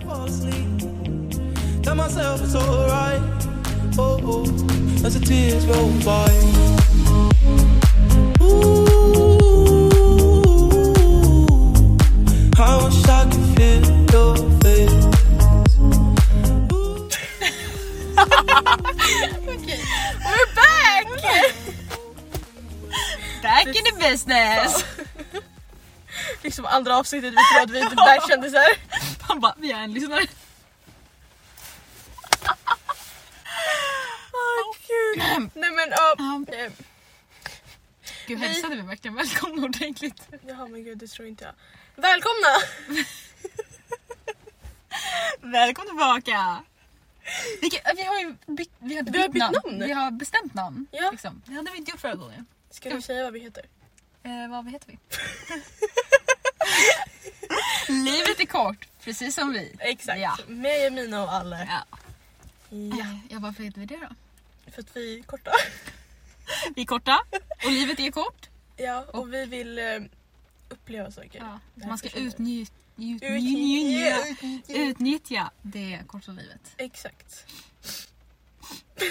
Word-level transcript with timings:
I 0.00 0.04
fall 0.04 0.24
asleep. 0.24 0.80
Tell 1.82 1.94
myself 1.94 2.42
it's 2.42 2.54
alright. 2.54 3.20
Oh, 3.98 4.18
oh, 4.24 4.44
as 5.04 5.14
the 5.18 5.24
tears 5.24 5.66
roll 5.66 5.90
by. 6.04 6.30
Ooh, 8.42 8.86
I 12.56 12.84
wish 12.84 13.08
I 13.08 13.24
could 13.30 13.46
feel 13.56 13.82
your 14.12 14.36
face. 14.60 15.06
We're 20.26 20.50
back! 20.54 21.06
back 23.42 23.66
in 23.66 23.84
the 23.84 23.92
business! 23.98 24.84
Liksom 26.42 26.66
andra 26.66 26.96
avsnittet 26.96 27.32
vi 27.32 27.36
tror 27.52 27.62
att 27.62 27.70
vi 27.70 27.80
är 27.80 27.86
typ 27.88 27.98
världskändisar. 27.98 28.66
Han 29.30 29.40
bara, 29.40 29.54
vi 29.58 29.72
är 29.72 29.80
en 29.82 29.92
lyssnare. 29.92 30.26
Åh 34.32 34.76
gud. 34.88 35.50
Nej 35.54 35.70
men 35.70 35.90
ja. 35.90 36.16
Eh, 36.56 36.72
Gud, 38.26 38.38
hälsade 38.38 38.76
vi 38.76 38.82
verkligen 38.82 39.14
välkomna 39.14 39.64
ordentligt? 39.64 40.28
Jaha 40.46 40.66
men 40.68 40.84
gud 40.84 40.98
det 40.98 41.06
tror 41.06 41.28
inte 41.28 41.44
jag. 41.44 41.54
Välkomna! 42.02 42.48
Välkommen 45.52 45.88
tillbaka! 45.88 46.62
Vilket, 47.60 47.82
vi 47.96 48.02
har 48.02 48.20
ju 48.20 48.36
bytt, 48.46 48.70
vi 48.78 48.96
har 48.96 49.02
Vi 49.02 49.20
har 49.20 49.28
bytt, 49.28 49.42
namn. 49.42 49.78
Vi 49.86 49.92
har 49.92 50.10
bestämt 50.10 50.54
namn. 50.54 50.86
Ja. 50.90 51.10
Liksom. 51.10 51.42
Det 51.46 51.52
hade 51.54 51.70
vi 51.70 51.78
inte 51.78 51.90
gjort 51.90 52.00
förra 52.00 52.14
gången. 52.14 52.46
Ska 52.70 52.94
vi 52.94 53.02
säga 53.02 53.24
vad 53.24 53.32
vi 53.32 53.40
heter? 53.40 53.64
Eh, 54.22 54.48
vad 54.50 54.70
heter 54.70 54.86
vi? 54.88 54.98
Livet 57.92 58.40
är 58.40 58.46
kort, 58.46 58.86
precis 59.04 59.34
som 59.34 59.52
vi. 59.52 59.76
Exakt. 59.78 60.20
Ja. 60.20 60.36
Med 60.46 60.84
Jamina 60.84 61.22
och 61.22 61.32
Alle. 61.32 61.68
Ja. 61.70 61.98
Ja. 62.98 63.18
ja, 63.30 63.38
varför 63.38 63.62
heter 63.62 63.80
vi 63.80 63.86
det 63.86 63.96
då? 63.96 64.08
För 64.72 64.80
att 64.82 64.96
vi 64.96 65.18
är 65.18 65.22
korta. 65.22 65.50
Vi 66.76 66.82
är 66.82 66.86
korta 66.86 67.20
och 67.64 67.70
livet 67.70 68.00
är 68.00 68.10
kort. 68.10 68.48
Ja 68.76 69.04
och 69.12 69.32
vi 69.34 69.44
vill 69.44 69.78
eh, 69.78 69.84
uppleva 70.68 71.10
saker. 71.10 71.38
Ja. 71.38 71.60
Man 71.86 71.98
ska 71.98 72.08
utnyttja, 72.10 72.72
Utnyttja. 72.96 74.28
utnyttja, 74.30 74.72
utnyttja 74.74 75.50
det 75.62 76.02
korta 76.06 76.32
livet. 76.32 76.60
Exakt. 76.76 77.46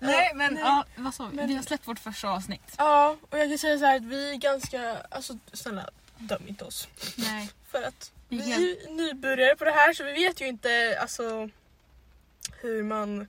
Nej 0.00 0.32
men 0.34 0.54
nej. 0.54 0.62
ja, 0.62 0.84
vad 0.96 1.14
sa 1.14 1.26
vi? 1.26 1.36
Men- 1.36 1.48
Vi 1.48 1.54
har 1.54 1.62
släppt 1.62 1.88
vårt 1.88 1.98
första 1.98 2.28
avsnitt. 2.28 2.74
Ja 2.78 3.16
och 3.30 3.38
jag 3.38 3.48
kan 3.48 3.58
säga 3.58 3.78
så 3.78 3.84
här 3.84 3.96
att 3.96 4.02
vi 4.04 4.30
är 4.30 4.34
ganska, 4.36 4.96
alltså 5.10 5.38
snälla 5.52 5.90
döm 6.20 6.48
inte 6.48 6.64
oss. 6.64 6.88
Nej. 7.16 7.50
För 7.68 7.82
att 7.82 8.12
Vi 8.28 8.52
är 8.52 8.58
ju 8.58 8.76
nybörjare 8.90 9.56
på 9.56 9.64
det 9.64 9.70
här 9.72 9.94
så 9.94 10.04
vi 10.04 10.12
vet 10.12 10.40
ju 10.40 10.46
inte 10.46 10.98
alltså 11.00 11.48
hur 12.60 12.82
man 12.82 13.28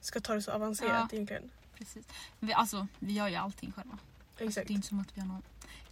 ska 0.00 0.20
ta 0.20 0.34
det 0.34 0.42
så 0.42 0.50
avancerat 0.50 1.12
egentligen. 1.12 1.50
Precis. 1.78 2.06
Vi, 2.40 2.52
alltså, 2.52 2.86
vi 2.98 3.12
gör 3.12 3.28
ju 3.28 3.36
allting 3.36 3.72
själva. 3.76 3.98
Exakt. 4.38 4.68
Det 4.68 4.72
är 4.72 4.74
inte 4.74 4.88
som 4.88 5.00
att 5.00 5.16
vi 5.16 5.20
har 5.20 5.28
någon 5.28 5.42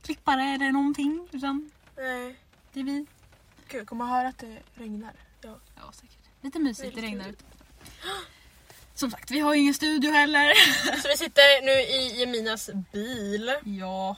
klippare 0.02 0.42
eller 0.42 0.72
någonting. 0.72 1.28
Utan 1.32 1.70
Nej. 1.96 2.36
det 2.72 2.80
är 2.80 2.84
vi. 2.84 3.06
Gud, 3.68 3.80
jag 3.80 3.86
kommer 3.86 4.04
höra 4.04 4.28
att 4.28 4.38
det 4.38 4.58
regnar. 4.74 5.12
Ja. 5.40 5.56
Ja, 5.76 5.92
säkert. 5.92 6.18
Lite 6.40 6.58
mysigt, 6.58 6.94
Det 6.94 7.00
är 7.00 7.02
det 7.02 7.08
regnar 7.08 7.28
ute. 7.28 7.44
Som 8.94 9.10
sagt, 9.10 9.30
vi 9.30 9.40
har 9.40 9.54
ju 9.54 9.60
ingen 9.60 9.74
studio 9.74 10.10
heller. 10.10 10.52
Så 11.02 11.08
vi 11.08 11.16
sitter 11.16 11.62
nu 11.62 11.72
i 11.72 12.20
Jeminas 12.20 12.70
bil. 12.92 13.54
Ja. 13.64 14.16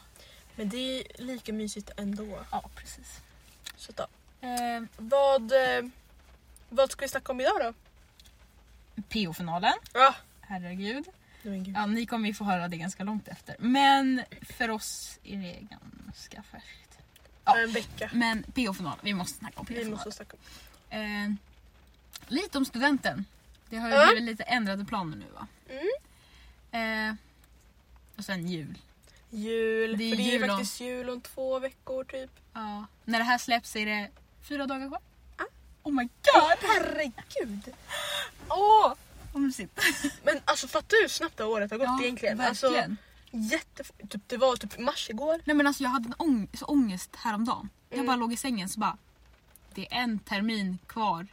Men 0.57 0.69
det 0.69 0.77
är 1.01 1.23
lika 1.23 1.53
mysigt 1.53 1.91
ändå. 1.97 2.45
Ja, 2.51 2.71
precis. 2.75 3.21
Så 3.77 3.93
då. 3.93 4.07
Eh, 4.41 4.83
Vad, 4.97 5.53
eh, 5.53 5.85
vad 6.69 6.91
ska 6.91 7.05
vi 7.05 7.09
snacka 7.09 7.33
om 7.33 7.41
idag 7.41 7.61
då? 7.61 7.75
PO-finalen. 9.09 9.73
Ja. 9.95 10.15
Herregud. 10.41 11.05
Gud. 11.43 11.73
Ja, 11.77 11.87
ni 11.87 12.07
kommer 12.07 12.29
ju 12.29 12.35
få 12.35 12.45
höra 12.45 12.69
det 12.69 12.77
ganska 12.77 13.05
långt 13.05 13.29
efter. 13.29 13.57
Men 13.59 14.23
för 14.43 14.71
oss 14.71 15.19
är 15.25 15.37
det 15.37 15.61
ganska 15.61 16.43
färskt. 16.43 16.99
Ja. 17.45 17.59
En 17.59 17.73
vecka. 17.73 18.11
Men 18.13 18.43
PO-final, 18.43 18.99
vi 19.03 19.15
måste 19.15 19.39
snacka 19.39 19.61
om 19.61 19.67
Vi 19.69 19.75
PO-final. 19.75 19.91
måste 19.95 20.13
snacka 20.13 20.37
om. 20.91 20.99
Eh, 20.99 21.31
lite 22.29 22.59
om 22.59 22.65
studenten. 22.65 23.25
Det 23.71 23.77
har 23.77 23.89
ju 23.89 23.95
Ja. 23.95 24.07
blivit 24.07 24.25
lite 24.25 24.43
ändrade 24.43 24.85
planer 24.85 25.17
nu 25.17 25.27
va? 25.35 25.47
Mm. 25.69 27.09
Eh, 27.11 27.15
och 28.17 28.25
sen 28.25 28.49
jul. 28.49 28.79
Jul. 29.35 29.97
Det 29.99 30.05
är 30.05 30.11
för 30.11 30.17
det 30.17 30.23
är 30.23 30.33
jul 30.33 30.43
om- 30.43 30.49
faktiskt 30.57 30.81
jul 30.81 31.11
om 31.11 31.21
två 31.21 31.59
veckor 31.59 32.05
typ. 32.05 32.31
Ja. 32.53 32.87
När 33.05 33.19
det 33.19 33.25
här 33.25 33.39
släpps 33.39 33.77
är 33.77 33.87
det 33.87 34.11
fyra 34.49 34.67
dagar 34.67 34.89
kvar. 34.89 35.01
Ah. 35.37 35.43
Oh 35.83 35.93
my 35.93 36.03
god! 36.03 36.59
Herregud. 36.71 37.75
Åh! 38.49 38.93
Mysigt. 39.35 39.81
Men 40.25 40.41
alltså 40.45 40.69
fattar 40.69 40.89
du 40.97 41.03
hur 41.03 41.09
snabbt 41.09 41.37
det 41.37 41.45
året 41.45 41.71
har 41.71 41.79
gått 41.79 42.03
egentligen? 42.03 42.41
Alltså, 42.41 42.71
verkligen. 42.71 42.97
jätte... 43.31 43.83
typ, 44.09 44.23
det 44.29 44.37
var 44.37 44.57
typ 44.57 44.79
mars 44.79 45.11
igår. 45.11 45.41
Nej 45.45 45.57
men 45.57 45.67
alltså 45.67 45.83
jag 45.83 45.91
hade 45.91 46.07
en 46.07 46.15
ång 46.19 46.49
så 46.55 46.65
ångest 46.65 47.17
häromdagen. 47.17 47.69
Jag 47.89 47.97
Mm. 47.97 48.07
bara 48.07 48.17
låg 48.17 48.33
i 48.33 48.37
sängen 48.37 48.69
så 48.69 48.81
bara 48.81 48.97
Det 49.75 49.93
är 49.95 49.99
en 50.03 50.19
termin 50.19 50.79
kvar 50.87 51.27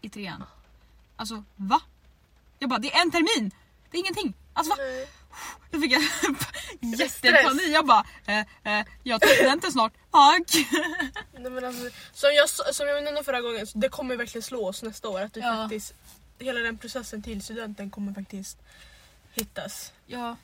i 0.00 0.08
trean. 0.08 0.44
Alltså 1.16 1.44
va? 1.56 1.80
Jag 2.58 2.70
bara 2.70 2.78
det 2.78 2.92
är 2.94 3.02
en 3.02 3.10
termin! 3.10 3.50
Det 3.90 3.96
är 3.96 4.00
ingenting. 4.00 4.34
Alltså 4.54 4.70
va? 4.70 4.76
Nej. 4.80 5.08
Då 5.70 5.80
fick 5.80 5.92
jag 5.92 6.02
jättepanik. 6.98 7.68
Jag 7.68 7.86
bara 7.86 8.04
eh, 8.26 8.78
eh, 8.78 8.86
jag 9.02 9.20
tar 9.20 9.28
studenten 9.28 9.72
snart. 9.72 9.92
Tack! 10.10 10.66
Nej, 11.38 11.50
men 11.50 11.64
alltså, 11.64 11.82
som, 12.12 12.30
jag, 12.34 12.74
som 12.74 12.86
jag 12.88 13.04
nämnde 13.04 13.24
förra 13.24 13.40
gången, 13.40 13.66
det 13.74 13.88
kommer 13.88 14.16
verkligen 14.16 14.42
slå 14.42 14.68
oss 14.68 14.82
nästa 14.82 15.08
år. 15.08 15.20
Att 15.20 15.36
vi 15.36 15.40
Ja. 15.40 15.54
faktiskt, 15.56 15.94
hela 16.38 16.60
den 16.60 16.78
processen 16.78 17.22
till 17.22 17.42
studenten 17.42 17.90
kommer 17.90 18.14
faktiskt 18.14 18.58
hittas. 19.32 19.92
Ja. 20.06 20.36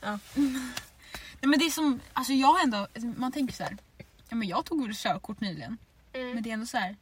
Ja. 0.00 0.18
Nej, 0.34 1.48
men 1.50 1.58
det 1.58 1.64
är 1.66 1.70
som, 1.70 2.00
alltså 2.12 2.32
jag 2.32 2.62
ändå, 2.62 2.86
man 3.16 3.32
tänker 3.32 3.54
så 3.54 3.62
här. 3.64 3.76
Ja 4.28 4.36
men 4.36 4.48
jag 4.48 4.64
tog 4.64 4.86
väl 4.86 4.94
körkort 4.96 5.40
nyligen. 5.40 5.78
Mm. 6.12 6.30
Men 6.34 6.42
det 6.42 6.50
är 6.50 6.54
ändå 6.54 6.66
så 6.66 6.76
här. 6.78 6.96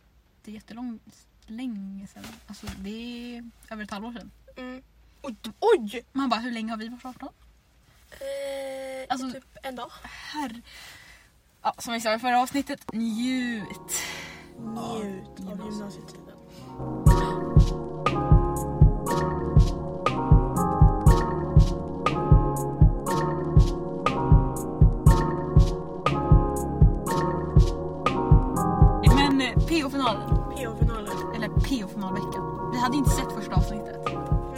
Det 0.45 0.51
är 0.51 0.55
jättelångt, 0.55 1.03
länge 1.47 2.07
sedan. 2.07 2.27
Alltså 2.47 2.67
det 2.79 2.91
är 3.37 3.51
över 3.71 3.85
ett 3.85 3.91
halvår 3.91 4.13
sedan. 4.13 4.31
Mm. 4.57 4.83
Oj! 5.23 5.37
oj! 5.61 6.03
Man 6.13 6.29
bara 6.29 6.41
hur 6.41 6.51
länge 6.51 6.71
har 6.73 6.77
vi 6.77 6.89
varit 6.89 7.05
18? 7.05 7.29
Eh, 8.11 9.07
Alltså- 9.09 9.31
typ 9.31 9.45
en 9.63 9.77
dag. 9.77 9.91
Herre. 10.03 10.61
Ja, 11.63 11.75
som 11.79 11.93
vi 11.95 12.01
sa 12.01 12.15
i 12.15 12.19
förra 12.19 12.41
avsnittet, 12.43 12.93
njut. 12.93 13.69
Njut 14.59 15.41
av 15.41 15.49
gymnasiet. 15.49 15.75
gymnasietiden. 15.75 17.43
Men 29.17 29.41
eh, 29.41 29.55
PO-finalen, 29.55 30.29
PO-finalen. 30.57 31.17
eller 31.37 31.49
PO-finalveckan. 31.49 32.71
Vi 32.73 32.79
hade 32.79 32.97
inte 32.97 33.11
sett 33.11 33.33
första 33.33 33.55
avsnittet. 33.55 34.02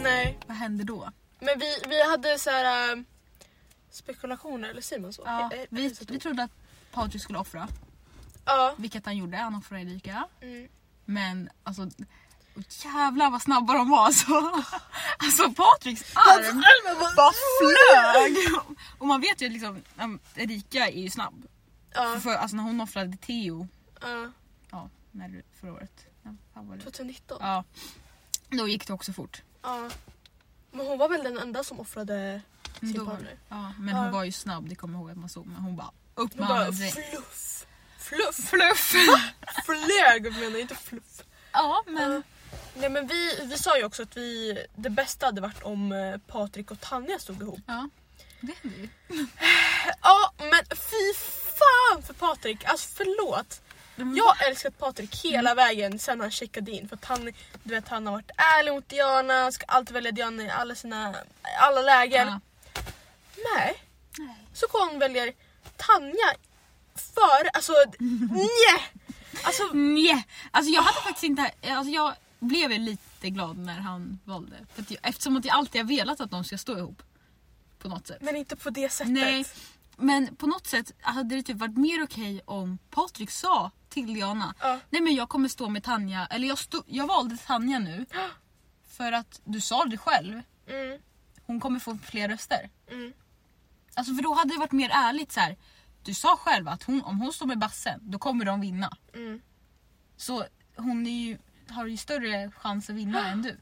Nej, 0.05 0.39
Vad 0.47 0.57
hände 0.57 0.83
då? 0.83 1.11
men 1.39 1.59
vi, 1.59 1.75
vi 1.87 2.09
hade 2.09 2.39
så 2.39 2.49
här 2.49 2.95
äh, 2.95 3.01
spekulationer, 3.89 4.69
eller 4.69 4.81
säger 4.81 5.01
man 5.01 5.13
så? 5.13 5.21
Ja, 5.25 5.49
Eh, 5.53 5.59
eh, 5.59 5.65
vi, 5.69 5.95
vi 6.07 6.19
trodde 6.19 6.43
att 6.43 6.51
Patrik 6.91 7.21
skulle 7.21 7.39
offra, 7.39 7.67
Ja. 8.45 8.73
vilket 8.77 9.05
han 9.05 9.17
gjorde. 9.17 9.37
Han 9.37 9.55
offrade 9.55 9.81
Erika. 9.81 10.27
Mm. 10.41 10.67
Men 11.05 11.49
alltså, 11.63 11.89
jävlar 12.83 13.29
vad 13.29 13.41
snabba 13.41 13.73
de 13.73 13.89
var 13.89 14.05
alltså. 14.05 14.27
Alltså 15.17 15.51
Patriks 15.51 16.15
arm 16.15 16.61
bara 17.15 17.31
flög! 17.59 18.61
Och 18.99 19.07
man 19.07 19.21
vet 19.21 19.41
ju 19.41 19.45
att 19.45 19.51
liksom, 19.51 19.83
um, 19.99 20.19
Erika 20.35 20.87
är 20.89 21.01
ju 21.01 21.09
snabb. 21.09 21.47
Ja. 21.93 22.03
För, 22.13 22.19
för, 22.19 22.33
alltså 22.35 22.55
när 22.57 22.63
hon 22.63 22.81
offrade 22.81 23.17
Theo, 23.17 23.67
ja. 24.01 24.31
ja, 24.71 24.89
när, 25.11 25.43
förra 25.61 25.73
året. 25.73 26.05
Ja, 26.23 26.35
fan 26.53 26.67
var 26.67 26.75
det? 26.75 26.83
2019. 26.83 27.37
ja, 27.41 27.63
då 28.49 28.67
gick 28.67 28.87
det 28.87 28.93
också 28.93 29.13
fort. 29.13 29.41
Ja. 29.65 29.89
Men 30.71 30.87
hon 30.87 30.97
var 30.97 31.09
väl 31.09 31.23
den 31.23 31.37
enda 31.39 31.63
som 31.63 31.79
offrade 31.79 32.41
sin 32.79 33.05
partner. 33.05 33.37
Ja, 33.49 33.73
men 33.79 33.95
Ja. 33.95 34.01
hon 34.01 34.11
var 34.11 34.23
ju 34.23 34.31
snabb, 34.31 34.69
det 34.69 34.75
kommer 34.75 34.93
jag 34.93 35.01
ihåg 35.01 35.11
att 35.11 35.17
man 35.17 35.29
såg. 35.29 35.45
Men 35.45 35.55
hon 35.55 35.75
bara 35.75 35.91
upp 36.15 36.31
Hon 36.33 36.39
med 36.39 36.47
bara 36.47 36.57
handen 36.63 36.75
direkt. 36.79 37.09
fluff. 37.11 37.65
Fluff. 37.99 38.35
Fluff! 38.49 38.93
Flög 39.65 40.23
menar 40.33 40.49
jag, 40.51 40.59
inte 40.61 40.75
fluff. 40.75 41.21
Ja, 41.51 41.83
men 41.87 42.23
Nej 42.77 42.89
men 42.89 43.07
vi, 43.07 43.39
vi 43.43 43.57
sa 43.57 43.77
ju 43.77 43.83
också 43.83 44.03
att 44.03 44.17
vi, 44.17 44.57
det 44.75 44.89
bästa 44.89 45.25
hade 45.25 45.41
varit 45.41 45.63
om 45.63 45.91
eh, 45.91 46.17
Patrik 46.17 46.71
och 46.71 46.79
Tanja 46.81 47.19
stod 47.19 47.41
ihop. 47.41 47.59
ja. 47.67 47.89
Det 48.41 48.53
hände 48.63 48.77
ju. 48.77 48.89
Ja 50.01 50.33
men 50.37 50.65
fy 50.69 51.13
fan 51.59 52.03
för 52.03 52.13
Patrik, 52.13 52.65
alltså 52.65 52.89
förlåt. 52.95 53.61
Jag 53.95 54.25
har 54.25 54.49
älskat 54.49 54.77
Patrik 54.77 55.25
hela 55.25 55.55
vägen 55.55 55.99
sen 55.99 56.21
han 56.21 56.31
checkade 56.31 56.71
in 56.71 56.89
för 56.89 56.95
att 56.95 57.05
han, 57.05 57.31
du 57.63 57.73
vet, 57.73 57.87
han 57.87 58.05
har 58.05 58.13
varit 58.13 58.31
ärlig 58.37 58.71
mot 58.71 58.89
Diana, 58.89 59.51
ska 59.51 59.65
alltid 59.65 59.93
välja 59.93 60.11
Diana 60.11 60.43
i 60.43 60.49
alla 60.49 60.75
sina 60.75 61.15
alla 61.59 61.81
lägen. 61.81 62.27
Ja. 62.27 62.39
Nej, 63.55 63.83
Nej. 64.17 64.35
så 64.53 64.65
och 64.65 65.01
väljer 65.01 65.33
Tanja 65.77 66.35
före, 66.95 67.49
alltså 67.53 67.73
nje! 67.99 69.01
Alltså 69.43 69.63
Nej. 69.73 70.27
Alltså 70.51 70.71
jag 70.71 70.81
hade 70.81 71.01
faktiskt 71.01 71.23
inte... 71.23 71.51
Alltså 71.63 71.91
jag 71.91 72.13
blev 72.39 72.71
lite 72.71 73.29
glad 73.29 73.57
när 73.57 73.79
han 73.79 74.19
valde. 74.23 74.55
För 74.73 74.81
att 74.81 74.91
jag, 74.91 74.99
eftersom 75.03 75.37
att 75.37 75.45
jag 75.45 75.55
alltid 75.55 75.81
har 75.81 75.87
velat 75.87 76.21
att 76.21 76.31
de 76.31 76.43
ska 76.43 76.57
stå 76.57 76.77
ihop. 76.77 77.03
På 77.79 77.87
något 77.87 78.07
sätt. 78.07 78.21
men 78.21 78.35
inte 78.35 78.55
på 78.55 78.69
det 78.69 78.89
sättet. 78.89 79.13
Nej. 79.13 79.45
Men 79.97 80.35
på 80.35 80.47
något 80.47 80.67
sätt 80.67 80.91
hade 81.01 81.35
det 81.35 81.43
typ 81.43 81.57
varit 81.57 81.77
mer 81.77 82.03
okej 82.03 82.41
om 82.45 82.77
Patrik 82.89 83.29
sa 83.31 83.71
till 83.89 84.13
Diana 84.13 84.55
Ja. 84.61 84.79
Nej 84.89 85.01
men 85.01 85.15
jag 85.15 85.29
kommer 85.29 85.49
stå 85.49 85.69
med 85.69 85.83
Tanja, 85.83 86.25
eller 86.29 86.47
jag, 86.47 86.57
stod, 86.57 86.83
jag 86.87 87.07
valde 87.07 87.37
Tanja 87.37 87.79
nu 87.79 88.05
för 88.87 89.11
att 89.11 89.41
du 89.43 89.61
sa 89.61 89.85
det 89.85 89.97
själv. 89.97 90.41
Mm, 90.67 90.99
Hon 91.45 91.59
kommer 91.59 91.79
få 91.79 91.97
fler 92.03 92.29
röster. 92.29 92.69
mm, 92.91 93.13
Alltså 93.93 94.15
för 94.15 94.23
då 94.23 94.33
hade 94.33 94.53
det 94.53 94.59
varit 94.59 94.71
mer 94.71 94.89
ärligt 94.93 95.31
så 95.31 95.39
här. 95.39 95.57
Du 96.03 96.13
sa 96.13 96.37
själv 96.37 96.67
att 96.67 96.83
hon, 96.83 97.01
om 97.01 97.19
hon 97.19 97.33
står 97.33 97.45
med 97.45 97.59
bassen 97.59 97.99
då 98.03 98.19
kommer 98.19 98.45
de 98.45 98.61
vinna. 98.61 98.97
mm. 99.13 99.41
Så 100.17 100.45
hon 100.75 101.05
ju, 101.05 101.37
har 101.69 101.85
ju 101.85 101.97
större 101.97 102.51
chans 102.51 102.89
att 102.89 102.95
vinna 102.95 103.27
än 103.31 103.41
du. 103.41 103.57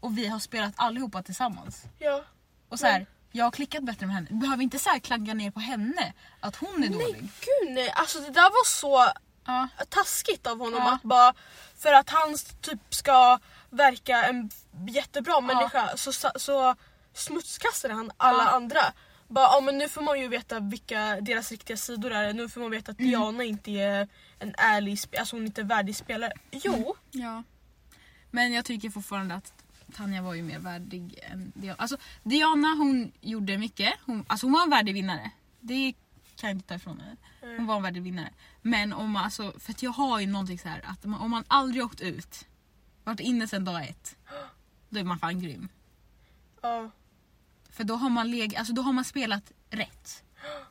Och 0.00 0.18
vi 0.18 0.26
har 0.26 0.38
spelat 0.38 0.72
allihopa 0.76 1.22
tillsammans. 1.22 1.82
Ja. 1.98 2.24
Och 2.68 2.78
så 2.78 2.86
här, 2.86 3.06
jag 3.32 3.44
har 3.44 3.50
klickat 3.50 3.82
bättre 3.84 4.06
med 4.06 4.14
henne. 4.14 4.26
Du 4.30 4.34
behöver 4.36 4.62
inte 4.62 4.78
så 4.78 4.90
här 4.90 4.98
klanka 4.98 5.34
ner 5.34 5.50
på 5.50 5.60
henne 5.60 6.12
att 6.40 6.56
hon 6.56 6.74
är 6.74 6.78
Nej 6.78 6.90
dålig. 6.90 7.16
gud 7.20 7.70
nej, 7.74 7.90
alltså 7.90 8.20
det 8.20 8.30
där 8.30 8.42
var 8.50 8.66
så 8.66 9.12
Ja. 9.46 9.68
taskigt 9.88 10.46
av 10.46 10.58
honom 10.58 10.80
Ja. 10.84 10.92
att 10.94 11.02
bara 11.02 11.34
för 11.78 11.92
att 11.92 12.10
han 12.10 12.34
typ 12.60 12.94
ska 12.94 13.38
verka 13.70 14.24
en 14.24 14.50
jättebra 14.88 15.40
människa 15.40 15.96
så, 15.96 16.12
så, 16.36 16.74
smutskastade 17.14 17.94
han 17.94 18.10
alla 18.16 18.42
Ja. 18.44 18.50
andra. 18.50 18.80
Bara, 19.28 19.44
ja, 19.54 19.60
men 19.60 19.78
nu 19.78 19.88
får 19.88 20.02
man 20.02 20.20
ju 20.20 20.28
veta 20.28 20.60
vilka 20.60 21.20
deras 21.20 21.50
riktiga 21.50 21.76
sidor 21.76 22.12
är. 22.12 22.32
Nu 22.32 22.48
får 22.48 22.60
man 22.60 22.70
veta 22.70 22.92
att 22.92 22.98
Mm. 22.98 23.10
Diana 23.10 23.44
inte 23.44 23.70
är 23.70 24.08
en 24.38 24.54
ärlig 24.58 24.94
spe- 24.94 25.18
alltså 25.18 25.36
hon 25.36 25.42
är 25.42 25.46
inte 25.46 25.60
en 25.60 25.68
värdig 25.68 25.96
spelare. 25.96 26.32
Jo, 26.50 26.94
Ja. 27.10 27.42
Men 28.30 28.52
jag 28.52 28.64
tycker 28.64 28.90
fortfarande 28.90 29.34
att 29.34 29.52
Tanja 29.94 30.22
var 30.22 30.34
ju 30.34 30.42
mer 30.42 30.58
värdig 30.58 31.18
än 31.22 31.52
Diana. 31.54 31.76
Alltså 31.78 31.96
Diana 32.22 32.68
hon 32.68 33.12
gjorde 33.20 33.58
mycket. 33.58 33.94
Hon, 34.06 34.24
alltså 34.26 34.46
hon 34.46 34.52
var 34.52 34.62
en 34.62 34.70
värdig 34.70 34.94
vinnare. 34.94 35.30
Det 35.60 35.94
kan 36.36 36.50
jag 36.50 36.56
inte 36.56 36.68
ta 36.68 36.74
ifrån 36.74 37.00
henne. 37.00 37.16
Hon 37.56 37.66
var 37.66 37.76
en 37.76 37.82
värdig 37.82 38.02
vinnare. 38.02 38.30
Men 38.62 38.92
om 38.92 39.10
man, 39.10 39.24
alltså, 39.24 39.52
för 39.58 39.72
att 39.72 39.82
jag 39.82 39.90
har 39.90 40.20
ju 40.20 40.26
någonting 40.26 40.58
så 40.58 40.68
här 40.68 40.80
att 40.84 41.04
man, 41.04 41.20
om 41.20 41.30
man 41.30 41.44
aldrig 41.48 41.84
åkt 41.84 42.00
ut, 42.00 42.46
varit 43.04 43.20
inne 43.20 43.48
sedan 43.48 43.64
dag 43.64 43.88
ett, 43.88 44.16
då 44.88 45.00
är 45.00 45.04
man 45.04 45.18
fan 45.18 45.40
grym. 45.40 45.68
ja, 46.62 46.90
För 47.70 47.84
då 47.84 47.96
har 47.96 48.10
man, 48.10 48.30
leg, 48.30 48.56
alltså, 48.56 48.72
då 48.72 48.82
har 48.82 48.92
man 48.92 49.04
spelat 49.04 49.52
rätt. 49.70 50.24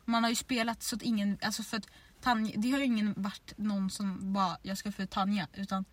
Man 0.04 0.22
har 0.22 0.30
ju 0.30 0.36
spelat 0.36 0.82
så 0.82 0.96
att 0.96 1.02
ingen, 1.02 1.38
alltså 1.42 1.62
för 1.62 1.76
att 1.76 1.86
Tanja, 2.20 2.52
det 2.56 2.70
har 2.70 2.78
ju 2.78 2.84
ingen 2.84 3.14
varit 3.16 3.52
någon 3.56 3.90
som 3.90 4.32
bara 4.32 4.56
jag 4.62 4.78
ska 4.78 4.92
få 4.92 5.06
Tanja 5.06 5.48
utan 5.54 5.84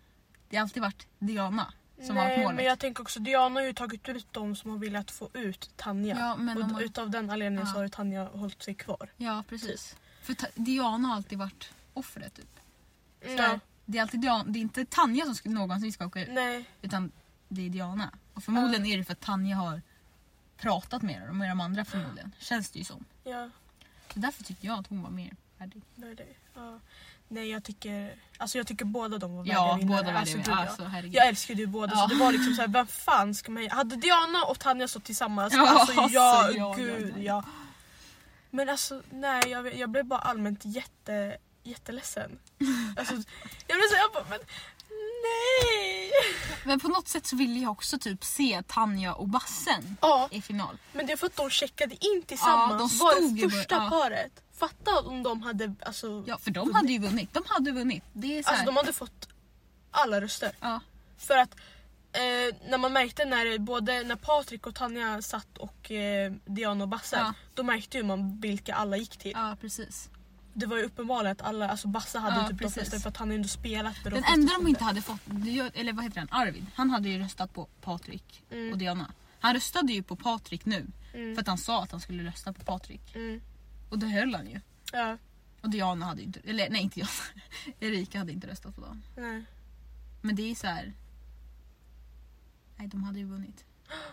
det 0.48 0.56
har 0.56 0.62
alltid 0.62 0.82
varit 0.82 1.06
Diana 1.18 1.72
som 2.06 2.16
har 2.16 2.24
varit 2.24 2.36
Nej 2.36 2.44
målet. 2.44 2.56
men 2.56 2.64
jag 2.64 2.78
tänker 2.78 3.02
också 3.02 3.20
Diana 3.20 3.60
har 3.60 3.66
ju 3.66 3.72
tagit 3.72 4.08
ut 4.08 4.26
de 4.30 4.56
som 4.56 4.70
har 4.70 4.78
velat 4.78 5.10
få 5.10 5.28
ut 5.32 5.70
Tanja. 5.76 6.16
Ja, 6.18 6.36
men 6.36 6.74
och 6.74 6.80
utav 6.80 7.10
den 7.10 7.30
anledningen 7.30 7.66
Ja. 7.66 7.72
så 7.72 7.78
har 7.78 7.82
ju 7.82 7.88
Tanja 7.88 8.24
hållit 8.24 8.62
sig 8.62 8.74
kvar. 8.74 9.08
Ja 9.16 9.44
precis. 9.48 9.96
För 10.22 10.34
ta- 10.34 10.46
Diana 10.54 11.08
har 11.08 11.16
alltid 11.16 11.38
varit 11.38 11.72
offret 11.94 12.34
typ. 12.34 12.60
Så 13.24 13.28
Ja. 13.30 13.58
Det 13.86 13.98
är 13.98 14.02
alltid 14.02 14.20
Diana, 14.20 14.44
det 14.44 14.58
är 14.58 14.60
inte 14.60 14.84
Tanja 14.84 15.34
som 15.34 15.54
någonsin 15.54 15.92
ska 15.92 16.06
åka 16.06 16.22
ut 16.22 16.28
Nej. 16.30 16.64
utan 16.82 17.12
det 17.48 17.66
är 17.66 17.70
Diana. 17.70 18.10
Och 18.34 18.44
förmodligen 18.44 18.86
är 18.86 18.98
det 18.98 19.04
för 19.04 19.12
att 19.12 19.20
Tanja 19.20 19.56
har 19.56 19.82
pratat 20.56 21.02
med 21.02 21.20
dem 21.20 21.28
och 21.28 21.36
med 21.36 21.50
de 21.50 21.60
andra 21.60 21.84
förmodligen. 21.84 22.32
Känns 22.38 22.70
det 22.70 22.78
ju 22.78 22.84
som. 22.84 23.04
Ja. 23.24 23.50
Så 24.14 24.18
därför 24.18 24.44
tyckte 24.44 24.66
jag 24.66 24.78
att 24.78 24.86
hon 24.86 25.02
var 25.02 25.10
mer 25.10 25.36
värdig. 25.58 25.82
Nej, 25.94 26.14
det, 26.14 26.26
ja. 26.54 26.78
Nej 27.32 27.50
jag 27.50 27.64
tycker, 27.64 28.14
alltså 28.38 28.58
jag 28.58 28.66
tycker 28.66 28.84
båda 28.84 29.18
de 29.18 29.36
var 29.36 29.44
Ja, 29.46 29.72
värdiga 29.72 29.86
båda 29.88 30.18
alltså, 30.18 30.36
gud, 30.36 30.46
ja. 30.48 30.56
Alltså, 30.56 30.84
herregud. 30.84 31.14
Jag 31.14 31.28
älskade 31.28 31.60
ju 31.60 31.66
båda 31.66 31.92
Ja. 31.94 32.00
så 32.00 32.06
det 32.14 32.20
var 32.24 32.32
liksom 32.32 32.54
såhär, 32.54 32.68
vem 32.68 32.86
fan 32.86 33.34
ska 33.34 33.52
man 33.52 33.70
Hade 33.70 33.96
Diana 33.96 34.44
och 34.44 34.58
Tanja 34.58 34.88
stått 34.88 35.04
tillsammans, 35.04 35.52
Ja, 35.56 35.68
alltså 35.68 36.00
alltså, 36.00 36.14
ja, 36.16 36.50
ja, 36.56 36.74
gud 36.76 37.12
ja, 37.16 37.22
ja. 37.22 37.44
Men 38.50 38.68
alltså 38.68 39.02
nej 39.10 39.42
jag, 39.46 39.74
jag 39.74 39.90
blev 39.90 40.04
bara 40.04 40.20
allmänt 40.20 40.60
jätte, 40.64 41.36
jätteledsen. 41.62 42.38
Alltså, 42.96 43.14
jag 43.66 43.76
blev 43.78 43.88
så 43.90 43.96
jag 43.96 44.12
bara, 44.12 44.24
men 44.30 44.38
nej! 45.22 46.12
Men 46.64 46.80
på 46.80 46.88
något 46.88 47.08
sätt 47.08 47.26
så 47.26 47.36
ville 47.36 47.60
jag 47.60 47.72
också 47.72 47.98
typ 47.98 48.24
se 48.24 48.62
Tanja 48.66 49.14
och 49.14 49.28
Bassen 49.28 49.96
Ja, 50.00 50.28
i 50.30 50.42
final. 50.42 50.78
men 50.92 51.06
det 51.06 51.12
är 51.12 51.16
för 51.16 51.26
att 51.26 51.36
de 51.36 51.50
checkade 51.50 51.94
in 52.06 52.22
tillsammans, 52.26 52.98
de 52.98 53.04
var 53.04 53.12
stod 53.12 53.36
det 53.36 53.50
första 53.50 53.74
ja. 53.74 53.90
paret. 53.90 54.32
Fatta 54.58 55.00
om 55.00 55.22
de 55.22 55.42
hade, 55.42 55.74
alltså, 55.86 56.24
Ja 56.26 56.38
för 56.38 56.50
de 56.50 56.74
hade 56.74 56.92
ju 56.92 56.98
vunnit. 56.98 57.34
De 57.34 57.42
hade 57.46 57.70
vunnit. 57.72 58.04
Det 58.12 58.38
är 58.38 58.42
så 58.42 58.48
här, 58.48 58.56
alltså 58.56 58.66
de 58.72 58.76
hade 58.76 58.92
fått 58.92 59.28
alla 59.90 60.20
röster. 60.20 60.52
ja. 60.60 60.80
För 61.18 61.36
att 61.36 61.54
eh, 62.12 62.56
när 62.70 62.78
man 62.78 62.92
märkte 62.92 63.24
när 63.24 63.58
både 63.58 64.02
när 64.02 64.16
Patrik 64.16 64.66
och 64.66 64.74
Tanja 64.74 65.22
satt 65.22 65.58
och 65.58 65.90
eh, 65.90 66.32
Diana 66.46 66.84
och 66.84 66.88
Basse, 66.88 67.16
Ja. 67.16 67.34
då 67.54 67.62
märkte 67.62 67.96
ju 67.96 68.02
man 68.04 68.40
vilka 68.40 68.74
alla 68.74 68.96
gick 68.96 69.16
till. 69.16 69.32
ja 69.34 69.56
precis. 69.60 70.08
Det 70.52 70.66
var 70.66 70.76
ju 70.76 70.82
uppenbart 70.82 71.26
att 71.26 71.42
alla, 71.42 71.68
alltså 71.68 71.88
Basse 71.88 72.18
hade 72.18 72.36
Ja, 72.36 72.42
ju 72.42 72.48
typ 72.48 72.58
precis. 72.58 72.74
flesta 72.74 73.00
för 73.00 73.08
att 73.08 73.16
han 73.16 73.32
ändå 73.32 73.48
spelat 73.48 74.04
med 74.04 74.12
Den 74.12 74.22
de 74.22 74.32
enda 74.32 74.52
de 74.54 74.66
inte 74.68 74.84
hade 74.84 75.02
fått, 75.02 75.20
eller 75.74 75.92
vad 75.92 76.04
heter 76.04 76.18
han, 76.18 76.28
Arvid. 76.30 76.66
Han 76.74 76.90
hade 76.90 77.08
ju 77.08 77.18
röstat 77.18 77.54
på 77.54 77.64
Patrik 77.80 78.42
Mm. 78.50 78.72
och 78.72 78.78
Diana. 78.78 79.12
Han 79.40 79.54
röstade 79.54 79.92
ju 79.92 80.02
på 80.02 80.16
Patrik 80.16 80.64
nu 80.64 80.86
Mm. 81.14 81.34
för 81.34 81.40
att 81.40 81.46
han 81.48 81.58
sa 81.58 81.82
att 81.82 81.90
han 81.90 82.00
skulle 82.00 82.24
rösta 82.24 82.52
på 82.52 82.64
Patrik. 82.64 83.14
Mm. 83.16 83.40
Och 83.90 83.98
det 83.98 84.06
höll 84.06 84.34
han 84.34 84.46
ju. 84.50 84.60
Ja, 84.92 85.16
Och 85.60 85.70
Diana 85.70 86.06
hade 86.06 86.22
inte, 86.22 86.40
eller 86.44 86.70
nej 86.70 86.82
inte 86.82 86.94
Diana. 86.94 87.10
Erika 87.80 88.18
hade 88.18 88.32
inte 88.32 88.46
röstat 88.46 88.74
på 88.76 88.80
dem. 88.80 89.02
nej. 89.16 89.44
Men 90.22 90.36
det 90.36 90.50
är 90.50 90.54
så 90.54 90.66
här. 90.66 90.92
Nej 92.76 92.88
de 92.88 93.04
hade 93.04 93.18
ju 93.18 93.24
vunnit. 93.24 93.64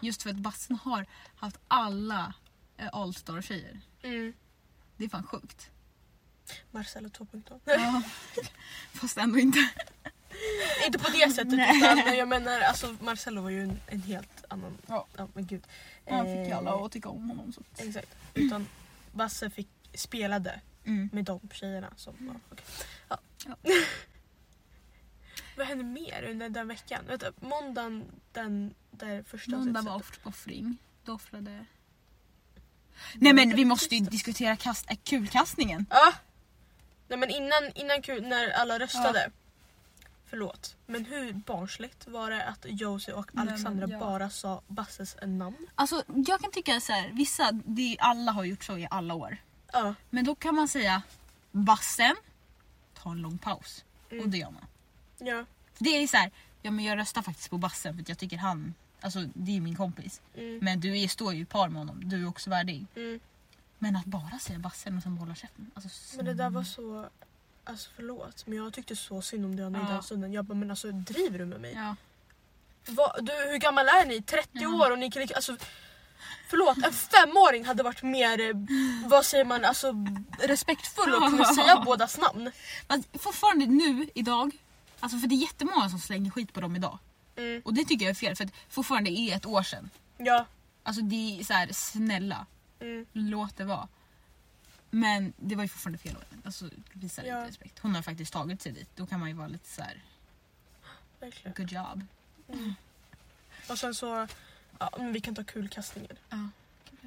Just 0.02 0.24
för 0.24 0.30
att 0.30 0.36
Bassen 0.36 0.76
har 0.84 1.06
haft 1.36 1.58
alla 1.68 2.34
eh, 2.78 2.90
All-star 2.94 3.42
tjejer. 3.42 3.80
Mm. 4.04 4.34
Det 4.98 5.06
är 5.06 5.10
fan 5.10 5.24
sjukt. 5.24 5.70
Marcelo 6.72 7.08
2.0. 7.10 7.60
Ja. 7.66 8.02
Fast 8.94 9.18
ändå 9.18 9.40
inte. 9.40 9.60
Inte 10.86 11.00
på 11.00 11.10
det 11.12 11.30
sättet 11.32 11.54
Nej. 11.54 11.78
utan 11.78 12.18
jag 12.18 12.28
menar 12.28 12.60
alltså 12.60 12.98
Marcelo 13.02 13.42
var 13.42 13.50
ju 13.50 13.64
en, 13.64 13.80
en 13.88 14.02
helt 14.02 14.46
annan... 14.48 14.78
Ja. 14.88 15.08
men 15.34 15.46
gud. 15.46 15.64
Han 16.10 16.26
fick 16.26 16.36
ju 16.48 16.52
alla 16.52 16.70
Eh, 16.72 16.78
att 16.78 16.92
tycka 16.92 17.10
om 17.10 17.30
honom. 17.30 17.54
Så. 17.54 17.62
Exakt. 17.78 18.16
Utan 18.34 18.68
Basse 19.12 19.50
fick, 19.50 19.68
spelade 19.94 20.60
Mm. 20.86 21.10
med 21.14 21.26
de 21.26 21.40
tjejerna 21.54 21.94
som 21.96 22.14
var... 22.20 22.36
okej. 22.52 22.66
Ja. 23.10 23.18
Ja. 23.46 23.56
Vad 25.58 25.68
hände 25.68 25.84
mer 25.84 26.24
under 26.30 26.50
den 26.50 26.68
veckan? 26.68 27.02
Vänta, 27.08 27.32
måndagen 27.42 28.06
den 28.34 28.74
där 28.92 29.24
första 29.24 29.52
Måndag 29.52 29.82
var 29.82 29.96
off- 29.96 30.20
offring. 30.24 30.78
Då 31.04 31.14
offrade... 31.14 31.66
Nej 33.14 33.34
men 33.34 33.56
vi 33.56 33.66
måste 33.66 33.96
ju 33.96 34.06
diskutera 34.06 34.56
kast, 34.56 34.92
äh, 34.92 34.98
kulkastningen. 35.04 35.86
Ja! 35.90 36.14
Nej 37.08 37.20
men 37.20 37.30
innan, 37.30 37.72
innan 37.76 38.30
när 38.30 38.50
alla 38.50 38.80
röstade. 38.80 39.32
Förlåt. 40.30 40.76
Men 40.86 41.06
hur 41.06 41.34
barnsligt 41.34 42.08
var 42.08 42.32
det 42.32 42.44
att 42.44 42.66
Josie 42.70 43.14
och 43.14 43.36
Nej, 43.36 43.48
Alexandra 43.48 43.88
ja. 43.90 44.00
bara 44.00 44.30
sa 44.30 44.62
Basses 44.68 45.18
namn? 45.22 45.68
Alltså 45.76 46.04
jag 46.28 46.42
kan 46.42 46.52
tycka 46.52 46.80
så 46.80 46.94
här, 46.94 47.10
vissa, 47.14 47.52
det, 47.52 47.98
alla 48.00 48.32
har 48.32 48.44
gjort 48.44 48.64
så 48.64 48.78
i 48.78 48.88
alla 48.92 49.14
år. 49.14 49.38
Ja. 49.74 49.94
Men 50.10 50.26
då 50.26 50.36
kan 50.36 50.56
man 50.56 50.68
säga 50.68 51.02
Bassen, 51.52 52.16
ta 52.94 53.12
en 53.12 53.18
lång 53.18 53.38
paus. 53.38 53.86
Mm. 54.12 54.24
Och 54.24 54.30
Diana. 54.30 54.68
Ja. 55.18 55.46
Det 55.78 55.90
är 55.90 56.08
så 56.08 56.18
här, 56.18 56.32
ja 56.62 56.72
men 56.72 56.86
jag 56.86 56.98
röstar 56.98 57.22
faktiskt 57.22 57.50
på 57.50 57.58
Bassen 57.58 57.94
för 57.94 58.02
att 58.02 58.10
jag 58.10 58.18
tycker 58.18 58.38
han, 58.38 58.74
alltså 59.02 59.20
det 59.34 59.58
är 59.58 59.62
min 59.62 59.76
kompis. 59.76 60.22
Mm. 60.36 60.60
Men 60.62 60.80
du 60.80 61.00
är, 61.00 61.08
står 61.08 61.34
ju 61.34 61.42
i 61.42 61.46
par 61.46 61.70
med 61.70 61.80
honom, 61.80 62.10
du 62.10 62.24
är 62.24 62.28
också 62.28 62.50
värdig. 62.50 62.86
Mm. 62.96 63.20
Men 63.80 63.96
att 63.96 64.06
bara 64.06 64.40
säga 64.40 64.60
Bassen 64.60 64.98
och 64.98 65.04
sen 65.04 65.18
hålla 65.18 65.36
käften. 65.36 65.72
Alltså, 65.74 65.90
Men 66.16 66.26
det 66.26 66.34
där 66.34 66.50
var 66.50 66.64
så... 66.64 67.10
Alltså 67.64 67.90
förlåt 67.96 68.48
men 68.48 68.58
jag 68.58 68.74
tyckte 68.74 68.96
så 68.96 69.22
synd 69.22 69.46
om 69.46 69.54
i 69.54 69.62
Ja. 69.62 69.70
den 69.70 70.04
stunden. 70.04 70.34
Jag 70.34 70.46
bara 70.46 70.54
men 70.54 70.70
alltså 70.70 70.92
driver 70.92 71.40
du 71.40 71.46
med 71.46 71.62
mig? 71.62 71.74
Ja. 71.76 71.96
Vad- 72.88 73.26
du, 73.26 73.32
hur 73.34 73.58
gammal 73.58 73.88
är 73.88 74.06
ni? 74.06 74.22
30 74.22 74.50
Ja. 74.54 74.70
år 74.70 74.92
och 74.92 75.00
ni 75.00 75.12
kan 75.12 75.22
alltså, 75.36 75.58
Förlåt, 76.50 76.78
en 76.78 76.94
femåring 76.94 77.66
hade 77.66 77.84
varit 77.84 78.04
mer, 78.04 78.40
eh, 78.40 78.56
vad 79.06 79.26
säger 79.26 79.46
man, 79.46 79.66
alltså 79.66 79.94
respektfull 80.40 81.14
och 81.14 81.30
kunde 81.30 81.46
säga 81.46 81.82
bådas 81.86 82.18
namn. 82.18 82.52
Fast 82.88 83.04
fortfarande 83.24 83.66
nu, 83.66 84.10
idag, 84.16 84.52
alltså 85.00 85.18
för 85.20 85.28
det 85.28 85.36
är 85.36 85.42
jättemånga 85.42 85.90
som 85.90 86.00
slänger 86.00 86.32
skit 86.32 86.54
på 86.54 86.62
dem 86.62 86.76
idag. 86.76 87.00
Mm. 87.36 87.62
Och 87.66 87.74
det 87.74 87.86
tycker 87.86 88.06
jag 88.06 88.10
är 88.10 88.16
fel 88.16 88.36
för 88.36 88.44
att 88.44 88.52
fortfarande 88.70 89.10
är 89.10 89.36
ett 89.36 89.46
år 89.46 89.64
sedan. 89.64 89.90
Ja. 90.18 90.46
Alltså 90.84 91.02
det 91.02 91.40
är 91.40 91.44
så 91.44 91.54
här, 91.54 91.70
snälla, 91.74 92.46
Mm. 92.80 93.06
låt 93.14 93.58
det 93.58 93.66
vara. 93.66 93.88
Men 94.90 95.34
det 95.38 95.56
var 95.56 95.64
ju 95.64 95.68
fortfarande 95.70 95.98
fel. 95.98 96.16
Alltså 96.46 96.70
visa 96.94 97.26
Ja. 97.26 97.36
lite 97.40 97.50
respekt. 97.50 97.80
Hon 97.80 97.96
har 97.96 98.02
faktiskt 98.02 98.34
tagit 98.34 98.62
sig 98.62 98.72
dit. 98.72 98.90
Då 98.96 99.08
kan 99.08 99.20
man 99.20 99.30
ju 99.30 99.36
vara 99.36 99.48
lite 99.48 99.70
så 99.70 99.82
här, 99.82 100.02
Verkligen. 101.20 101.54
good 101.58 101.72
job. 101.72 102.06
Och 103.70 103.80
sen 103.80 103.96
så, 103.96 104.28
ja, 104.80 104.90
men 104.98 105.14
vi 105.14 105.22
kan 105.22 105.36
ta 105.36 105.44
kulkastningen. 105.44 106.18
Ja. 106.30 106.50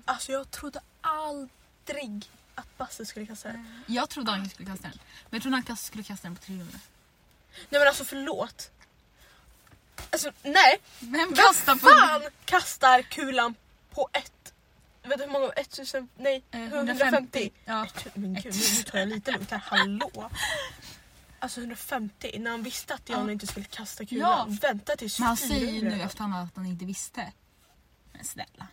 Alltså 0.04 0.32
jag 0.32 0.50
trodde 0.50 0.80
aldrig 1.00 2.30
att 2.54 2.78
Basse 2.78 3.06
skulle 3.06 3.26
kasta 3.26 3.48
den. 3.48 3.82
Jag 3.86 4.08
trodde 4.10 4.30
han 4.30 4.48
skulle 4.50 4.68
kasta 4.70 4.88
den. 4.88 4.98
Men 5.30 5.36
jag 5.36 5.42
trodde 5.42 5.56
han 5.56 5.62
kast- 5.64 5.84
skulle 5.84 6.02
kasta 6.04 6.28
den 6.28 6.36
på 6.36 6.42
300. 6.42 6.78
Nej 7.70 7.80
men 7.80 7.88
alltså 7.88 8.04
förlåt. 8.04 8.70
Alltså 10.12 10.32
nej. 10.42 10.80
Vem 11.00 11.12
Vem 11.12 11.34
kastar 11.34 11.74
på... 11.74 11.78
fan 11.88 12.22
kastar 12.44 13.02
kulan 13.02 13.54
på 13.90 14.08
ett? 14.12 14.49
Vet 15.10 15.18
du 15.18 15.24
hur 15.24 15.32
många? 15.32 15.48
1000? 15.52 16.08
Nej, 16.16 16.44
Eh, 16.50 16.60
150. 16.60 17.50
Ja. 17.64 17.86
Ett- 17.86 18.16
Men 18.16 18.34
gud, 18.34 18.54
nu, 18.54 18.82
tar 18.82 18.98
jag 18.98 19.08
lite 19.08 19.30
lugnt 19.32 19.50
här. 19.50 19.58
Hallå. 19.58 20.30
Alltså 21.38 21.60
150 21.60 22.38
när 22.38 22.50
han 22.50 22.62
visste 22.62 22.94
att 22.94 23.06
Diana 23.06 23.24
Ja. 23.26 23.32
inte 23.32 23.46
skulle 23.46 23.66
kasta 23.66 24.06
kulan. 24.06 24.54
Vänta 24.62 24.96
tills 24.96 25.18
Men 25.18 25.26
han 25.28 25.36
säger 25.36 25.60
400. 25.66 25.90
ju 25.90 25.96
nu 25.96 26.02
efterhand 26.02 26.34
att 26.34 26.56
han 26.56 26.66
inte 26.66 26.84
visste. 26.84 27.32
Men 28.12 28.24
snälla. 28.24 28.66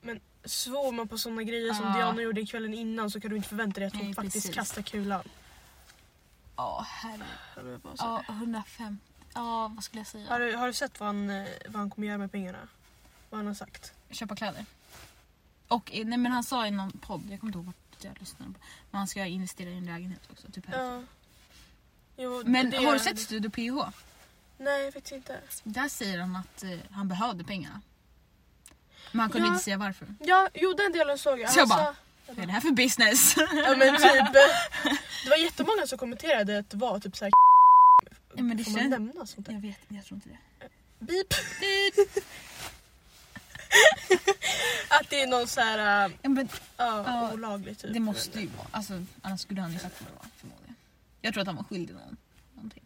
Men 0.00 0.20
svor 0.44 0.92
man 0.92 1.08
på 1.08 1.18
såna 1.18 1.42
grejer 1.42 1.74
som 1.74 1.84
Ja. 1.86 1.96
Diana 1.96 2.22
gjorde 2.22 2.46
kvällen 2.46 2.74
innan 2.74 3.10
så 3.10 3.20
kan 3.20 3.30
du 3.30 3.36
inte 3.36 3.48
förvänta 3.48 3.80
dig 3.80 3.86
att 3.86 3.94
hon 3.94 4.04
Nej, 4.04 4.14
faktiskt 4.14 4.34
precis. 4.36 4.54
kastar 4.54 4.82
kulan. 4.82 5.28
Ja, 6.56 6.86
herregud. 6.88 7.80
Ja, 7.98 8.22
150. 8.28 9.04
Ja, 9.34 9.72
vad 9.74 9.84
skulle 9.84 10.00
jag 10.00 10.06
säga? 10.06 10.28
Har, 10.28 10.40
du, 10.40 10.56
har 10.56 10.66
du 10.66 10.72
sett 10.72 11.00
vad 11.00 11.06
han, 11.06 11.30
eh, 11.30 11.48
vad 11.66 11.76
han 11.76 11.90
kommer 11.90 12.06
göra 12.08 12.18
med 12.18 12.32
pengarna? 12.32 12.68
Vad 13.30 13.38
han 13.38 13.46
har 13.46 13.54
sagt? 13.54 13.92
Köpa 14.10 14.36
kläder. 14.36 14.64
Och 15.68 15.90
eh, 15.94 16.06
nej, 16.06 16.18
men 16.18 16.32
han 16.32 16.44
sa 16.44 16.66
i 16.66 16.70
någon 16.70 16.90
podd, 16.90 17.22
jag 17.30 17.40
kommer 17.40 17.50
inte 17.50 17.58
ihåg 17.58 17.66
vart 17.66 18.04
jag 18.04 18.16
lyssnade 18.20 18.52
på. 18.52 18.58
Men 18.90 18.98
han 18.98 19.06
ska 19.08 19.24
investera 19.26 19.70
i 19.70 19.76
en 19.78 19.86
lägenhet 19.86 20.20
också. 20.32 20.50
Typ. 20.52 20.64
Ja. 20.72 21.02
Jo, 22.16 22.42
Men 22.46 22.70
det 22.70 22.76
har 22.76 22.92
du 22.92 22.98
sett 22.98 23.18
Studio 23.20 23.50
PH? 23.50 23.92
Nej, 24.58 24.92
faktiskt 24.92 25.12
inte. 25.14 25.40
Där 25.64 25.88
säger 25.88 26.18
han 26.18 26.36
att 26.36 26.62
eh, 26.62 26.78
han 26.90 27.08
behövde 27.08 27.44
pengarna. 27.44 27.80
Men 29.12 29.20
han 29.20 29.30
kunde 29.30 29.46
Ja. 29.48 29.52
inte 29.52 29.64
säga 29.64 29.76
varför. 29.76 30.08
Ja, 30.20 30.48
jo 30.54 30.72
den 30.72 30.92
delen 30.92 31.18
såg 31.18 31.40
jag. 31.40 31.50
Så 31.52 31.58
jag 31.60 31.68
bara- 31.68 31.84
sa- 31.84 31.94
Vad 32.26 32.38
är 32.38 32.46
det 32.46 32.52
här 32.52 32.60
för 32.60 32.70
business? 32.70 33.34
Ja 33.36 33.76
men 33.76 33.96
typ. 33.96 34.32
Det 35.24 35.30
var 35.30 35.36
jättemånga 35.36 35.86
som 35.86 35.98
kommenterade 35.98 36.58
att 36.58 36.70
det 36.70 36.76
var 36.76 37.00
typ 37.00 37.16
såhär 37.16 37.32
Ja, 38.34 38.42
men 38.42 38.56
det 38.56 38.64
Får 38.64 38.70
man 38.70 38.80
känns- 38.80 38.90
nämna 38.90 39.26
sånt 39.26 39.46
där? 39.46 39.52
jag 39.52 39.60
vet, 39.60 39.78
men 39.88 39.96
jag 39.96 40.06
tror 40.06 40.16
inte 40.16 40.28
det. 40.28 40.38
Beep. 40.98 41.34
Att 45.00 45.10
det 45.10 45.20
är 45.22 45.26
någon 45.26 45.46
såhär 45.48 46.06
äh, 46.08 46.12
Ja, 46.22 46.28
men 46.28 46.48
ja, 46.76 47.04
Ja, 47.06 47.32
olagligt 47.32 47.78
typ. 47.78 47.92
det 47.92 48.00
måste 48.00 48.40
ju 48.40 48.46
vara. 48.46 48.66
Alltså, 48.70 49.04
annars 49.22 49.40
skulle 49.40 49.60
han 49.60 49.72
ju 49.72 49.78
sagt 49.78 50.00
vad 50.02 50.10
det 50.10 50.16
var 50.16 50.26
förmodligen. 50.36 50.74
Jag 51.20 51.32
tror 51.34 51.40
att 51.40 51.46
han 51.46 51.56
var 51.56 51.64
skyldig 51.64 51.94
någon. 51.94 52.16
Någonting. 52.54 52.82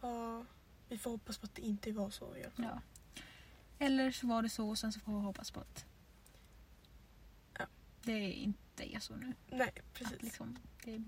Ja, 0.00 0.44
vi 0.88 0.98
får 0.98 1.10
hoppas 1.10 1.38
på 1.38 1.44
att 1.44 1.54
det 1.54 1.62
inte 1.62 1.92
var 1.92 2.10
så 2.10 2.26
fall. 2.26 2.36
Ja. 2.56 2.80
Eller 3.78 4.10
så 4.12 4.26
var 4.26 4.42
det 4.42 4.48
så 4.48 4.68
och 4.68 4.78
sen 4.78 4.92
så 4.92 5.00
får 5.00 5.12
vi 5.18 5.24
hoppas 5.24 5.50
på 5.50 5.60
att 5.60 5.84
Ja. 7.58 7.64
det 8.02 8.32
inte 8.32 8.94
är 8.96 9.00
så 9.00 9.16
nu. 9.16 9.32
Nej 9.50 9.68
Att 9.76 9.94
precis. 9.94 10.22
liksom, 10.22 10.56
det 10.84 10.94
är 10.94 11.04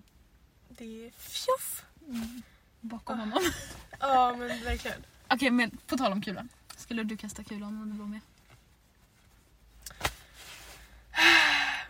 Det 0.68 1.06
är 1.06 1.10
fjuff. 1.10 1.84
mm, 2.08 2.42
bakom 2.80 3.16
Ah. 3.20 3.24
honom. 3.24 3.42
Ja 4.00 4.36
men 4.38 4.48
verkligen. 4.64 5.04
Okej 5.28 5.50
men 5.50 5.70
på 5.86 5.96
tal 5.96 6.12
om 6.12 6.22
kulan. 6.22 6.48
Skulle 6.76 7.02
du 7.02 7.16
kasta 7.16 7.44
kulan 7.44 7.82
om 7.82 7.90
du 7.92 7.96
var 7.98 8.06
med? 8.06 8.20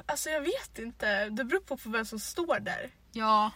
Alltså 0.08 0.30
jag 0.30 0.40
vet 0.40 0.78
inte. 0.78 1.28
Det 1.28 1.44
beror 1.44 1.60
på, 1.60 1.76
på 1.76 1.88
vem 1.90 2.04
som 2.04 2.18
står 2.18 2.60
där. 2.60 2.90
Ja. 3.12 3.50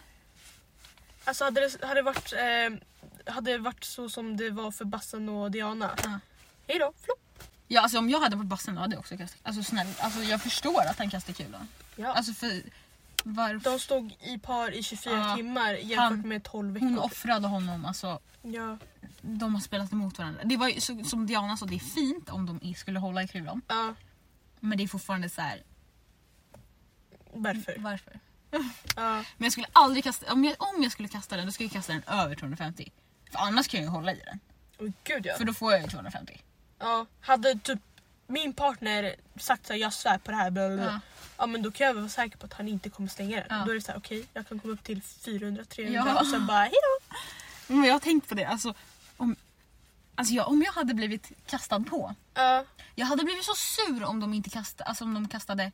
Alltså 1.25 1.43
hade 1.43 1.61
det, 1.61 1.85
hade 1.87 1.99
det 1.99 2.01
varit 2.01 2.33
eh, 2.33 3.33
hade 3.33 3.51
det 3.51 3.57
varit 3.57 3.83
så 3.83 4.09
som 4.09 4.37
det 4.37 4.49
var 4.49 4.71
för 4.71 4.85
Bassen 4.85 5.29
och 5.29 5.51
Diana. 5.51 5.95
Ja. 6.03 6.19
Hej 6.67 6.79
då, 6.79 6.93
flopp. 7.03 7.43
Ja 7.67 7.81
alltså 7.81 7.97
om 7.97 8.09
jag 8.09 8.19
hade 8.19 8.35
varit 8.35 8.47
bassen 8.47 8.77
hade 8.77 8.93
jag 8.95 8.99
också 8.99 9.17
kastat. 9.17 9.39
Alltså 9.43 9.63
snälla, 9.63 9.89
alltså 9.99 10.19
jag 10.23 10.41
förstår 10.41 10.81
att 10.89 10.97
han 10.97 11.09
kastar 11.09 11.33
kulan. 11.33 11.67
Ja. 11.95 12.13
Alltså 12.13 12.33
för 12.33 12.61
varför? 13.23 13.69
De 13.71 13.79
stod 13.79 14.15
i 14.21 14.39
par 14.39 14.71
i 14.71 14.83
24 14.83 15.13
Ja. 15.13 15.35
timmar 15.35 15.73
jämfört 15.73 15.97
Han- 15.97 16.27
med 16.27 16.43
12 16.43 16.73
veckor. 16.73 16.85
Hon 16.87 16.99
offrade 16.99 17.47
honom 17.47 17.85
alltså. 17.85 18.19
Ja. 18.41 18.77
De 19.21 19.53
har 19.53 19.61
spelat 19.61 19.91
emot 19.93 20.17
varandra. 20.17 20.41
Det 20.43 20.57
var 20.57 20.67
ju 20.67 20.81
så, 20.81 21.03
som 21.03 21.27
Diana 21.27 21.57
sa, 21.57 21.65
det 21.65 21.75
är 21.75 21.79
fint 21.79 22.29
om 22.29 22.59
de 22.59 22.73
skulle 22.75 22.99
hålla 22.99 23.23
i 23.23 23.27
kulan. 23.27 23.61
ja, 23.67 23.95
Men 24.59 24.77
det 24.77 24.83
är 24.83 24.87
fortfarande 24.87 25.29
så 25.29 25.41
här. 25.41 25.63
Varför? 27.35 27.75
varför? 27.77 28.19
Ja. 28.95 29.13
Men 29.37 29.45
jag 29.45 29.51
skulle 29.51 29.67
aldrig 29.73 30.03
kasta, 30.03 30.33
om 30.33 30.45
jag, 30.45 30.55
om 30.57 30.83
jag 30.83 30.91
skulle 30.91 31.07
kasta 31.09 31.37
den 31.37 31.45
då 31.45 31.51
skulle 31.51 31.67
jag 31.67 31.73
kasta 31.73 31.93
den 31.93 32.03
över 32.07 32.35
250. 32.35 32.91
För 33.31 33.39
annars 33.39 33.67
kan 33.67 33.79
jag 33.79 33.85
ju 33.85 33.91
hålla 33.91 34.11
i 34.13 34.21
den. 34.25 34.39
Oh, 34.87 34.93
gud 35.03 35.25
ja. 35.25 35.35
För 35.37 35.45
då 35.45 35.53
får 35.53 35.71
jag 35.71 35.81
ju 35.81 35.87
250. 35.87 36.41
ja. 36.79 37.05
Hade 37.21 37.59
typ 37.59 37.79
min 38.27 38.53
partner 38.53 39.15
sagt 39.39 39.67
såhär 39.67 39.79
jag 39.79 39.93
svär 39.93 40.17
på 40.17 40.31
det 40.31 40.37
här 40.37 40.51
bla 40.51 40.67
bla, 40.67 40.75
bla. 40.77 40.85
Ja. 40.85 40.99
Ja 41.37 41.45
men 41.45 41.61
då 41.61 41.71
kan 41.71 41.87
jag 41.87 41.93
vara 41.93 42.09
säker 42.09 42.37
på 42.37 42.45
att 42.45 42.53
han 42.53 42.67
inte 42.67 42.89
kommer 42.89 43.09
stänga 43.09 43.35
den. 43.35 43.45
Ja. 43.49 43.63
Då 43.65 43.71
är 43.71 43.75
det 43.75 43.81
såhär 43.81 43.97
okej 43.99 44.25
jag 44.33 44.47
kan 44.47 44.59
komma 44.59 44.73
upp 44.73 44.83
till 44.83 45.01
400-300 45.01 45.89
Ja. 45.91 46.19
och 46.19 46.27
sen 46.27 46.47
bara 46.47 46.59
hejdå. 46.59 46.99
Men 47.67 47.83
jag 47.83 47.93
har 47.93 47.99
tänkt 47.99 48.29
på 48.29 48.35
det, 48.35 48.45
alltså 48.45 48.73
om, 49.17 49.35
alltså 50.15 50.33
jag, 50.33 50.47
om 50.47 50.61
jag 50.61 50.71
hade 50.73 50.93
blivit 50.93 51.31
kastad 51.45 51.79
på. 51.79 52.15
Ja. 52.33 52.65
Jag 52.95 53.05
hade 53.05 53.23
blivit 53.23 53.43
så 53.45 53.53
sur 53.55 54.03
om 54.03 54.19
de 54.19 54.33
inte 54.33 54.49
kastade, 54.49 54.89
alltså 54.89 55.03
om 55.03 55.13
de 55.13 55.27
kastade 55.27 55.71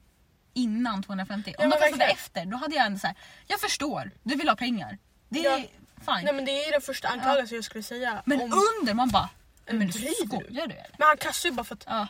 innan 0.54 1.04
250. 1.04 1.56
Ja, 1.58 1.64
Om 1.64 1.70
de 1.70 1.76
men 1.80 1.90
kastade 1.90 2.12
efter 2.12 2.46
då 2.46 2.58
hade 2.58 2.76
jag 2.76 2.86
ändå 2.86 3.00
såhär, 3.00 3.16
jag 3.48 3.60
förstår, 3.60 4.12
du 4.24 4.36
vill 4.36 4.50
ha 4.50 4.56
pengar. 4.56 4.98
Det 5.30 5.40
är 5.46 5.58
Ja. 5.60 5.66
fine. 5.96 6.26
Nej 6.26 6.34
men 6.34 6.46
det 6.46 6.52
är 6.66 6.72
den 6.72 6.82
första 6.82 7.08
anklagelsen 7.08 7.56
jag 7.56 7.66
skulle 7.66 7.84
säga. 7.84 8.22
men 8.26 8.42
om, 8.42 8.54
under 8.80 8.94
man 8.94 9.10
bara, 9.10 9.30
Men 9.66 9.80
du 9.88 9.92
skojar 9.92 10.50
du 10.50 10.60
eller? 10.62 10.88
men 10.98 11.08
han 11.08 11.18
kastar 11.18 11.50
ju 11.50 11.56
bara 11.56 11.64
för 11.64 11.76
att 11.76 11.84
Ja. 11.88 12.08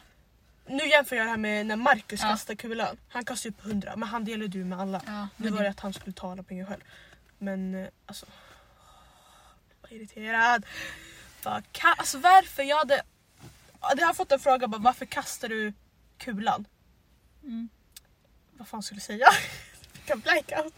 Nu 0.68 0.88
jämför 0.88 1.16
jag 1.16 1.26
det 1.26 1.30
här 1.30 1.38
med 1.38 1.66
när 1.66 1.76
Marcus 1.76 2.22
Ja. 2.22 2.30
kastar 2.30 2.56
kulan. 2.56 2.98
Han 3.10 3.26
kastar 3.26 3.50
ju 3.50 3.54
på 3.54 3.68
100 3.70 3.94
men 3.96 4.10
han 4.10 4.26
delade 4.26 4.58
ju 4.58 4.66
med 4.66 4.80
alla. 4.80 5.02
Ja, 5.06 5.28
Nu 5.38 5.50
var 5.50 5.64
det- 5.64 5.70
att 5.70 5.80
han 5.80 5.94
skulle 5.94 6.12
ta 6.14 6.32
alla 6.32 6.44
pengar 6.44 6.66
själv. 6.66 6.82
Men 7.38 7.76
eh, 7.76 7.88
alltså... 8.06 8.26
Var 9.82 9.94
irriterad. 9.94 10.66
Bara, 11.44 11.64
alltså 11.98 12.18
varför? 12.18 12.64
Jag 12.64 12.78
hade... 12.78 13.02
Jag 13.82 13.88
hade 14.00 14.14
fått 14.14 14.32
en 14.32 14.40
fråga 14.40 14.68
bara, 14.68 14.82
varför 14.82 15.06
kastar 15.06 15.50
du 15.50 15.74
kulan? 16.18 16.66
Mm. 17.44 17.70
Vad 18.60 18.68
fan 18.68 18.84
skulle 18.84 18.98
jag 19.00 19.04
säga? 19.06 19.28
Fick 19.94 20.10
en 20.10 20.20
blackout. 20.20 20.74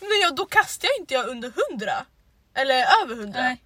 Men 0.00 0.20
ja, 0.22 0.30
då 0.30 0.46
kastar 0.46 0.88
jag 0.88 1.02
inte 1.02 1.14
jag 1.14 1.26
under 1.28 1.52
100. 1.70 1.92
Eller 2.54 2.84
över 3.02 3.14
100. 3.14 3.40
Nej. 3.42 3.62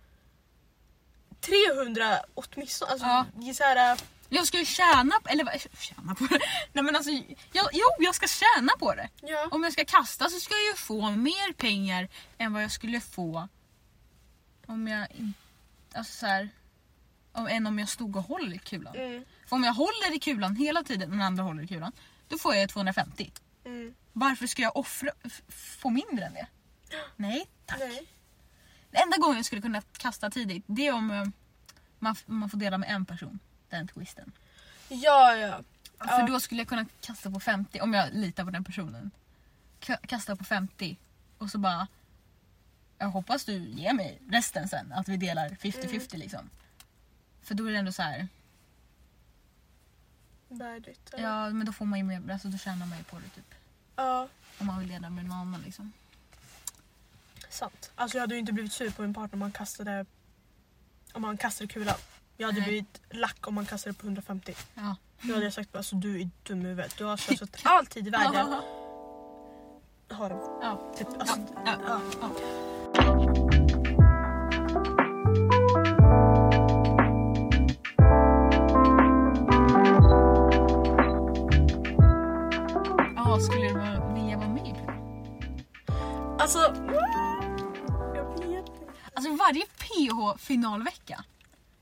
300 1.41 2.21
åtminstone. 2.35 2.91
Alltså, 2.93 3.07
Ja. 3.07 3.55
så 3.55 3.63
här, 3.65 3.99
Jag 4.29 4.47
ska 4.47 4.59
ju 4.59 4.65
tjäna, 4.65 5.15
eller 5.25 5.45
vad, 5.45 5.61
tjäna 5.79 6.15
på 6.15 6.25
det? 6.27 6.39
Nej 6.73 6.85
men 6.85 6.97
alltså, 6.97 7.11
jag, 7.53 7.69
jo 7.73 7.87
jag 7.99 8.15
ska 8.15 8.27
tjäna 8.27 8.73
på 8.79 8.95
det. 8.95 9.09
ja. 9.21 9.49
Om 9.51 9.63
jag 9.65 9.73
ska 9.73 9.85
kasta 9.85 10.29
så 10.31 10.41
ska 10.41 10.55
jag 10.55 10.65
ju 10.65 10.75
få 10.75 11.11
mer 11.11 11.53
pengar 11.53 12.09
än 12.39 12.53
vad 12.53 12.63
jag 12.63 12.73
skulle 12.73 13.01
få 13.01 13.49
om 14.67 14.89
jag 14.89 15.07
inte... 15.15 15.39
Alltså 15.95 16.13
så 16.13 16.27
här, 16.27 16.49
om, 17.33 17.47
än 17.47 17.67
om 17.67 17.79
jag 17.79 17.89
stod 17.89 18.17
och 18.17 18.23
håller 18.23 18.55
i 18.57 18.59
kulan. 18.59 18.97
Mm, 18.97 19.25
För 19.49 19.57
om 19.57 19.65
jag 19.65 19.73
håller 19.73 20.17
i 20.17 20.19
kulan 20.19 20.57
hela 20.57 20.83
tiden, 20.83 21.11
den 21.11 21.23
andra 21.23 21.43
håller 21.45 21.63
i 21.63 21.67
kulan, 21.69 21.93
då 22.33 22.39
får 22.39 22.55
jag 22.55 22.69
250. 22.69 23.33
mm. 23.65 23.95
Varför 24.13 24.47
ska 24.47 24.63
jag 24.63 24.77
offra, 24.77 25.11
få 25.49 25.91
mindre 25.91 26.25
än 26.25 26.35
det? 26.35 26.47
Nej, 27.17 27.47
tack. 27.67 27.79
Nej. 27.79 28.07
Den 28.91 29.03
enda 29.03 29.17
gången 29.17 29.37
jag 29.37 29.45
skulle 29.45 29.63
kunna 29.63 29.83
kasta 29.97 30.31
tidigt, 30.31 30.65
det 30.67 30.87
är 30.87 30.93
om 30.93 31.11
eh, 31.11 31.25
man, 31.99 32.17
man 32.27 32.51
får 32.51 32.59
dela 32.59 32.79
med 32.79 32.91
en 32.91 33.05
person. 33.07 33.39
Den 33.69 33.89
twisten. 33.89 34.33
Ja, 34.89 35.35
ja. 35.37 35.61
För 35.99 36.21
Ja. 36.21 36.27
då 36.27 36.41
skulle 36.41 36.61
jag 36.61 36.69
kunna 36.69 36.87
kasta 37.01 37.31
på 37.31 37.41
50 37.41 37.81
om 37.81 37.95
jag 37.95 38.15
litar 38.15 38.45
på 38.45 38.51
den 38.51 38.65
personen. 38.65 39.11
Ka- 39.81 40.07
Kasta 40.07 40.37
på 40.37 40.45
50 40.45 40.97
och 41.39 41.51
så 41.51 41.59
bara... 41.59 41.87
Jag 42.99 43.09
hoppas 43.09 43.45
du 43.45 43.53
ger 43.53 43.93
mig 43.93 44.19
resten 44.31 44.69
sen, 44.69 44.93
att 44.93 45.09
vi 45.09 45.17
delar 45.17 45.49
50-50 45.49 46.17
liksom. 46.17 46.51
För 47.43 47.55
då 47.55 47.67
är 47.67 47.73
det 47.73 47.79
ändå 47.79 47.93
så 47.93 48.03
här. 48.03 48.29
Värdigt. 50.59 51.11
Ja. 51.13 51.19
ja 51.19 51.51
men 51.51 51.67
då 51.67 51.73
får 51.73 51.85
man 51.85 51.99
ju 51.99 52.05
mer, 52.05 52.33
alltså 52.33 52.49
då 52.49 52.59
tjänar 52.59 52.87
man 52.87 52.99
ju 52.99 53.05
på 53.05 53.17
det 53.17 53.29
typ. 53.29 53.55
ja, 53.97 54.29
Om 54.59 54.67
man 54.67 54.79
vill 54.79 54.89
dela 54.89 55.11
med 55.11 55.25
någon 55.25 55.39
annan 55.39 55.61
liksom. 55.63 55.93
sant. 57.49 57.91
Alltså 57.95 58.17
jag 58.17 58.23
hade 58.23 58.35
ju 58.35 58.41
inte 58.41 58.53
blivit 58.53 58.73
sur 58.73 58.91
på 58.91 59.03
min 59.03 59.15
partner 59.15 59.35
om 59.37 59.43
han 59.43 59.53
kastade 59.53 60.07
om 61.13 61.25
han 61.25 61.37
kastade 61.37 61.69
kulan. 61.69 61.97
Jag 62.37 62.47
hade 62.49 62.61
Nej. 62.61 62.69
blivit 62.69 63.01
lack 63.11 63.47
om 63.49 63.57
han 63.57 63.67
kastade 63.67 63.95
på 63.95 64.07
150. 64.07 64.55
Ja. 64.75 64.97
Då 65.23 65.33
hade 65.35 65.45
jag 65.45 65.53
sagt 65.53 65.77
alltså 65.77 65.97
du 65.97 66.21
är 66.21 66.31
dum 66.43 66.61
i 66.61 66.69
huvudet. 66.69 66.97
Du 66.99 67.05
har 67.05 67.17
slösat 67.27 67.61
all 67.65 67.87
tid 67.87 68.07
i 68.07 68.11
världen. 68.11 68.47
Har 70.11 70.31
de. 70.31 70.39
Ja. 70.63 70.93
Typ, 70.99 71.09
alltså, 71.19 71.37
ja, 71.67 71.77
ja. 71.87 72.01
ja. 72.21 72.31
Ja, 83.43 83.47
skulle 83.47 83.69
du 83.69 84.15
vilja 84.15 84.37
vara 84.37 84.49
med 84.49 84.75
det? 84.75 84.93
Alltså... 86.43 86.59
Jag 88.15 88.39
vet 88.49 88.69
inte. 88.69 88.93
Alltså 89.15 89.37
varje 89.37 89.67
PH 89.67 90.39
finalvecka, 90.39 91.25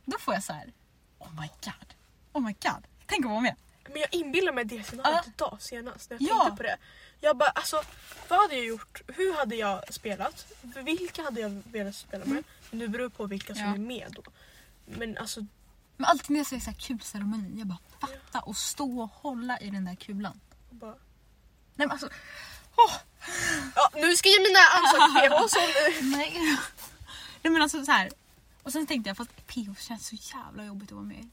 då 0.04 0.18
får 0.18 0.34
jag 0.34 0.42
så 0.44 0.52
här. 0.52 0.72
Oh 1.18 1.40
my 1.40 1.46
god. 1.64 1.94
Oh 2.32 2.42
my 2.42 2.52
god. 2.52 2.86
Tänk 3.06 3.24
att 3.24 3.30
vara 3.30 3.40
med. 3.40 3.56
Men 3.84 3.96
jag 4.00 4.14
inbillar 4.14 4.52
mig 4.52 4.64
det 4.64 4.82
scenariot 4.84 5.26
idag 5.26 5.56
senast 5.60 6.10
när 6.10 6.16
jag 6.20 6.30
Ja. 6.30 6.38
tänkte 6.44 6.56
på 6.56 6.62
det. 6.62 6.76
Jag 7.20 7.36
bara 7.36 7.48
alltså, 7.50 7.82
vad 8.28 8.38
hade 8.40 8.54
jag 8.54 8.64
gjort? 8.66 9.02
Hur 9.06 9.36
hade 9.38 9.56
jag 9.56 9.94
spelat? 9.94 10.52
Vilka 10.62 11.22
hade 11.22 11.40
jag 11.40 11.62
velat 11.64 11.94
spela 11.94 12.24
med? 12.24 12.44
Nu 12.70 12.88
beror 12.88 13.04
det 13.04 13.10
på 13.10 13.26
vilka 13.26 13.54
som 13.54 13.62
Mm. 13.64 13.70
Ja. 13.70 13.74
är 13.74 13.86
med 13.86 14.12
då. 14.16 14.22
Men 14.84 15.18
alltså, 15.18 15.40
Men 15.96 16.04
alltid 16.06 16.30
när 16.30 16.38
jag 16.38 16.46
ser 16.46 16.58
så 16.60 16.70
här 16.70 16.78
kulceremoni, 16.78 17.58
jag 17.58 17.66
bara 17.66 17.78
fatta 18.00 18.40
och 18.40 18.56
stå 18.56 19.00
och 19.00 19.10
hålla 19.14 19.58
i 19.58 19.70
den 19.70 19.84
där 19.84 19.94
kulan. 19.94 20.40
bara... 20.70 20.94
Nej 21.80 21.86
men 21.86 21.90
alltså, 21.90 22.08
åh, 22.76 22.94
Ja, 23.74 23.90
nu 23.94 24.16
ska 24.16 24.28
ju 24.28 24.38
mina 24.38 24.58
ansikten 24.74 25.14
PH 25.14 25.48
som... 25.48 25.62
nej. 26.10 26.32
nej 27.42 27.52
men 27.52 27.62
alltså 27.62 27.84
så 27.84 27.92
här. 27.92 28.10
Och 28.62 28.72
sen 28.72 28.86
tänkte 28.86 29.10
jag 29.10 29.16
fast 29.16 29.46
PH 29.46 29.80
känns 29.80 30.06
så 30.06 30.16
jävla 30.36 30.64
jobbigt 30.64 30.88
att 30.88 30.94
vara 30.94 31.04
med 31.04 31.16
i. 31.16 31.22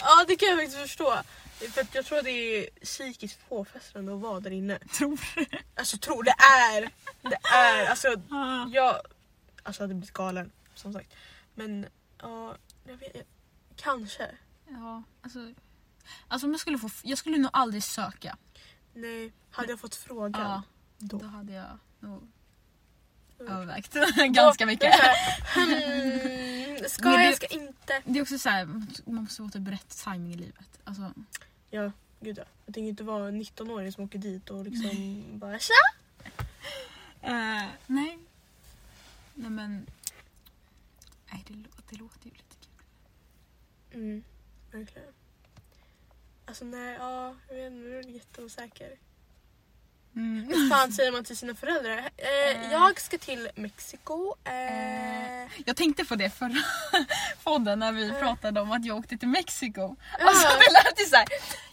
ja 0.00 0.24
det 0.26 0.36
kan 0.36 0.48
jag 0.48 0.58
faktiskt 0.58 0.80
förstå. 0.80 1.18
För 1.72 1.86
jag 1.92 2.06
tror 2.06 2.22
det 2.22 2.30
är 2.30 2.70
psykiskt 2.84 3.48
påfrestande 3.48 4.14
att 4.14 4.20
vara 4.20 4.40
där 4.40 4.50
inne. 4.50 4.78
Tror 4.78 5.20
du? 5.34 5.46
Alltså 5.74 5.98
tror 5.98 6.22
det 6.22 6.34
är. 6.60 6.90
Det 7.22 7.38
är. 7.54 7.86
Alltså 7.86 8.08
jag 8.72 9.00
alltså, 9.62 9.82
hade 9.82 9.94
blivit 9.94 10.12
galen 10.12 10.52
som 10.74 10.92
sagt. 10.92 11.14
Men 11.54 11.86
ja, 12.22 12.56
jag 12.84 12.96
vet, 12.96 13.14
jag, 13.14 13.24
kanske. 13.76 14.30
Ja, 14.68 15.02
alltså. 15.22 15.52
Alltså 16.28 16.46
om 16.46 16.52
jag 16.52 16.60
skulle 16.60 16.78
få, 16.78 16.90
jag 17.02 17.18
skulle 17.18 17.38
nog 17.38 17.50
aldrig 17.52 17.82
söka. 17.82 18.36
Nej, 18.94 19.32
hade 19.50 19.68
jag 19.70 19.80
fått 19.80 19.94
frågan 19.94 20.42
Ja, 20.42 20.62
då. 20.98 21.18
då 21.18 21.26
hade 21.26 21.52
jag 21.52 21.78
nog 22.00 22.28
övervägt 23.38 23.94
ganska 24.30 24.66
mycket. 24.66 24.94
Hmm, 25.54 26.78
ska 26.88 27.08
Men 27.08 27.18
det- 27.18 27.24
jag, 27.24 27.36
ska 27.36 27.46
inte. 27.46 28.02
Det 28.04 28.18
är 28.18 28.22
också 28.22 28.38
så 28.38 28.48
här, 28.48 28.64
man 28.64 29.14
måste 29.22 29.36
få 29.42 29.48
typ 29.48 29.68
rätt 29.68 29.88
timing 30.04 30.32
i 30.32 30.36
livet. 30.36 30.80
Alltså, 30.84 31.12
Ja, 31.70 31.92
gud 32.20 32.38
ja. 32.38 32.44
Jag 32.66 32.74
tänker 32.74 32.88
inte 32.88 33.04
vara 33.04 33.28
en 33.28 33.42
19-åring 33.42 33.92
som 33.92 34.04
åker 34.04 34.18
dit 34.18 34.50
och 34.50 34.64
liksom 34.64 35.22
bara 35.38 35.58
tja! 35.58 35.74
eh, 37.22 37.68
nej. 37.86 38.18
Nej 39.34 39.50
men. 39.50 39.86
Nej 41.32 41.44
det, 41.46 41.54
det 41.90 41.96
låter 41.96 42.24
ju 42.24 42.30
lite 42.30 42.56
kul. 42.60 42.84
Mm, 44.00 44.24
verkligen. 44.78 45.08
Alltså 46.46 46.64
nej, 46.64 46.96
ja, 47.00 47.34
jag 47.48 47.54
vet 47.56 47.66
inte, 47.66 47.76
nu 47.88 47.90
är 47.92 48.02
jag 48.02 48.10
jätteosäker. 48.10 48.90
Mm. 50.16 50.44
Hur 50.48 50.70
fan 50.70 50.92
säger 50.92 51.12
man 51.12 51.24
till 51.24 51.36
sina 51.36 51.54
föräldrar? 51.54 51.98
Eh, 52.16 52.28
Eh. 52.64 52.72
jag 52.72 53.00
ska 53.00 53.18
till 53.18 53.48
Mexiko. 53.54 54.34
Eh, 54.44 55.52
Jag 55.66 55.76
tänkte 55.76 56.04
på 56.04 56.14
det 56.16 56.30
förra 56.30 56.62
podden 57.44 57.78
när 57.78 57.92
vi 57.92 58.04
Mm. 58.04 58.20
pratade 58.20 58.60
om 58.60 58.72
att 58.72 58.84
jag 58.84 58.96
åkte 58.96 59.16
till 59.18 59.28
Mexiko. 59.28 59.96
Alltså 60.20 60.48
det 60.48 60.72
lät 60.72 61.00
ju 61.00 61.04
såhär, 61.04 61.26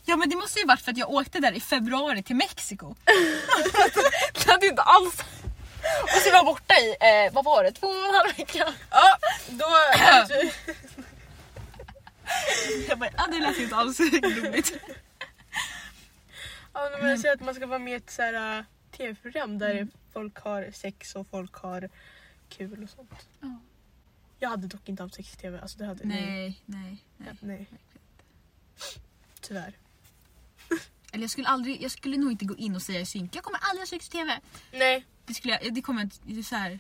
ja 0.06 0.16
men 0.18 0.30
det 0.30 0.36
måste 0.36 0.60
ju 0.60 0.66
varit 0.66 0.82
för 0.82 0.92
att 0.92 0.98
jag 0.98 1.10
åkte 1.10 1.40
där 1.40 1.52
i 1.52 1.60
februari 1.60 2.24
till 2.24 2.36
Mexiko. 2.36 2.96
det 4.34 4.52
hade 4.52 4.68
inte 4.68 4.82
alls... 4.82 5.24
Och 6.04 6.10
så 6.24 6.30
var 6.30 6.38
jag 6.38 6.46
borta 6.46 6.74
i, 6.76 6.90
eh, 7.00 7.34
vad 7.34 7.46
var 7.46 7.64
det, 7.64 7.72
två 7.72 7.88
och 7.88 7.96
en 8.08 8.14
halv 8.16 8.38
vecka. 8.38 8.74
ja, 8.90 9.18
då... 9.50 9.66
Jag 12.90 13.00
bara, 13.00 13.10
ja 13.18 13.28
det 13.32 13.40
lät 13.40 13.60
inte 13.60 13.76
alls 13.76 14.00
roligt. 14.00 14.80
ja, 16.74 16.90
men 17.02 17.10
jag 17.10 17.20
säger 17.20 17.36
att 17.36 17.42
man 17.42 17.56
ska 17.56 17.68
vara 17.68 17.80
med 17.80 17.94
i 17.94 17.96
ett 17.96 18.10
så 18.12 18.22
här, 18.22 18.58
äh, 18.60 18.66
tv-program 18.98 19.58
där 19.60 19.72
Mm. 19.72 19.92
folk 20.14 20.38
har 20.38 20.72
sex 20.74 21.16
och 21.16 21.28
folk 21.28 21.54
har 21.56 21.90
kul 22.50 22.84
och 22.84 22.90
sånt. 22.90 23.12
Ja. 23.40 23.56
Jag 24.40 24.50
hade 24.50 24.68
dock 24.68 24.90
inte 24.90 25.04
haft 25.04 25.16
sex 25.16 25.34
i 25.34 25.38
tv. 25.38 25.60
Alltså 25.62 25.78
det 25.78 25.86
hade, 25.86 26.04
nej. 26.06 26.62
Nej, 26.66 26.98
nej, 27.18 27.36
nej. 27.40 27.68
nej. 27.70 27.80
Tyvärr. 29.42 29.74
Eller 31.14 31.24
jag 31.24 31.32
skulle 31.32 31.48
aldrig, 31.48 31.82
jag 31.84 31.92
skulle 31.92 32.18
nog 32.18 32.32
inte 32.32 32.46
gå 32.46 32.56
in 32.56 32.76
och 32.76 32.82
säga 32.82 33.00
i 33.00 33.06
synk, 33.06 33.36
jag 33.36 33.44
kommer 33.44 33.60
aldrig 33.62 33.82
ha 33.82 33.86
sex 33.86 34.08
i 34.08 34.12
TV. 34.12 34.40
Nej. 34.74 35.06
Det 35.26 35.34
skulle 35.34 35.60
jag, 35.64 35.74
det 35.74 35.82
kommer 35.82 36.02
jag 36.02 36.06
inte, 36.06 36.18
det 36.24 36.40
är 36.40 36.44
så 36.44 36.56
här, 36.56 36.80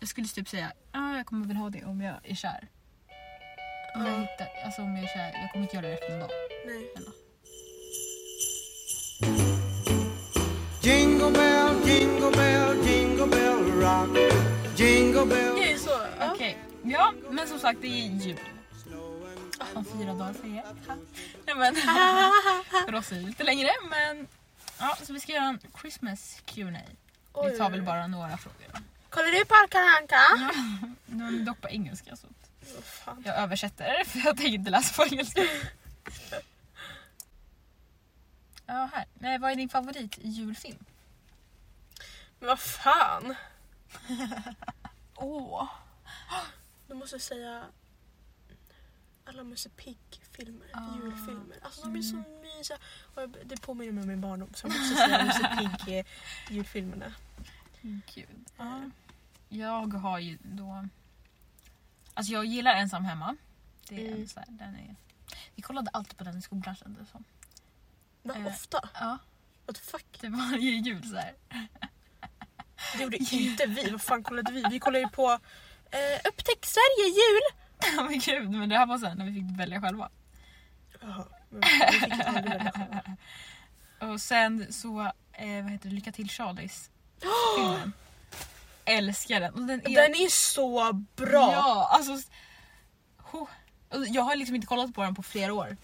jag 0.00 0.08
skulle 0.08 0.26
typ 0.28 0.48
säga, 0.48 0.72
ja 0.92 1.16
jag 1.16 1.26
kommer 1.26 1.46
väl 1.46 1.56
ha 1.56 1.70
det 1.70 1.84
om 1.84 2.00
jag 2.00 2.14
är 2.22 2.34
kär. 2.34 2.68
Jag, 3.94 4.06
Ja. 4.06 4.16
hittar, 4.20 4.48
alltså 4.64 4.82
om 4.82 4.96
jag 4.96 5.08
kär, 5.10 5.32
jag 5.42 5.52
kommer 5.52 5.64
inte 5.64 5.76
göra 5.76 5.86
det 5.86 5.92
efter 5.94 6.12
en 6.12 6.20
dag. 6.20 6.30
nej. 6.66 6.92
Eller? 6.96 7.12
Jingle 10.82 11.30
bell, 11.30 11.88
jingle 11.88 12.30
bell, 12.30 12.86
jingle 12.88 13.26
bell 13.26 13.64
rock. 13.80 14.18
Jingle 14.76 15.26
bell. 15.26 15.54
Det 15.56 15.72
är 15.72 15.78
så. 15.78 15.90
Ja. 16.20 16.32
Okej, 16.34 16.58
ja 16.82 17.12
men 17.30 17.48
som 17.48 17.58
sagt 17.58 17.78
det 17.82 17.86
är 17.86 18.08
jul. 18.26 18.38
Om 19.74 19.84
fyra 19.84 20.14
dagar 20.14 20.32
för 20.32 20.48
er. 20.56 20.64
Nej, 21.46 21.54
men, 21.56 21.74
för 22.86 22.94
oss 22.94 23.12
är 23.12 23.16
det 23.16 23.22
lite 23.26 23.44
längre 23.44 23.70
men 23.90 24.26
ja, 24.78 24.96
så 25.02 25.12
vi 25.12 25.20
ska 25.20 25.32
göra 25.32 25.44
en 25.44 25.58
Christmas 25.80 26.42
Q&A. 26.44 26.80
Vi 27.50 27.58
tar 27.58 27.70
väl 27.70 27.82
bara 27.82 28.06
några 28.06 28.36
frågor. 28.36 28.66
Kollar 29.10 29.28
du 29.32 29.44
på 29.44 29.54
Anka? 29.54 30.52
Nu 31.06 31.24
är 31.26 31.44
dock 31.44 31.60
på 31.60 31.68
engelska 31.68 32.16
så 32.16 32.26
fan. 32.82 33.22
jag 33.26 33.36
översätter 33.36 34.04
för 34.06 34.18
jag 34.18 34.36
tänker 34.36 34.54
inte 34.54 34.70
läsa 34.70 34.94
på 35.02 35.08
engelska. 35.08 35.40
Ja, 38.66 38.88
här. 38.92 39.04
Nej, 39.14 39.38
vad 39.38 39.50
är 39.50 39.54
din 39.56 39.68
favorit 39.68 40.18
julfilm? 40.22 40.84
Men 42.38 42.46
vad 42.48 42.58
fan. 42.60 43.34
Åh. 45.14 45.68
Du 46.88 46.94
måste 46.94 47.18
säga 47.18 47.64
alla 49.24 49.44
Musse 49.44 49.68
Pigg-filmer, 49.68 50.66
Ah. 50.72 50.94
julfilmer. 50.96 51.56
Alltså 51.62 51.82
de 51.82 51.96
är 51.96 52.02
så 52.02 52.16
mysiga. 52.42 52.78
Och 53.14 53.22
jag, 53.22 53.36
det 53.44 53.60
påminner 53.60 53.92
mig 53.92 54.02
om 54.02 54.08
min 54.08 54.20
barndom 54.20 54.54
så 54.54 54.66
jag 54.66 54.76
måste 54.78 54.96
säga 54.96 55.24
Musse 55.24 55.56
Pigg-julfilmerna. 55.58 57.12
Gud. 58.14 58.44
Ja. 58.56 58.90
Jag 59.48 59.92
har 59.94 60.18
ju 60.18 60.38
då... 60.42 60.88
Alltså 62.16 62.32
jag 62.32 62.44
gillar 62.44 62.74
ensam 62.74 63.04
hemma. 63.04 63.36
Det 63.88 63.94
är 64.02 64.08
Mm. 64.08 64.20
en 64.22 64.28
så 64.28 64.40
här, 64.40 64.46
den 64.50 64.74
är... 64.74 64.96
Vi 65.54 65.62
kollade 65.62 65.90
alltid 65.90 66.16
på 66.18 66.24
den 66.24 66.38
i 66.38 66.42
skolan 66.42 66.76
kändes 66.76 67.06
det 67.06 67.10
som. 67.12 67.24
Va, 68.22 68.34
Eh. 68.36 68.46
ofta? 68.46 68.88
Ja. 68.94 69.18
What 69.66 69.76
the 69.76 69.82
fuck? 69.82 70.06
Det 70.20 70.28
varje 70.28 70.70
jul 70.70 71.08
så 71.08 71.16
här. 71.16 71.34
Det 72.96 73.02
gjorde 73.02 73.16
inte 73.34 73.66
vi. 73.66 73.90
Vad 73.90 74.02
fan 74.02 74.22
kollade 74.22 74.52
vi? 74.52 74.64
Vi 74.70 74.78
kollade 74.80 75.04
ju 75.04 75.08
på 75.08 75.30
eh, 75.90 76.28
Upptäck 76.28 76.66
Sverige 76.66 77.08
jul! 77.08 77.40
Ja 77.96 78.02
men 78.02 78.18
gud, 78.18 78.50
men 78.50 78.68
det 78.68 78.78
här 78.78 78.86
var 78.86 78.98
sen 78.98 79.18
när 79.18 79.24
vi 79.26 79.32
fick 79.32 79.58
välja 79.60 79.80
själva. 79.80 80.10
Jaha, 81.00 81.24
men 81.50 81.60
vi 81.92 82.00
fick 82.00 82.12
aldrig 82.26 82.44
välja 82.52 82.72
själva. 82.72 83.16
Och 84.12 84.20
sen 84.20 84.72
så, 84.72 85.00
eh, 85.32 85.62
vad 85.62 85.72
heter 85.72 85.88
det, 85.88 85.94
Lycka 85.94 86.12
till 86.12 86.28
Charlies 86.30 86.90
filmen. 87.56 87.92
Älskar 88.86 89.40
den. 89.40 89.54
Och 89.54 89.60
den 89.60 89.80
är... 89.86 89.94
Den 89.94 90.14
är 90.14 90.28
så 90.28 90.92
bra! 90.92 91.52
Ja, 91.52 91.88
alltså... 91.92 92.28
Jag 94.06 94.22
har 94.22 94.36
liksom 94.36 94.54
inte 94.54 94.66
kollat 94.66 94.94
på 94.94 95.02
den 95.02 95.14
på 95.14 95.22
flera 95.22 95.54
år. 95.54 95.76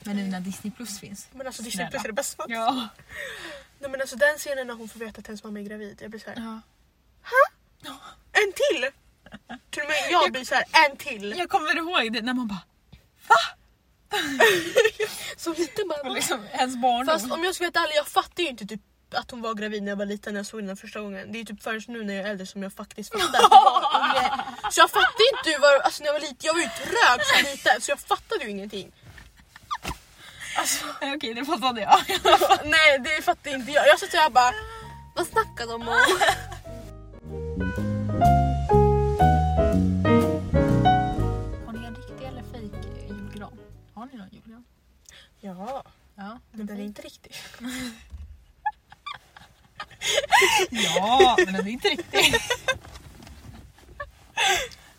Men 0.00 0.16
nu 0.16 0.26
när 0.26 0.40
Disney 0.40 0.70
Plus 0.70 1.00
finns. 1.00 1.28
Men 1.32 1.46
alltså 1.46 1.62
Disney. 1.62 1.90
Plus 1.90 2.04
är 2.04 2.08
det 2.08 2.12
bästa. 2.12 2.44
Ja. 2.48 2.88
Nej, 3.78 3.90
men 3.90 4.00
alltså 4.00 4.16
den 4.16 4.36
scenen 4.38 4.66
när 4.66 4.74
hon 4.74 4.88
får 4.88 5.00
veta 5.00 5.20
att 5.20 5.26
hennes 5.26 5.44
mamma 5.44 5.60
är 5.60 5.64
gravid. 5.64 5.98
Jag 6.00 6.10
blir 6.10 6.20
såhär, 6.20 6.36
ja. 6.36 6.60
en 8.32 8.52
till! 8.52 8.90
Till 9.70 9.82
och 9.82 9.88
med 9.88 9.96
jag 10.10 10.32
blir 10.32 10.44
såhär, 10.44 10.64
en 10.72 10.96
till! 10.96 11.34
Jag 11.38 11.48
kommer 11.48 11.76
ihåg 11.76 12.12
det 12.12 12.22
när 12.22 12.34
man 12.34 12.48
bara... 12.48 12.62
Så 15.36 15.52
lite 15.56 15.82
Och 15.82 15.88
bara, 15.88 16.08
liksom, 16.08 16.46
ens 16.52 16.76
barndom. 16.76 17.06
Fast 17.06 17.32
om 17.32 17.44
jag 17.44 17.54
ska 17.54 17.64
vara 17.64 17.66
helt 17.66 17.76
ärlig, 17.76 17.96
jag 17.96 18.06
fattade 18.06 18.42
ju 18.42 18.48
inte 18.48 18.66
typ 18.66 18.80
att 19.14 19.30
hon 19.30 19.42
var 19.42 19.54
gravid 19.54 19.82
när 19.82 19.92
jag 19.92 19.96
var 19.96 20.06
liten 20.06 20.32
när 20.32 20.38
jag 20.38 20.46
såg 20.46 20.64
den 20.66 20.76
första 20.76 21.00
gången. 21.00 21.32
Det 21.32 21.40
är 21.40 21.44
typ 21.44 21.62
först 21.62 21.88
nu 21.88 22.04
när 22.04 22.14
jag 22.14 22.26
är 22.26 22.30
äldre 22.30 22.46
som 22.46 22.62
jag 22.62 22.72
faktiskt 22.72 23.12
fattar. 23.12 23.40
Så 24.70 24.80
jag 24.80 24.90
fattade 24.90 25.24
inte 25.38 25.60
vad, 25.60 25.80
alltså 25.80 26.02
när 26.02 26.06
jag 26.08 26.12
var 26.14 26.20
liten, 26.20 26.36
jag 26.40 26.54
var 26.54 26.60
ju 26.60 26.68
trög 26.68 27.20
så 27.26 27.50
liten 27.50 27.80
så 27.80 27.90
jag 27.90 28.00
fattade 28.00 28.44
ju 28.44 28.50
ingenting. 28.50 28.92
Alltså, 30.58 30.86
Nej, 31.00 31.16
Okej, 31.16 31.34
det 31.34 31.44
fattade 31.44 31.80
jag. 31.80 31.98
nej 32.64 32.98
det 32.98 33.22
fattade 33.22 33.56
inte 33.56 33.72
jag. 33.72 33.86
Jag 33.88 34.00
satt 34.00 34.14
jag 34.14 34.32
bara, 34.32 34.52
vad 35.14 35.26
snackar 35.26 35.66
de 35.66 35.88
om? 35.88 36.06
Har 41.66 41.72
ni 41.72 41.86
en 41.86 41.94
riktig 41.96 42.26
eller 42.26 42.42
fejk 42.52 42.72
julgran? 43.08 43.58
Har 43.94 44.06
ni 44.06 44.18
någon 44.18 44.28
julgran? 44.32 44.64
Ja, 45.40 45.82
Ja. 46.18 46.38
men 46.52 46.66
den 46.66 46.80
är 46.80 46.84
inte 46.84 47.02
riktig. 47.02 47.32
Ja, 50.70 51.35
men 51.46 51.54
den 51.54 51.66
är 51.66 51.70
inte 51.70 51.88
riktig. 51.88 52.34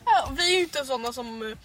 Ja, 0.05 0.31
vi 0.37 0.53
är 0.53 0.57
ju 0.57 0.63
inte 0.63 0.85
sådana 0.85 1.13
som 1.13 1.41
eh, 1.51 1.57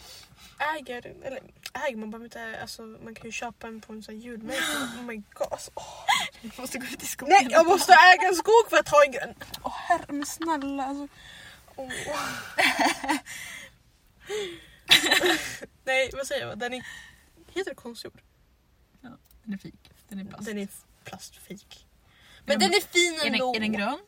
äger, 0.76 1.06
eller 1.24 1.40
äger, 1.86 1.96
man 1.96 2.10
behöver 2.10 2.24
inte, 2.26 2.60
alltså 2.60 2.82
man 2.82 3.14
kan 3.14 3.24
ju 3.26 3.32
köpa 3.32 3.66
en 3.66 3.80
på 3.80 3.92
en 3.92 4.02
sån 4.02 4.14
här 4.14 4.22
julmarknad. 4.22 4.88
Oh 4.98 5.02
my 5.02 5.16
god. 5.16 5.48
Alltså, 5.50 5.70
åh. 5.74 6.04
Vi 6.40 6.50
måste 6.58 6.78
gå 6.78 6.84
ut 6.86 7.02
i 7.02 7.06
skogen. 7.06 7.36
Nej 7.42 7.48
jag 7.52 7.66
måste 7.66 7.92
äga 7.92 8.28
en 8.28 8.34
skog 8.34 8.64
för 8.70 8.76
att 8.76 8.88
ha 8.88 9.04
en 9.04 9.12
grön. 9.12 9.34
Åh 9.62 9.72
herre 9.88 10.04
men 10.12 10.26
snälla. 10.26 10.84
Alltså. 10.84 11.08
Åh. 11.76 11.90
Nej, 15.84 16.10
vad 16.12 16.26
säger 16.26 16.46
jag? 16.48 16.58
Den 16.58 16.74
är... 16.74 16.86
Heter 17.54 17.70
det 17.70 17.74
konstgjord? 17.74 18.20
Den 19.44 19.54
är 19.54 19.58
fik. 19.58 19.90
Den 20.08 20.18
är 20.20 20.24
plast. 20.24 20.44
Den 20.46 20.58
är 20.58 20.68
plastfik. 21.04 21.86
Men 22.44 22.58
den- 22.58 22.70
den 22.70 22.78
är 22.78 22.80
fin 22.86 23.20
Är 23.20 23.26
ändå. 23.26 23.52
den, 23.52 23.62
är 23.62 23.68
den 23.68 23.72
grön? 23.72 23.98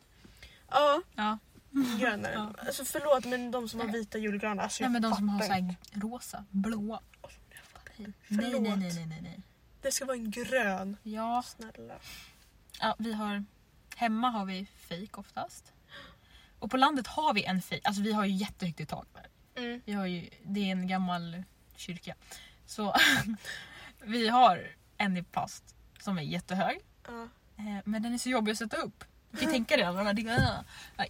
Ja, 0.69 1.01
Ja. 1.15 1.37
grönare. 1.99 2.33
Ja. 2.33 2.53
Alltså 2.67 2.85
förlåt 2.85 3.25
men 3.25 3.51
de 3.51 3.69
som 3.69 3.79
har 3.79 3.87
vita 3.87 4.17
julgranar. 4.17 4.63
Alltså, 4.63 4.83
Nej 4.83 4.85
jag 4.85 4.91
men 4.91 5.01
de 5.01 5.15
som 5.15 5.29
har 5.29 5.39
fattar 5.39 5.57
inte. 5.57 5.75
såhär 5.89 6.01
rosa, 6.01 6.45
blåa. 6.49 6.99
Nej, 7.97 8.13
nej, 8.29 8.41
Förlåt. 8.41 8.61
nej, 8.61 8.77
nej, 8.93 9.05
nej, 9.05 9.21
nej. 9.21 9.39
Det 9.81 9.91
ska 9.91 10.05
vara 10.05 10.17
en 10.17 10.31
grön. 10.31 10.97
Ja, 11.03 11.43
Snälla. 11.45 11.95
ja, 12.81 12.95
vi 12.99 13.13
har... 13.13 13.45
Hemma 13.95 14.29
har 14.29 14.45
vi 14.45 14.67
fejk 14.77 15.17
oftast. 15.17 15.73
Och 16.59 16.71
på 16.71 16.77
landet 16.77 17.07
har 17.07 17.33
vi 17.33 17.43
en 17.43 17.61
fejk. 17.61 17.81
Alltså 17.87 18.01
vi 18.01 18.11
har 18.13 18.25
ju 18.25 18.35
jättehögt 18.35 18.79
i 18.79 18.85
tak. 18.85 19.07
Mm. 19.55 19.81
Vi 19.85 19.93
har 19.93 20.05
ju, 20.05 20.29
det 20.43 20.59
är 20.59 20.71
en 20.71 20.87
gammal 20.87 21.43
kyrka. 21.75 22.15
Så 22.65 22.95
vi 24.03 24.27
har 24.29 24.67
en 24.97 25.17
i 25.17 25.23
plast 25.23 25.75
som 25.99 26.17
är 26.17 26.21
jättehög. 26.21 26.79
Ja. 27.07 27.23
Eh, 27.57 27.81
Men 27.85 28.03
den 28.03 28.13
är 28.13 28.17
så 28.17 28.29
jobbig 28.29 28.51
att 28.51 28.57
sätta 28.57 28.77
upp. 28.77 29.03
Kan 29.35 29.47
ju 29.47 29.51
tänka 29.51 29.77
dig 29.77 29.85
alla 29.85 30.13
de 30.13 30.27
här. 30.27 30.63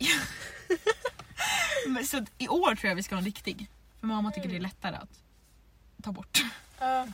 Men 1.88 2.06
Så 2.06 2.26
i 2.38 2.48
år 2.48 2.76
tror 2.76 2.90
jag 2.90 2.96
vi 2.96 3.04
ska 3.04 3.16
ha 3.16 3.20
en 3.20 3.26
riktig. 3.26 3.70
För 4.00 4.08
mamma 4.08 4.32
tycker 4.32 4.50
det 4.50 4.56
är 4.56 4.60
lättare 4.60 4.96
att 4.96 5.10
ta 6.04 6.12
bort. 6.12 6.44
Ja. 6.80 7.08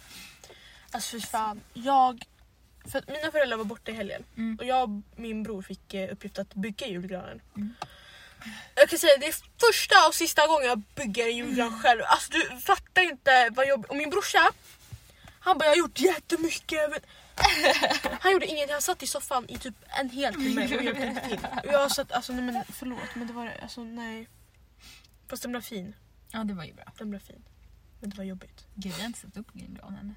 Alltså 0.92 1.12
fy 1.12 1.22
fan. 1.22 1.62
Jag... 1.74 2.24
För 2.86 3.00
att 3.00 3.08
mina 3.08 3.32
föräldrar 3.32 3.58
var 3.58 3.66
borta 3.66 3.92
i 3.92 3.94
helgen. 3.94 4.24
Mm. 4.38 4.58
Och 4.60 4.66
jag 4.66 4.84
och 4.84 5.02
min 5.16 5.44
bror 5.44 5.62
fick 5.62 5.94
eh, 5.94 6.12
uppgift 6.12 6.40
att 6.40 6.54
bygga 6.54 6.88
julgranen. 6.88 7.42
Mm. 7.56 7.74
Jag 8.76 8.90
kan 8.90 9.00
säga 9.00 9.18
det 9.20 9.28
är 9.28 9.36
första 9.68 10.08
och 10.08 10.16
sista 10.16 10.48
gången 10.48 10.68
jag 10.68 10.82
bygger 10.96 11.28
en 11.28 11.38
julgran 11.38 11.80
själv. 11.80 12.02
Alltså 12.06 12.32
du 12.32 12.60
fattar 12.60 13.02
inte 13.02 13.50
vad 13.52 13.68
jobbigt. 13.68 13.90
Och 13.90 13.96
min 13.96 14.10
brorsa, 14.10 14.52
han 15.40 15.58
bara 15.58 15.66
jag 15.66 15.72
har 15.72 15.78
gjort 15.78 16.00
jättemycket. 16.00 16.90
Men... 16.90 17.00
Han 18.22 18.32
gjorde 18.32 18.46
ingenting, 18.48 18.74
han 18.74 18.82
satt 18.82 19.04
i 19.04 19.08
soffan 19.08 19.46
i 19.50 19.58
typ 19.58 19.76
en 20.00 20.10
hel 20.10 20.34
timme 20.34 20.64
och 20.78 20.84
hjälpte 20.84 21.06
inte 21.08 21.22
till. 21.30 21.40
Och 21.64 21.74
jag 21.74 21.92
satt, 21.92 22.12
alltså 22.12 22.34
nej 22.34 22.44
men 22.44 22.64
förlåt 22.70 23.16
men 23.16 23.28
det 23.28 23.34
var 23.34 23.48
alltså 23.62 23.84
nej. 23.84 24.28
Fast 25.28 25.42
den 25.44 25.52
blev 25.52 25.62
fin. 25.62 25.96
Ja 26.32 26.44
det 26.44 26.54
var 26.54 26.64
ju 26.64 26.74
bra. 26.74 26.86
Den 26.98 27.10
blev 27.10 27.20
fin. 27.20 27.44
Men 28.00 28.10
det 28.10 28.18
var 28.18 28.24
jobbigt. 28.24 28.68
Gud 28.76 28.92
jag 28.94 29.00
har 29.00 29.06
inte 29.06 29.20
satt 29.20 29.38
upp 29.38 29.48
julgranen. 29.54 30.16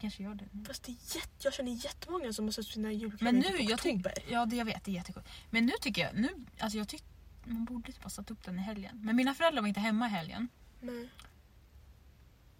Kanske 0.00 0.22
gör 0.22 0.34
det 0.34 0.44
nu. 0.50 0.64
Fast 0.64 0.82
det 0.82 0.92
är 0.92 0.96
jätte, 1.16 1.28
jag 1.38 1.52
känner 1.54 1.72
jättemånga 1.72 2.32
som 2.32 2.44
har 2.44 2.52
sett 2.52 2.66
sina 2.66 2.92
julgranar 2.92 3.32
Men 3.32 3.44
i 3.44 3.50
nu, 3.50 3.58
typ 3.58 3.68
jag 3.70 3.74
oktober. 3.78 4.12
ja 4.28 4.46
det 4.46 4.56
jag 4.56 4.64
vet, 4.64 4.84
det 4.84 4.90
är 4.90 4.94
jättekul. 4.94 5.22
Men 5.50 5.66
nu 5.66 5.72
tycker 5.80 6.02
jag, 6.02 6.14
nu, 6.14 6.28
alltså 6.58 6.78
jag 6.78 6.88
tycker 6.88 7.06
man 7.44 7.64
borde 7.64 7.92
typ 7.92 8.02
ha 8.02 8.10
satt 8.10 8.30
upp 8.30 8.44
den 8.44 8.58
i 8.58 8.62
helgen. 8.62 9.00
Men 9.02 9.16
mina 9.16 9.34
föräldrar 9.34 9.60
var 9.62 9.68
inte 9.68 9.80
hemma 9.80 10.06
i 10.06 10.10
helgen. 10.10 10.48
Nej. 10.80 11.08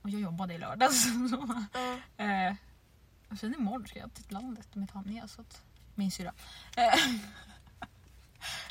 Och 0.02 0.10
jag 0.10 0.20
jobbade 0.20 0.54
i 0.54 0.58
lördags. 0.58 1.02
Så, 1.30 1.64
Ja. 2.18 2.24
eh, 2.24 2.54
och 3.32 3.38
sen 3.38 3.54
imorgon 3.54 3.86
ska 3.86 3.98
jag 3.98 4.14
till 4.14 4.24
landet 4.28 4.74
med 4.74 4.88
Tanja. 4.88 5.28
Så 5.28 5.40
att, 5.40 5.62
min 5.94 6.10
syrra. 6.10 6.32
Eh, 6.76 6.94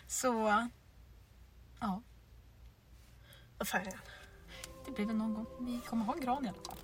så 0.07 0.67
ja, 1.79 2.01
Vad 3.57 3.67
fan. 3.67 3.85
det 4.85 4.91
blir 4.91 5.05
väl 5.05 5.15
någon 5.15 5.33
gång. 5.33 5.45
Vi 5.59 5.79
kommer 5.79 6.05
ha 6.05 6.13
en 6.13 6.21
gran 6.21 6.45
i 6.45 6.49
alla 6.49 6.57
fall. 6.63 6.77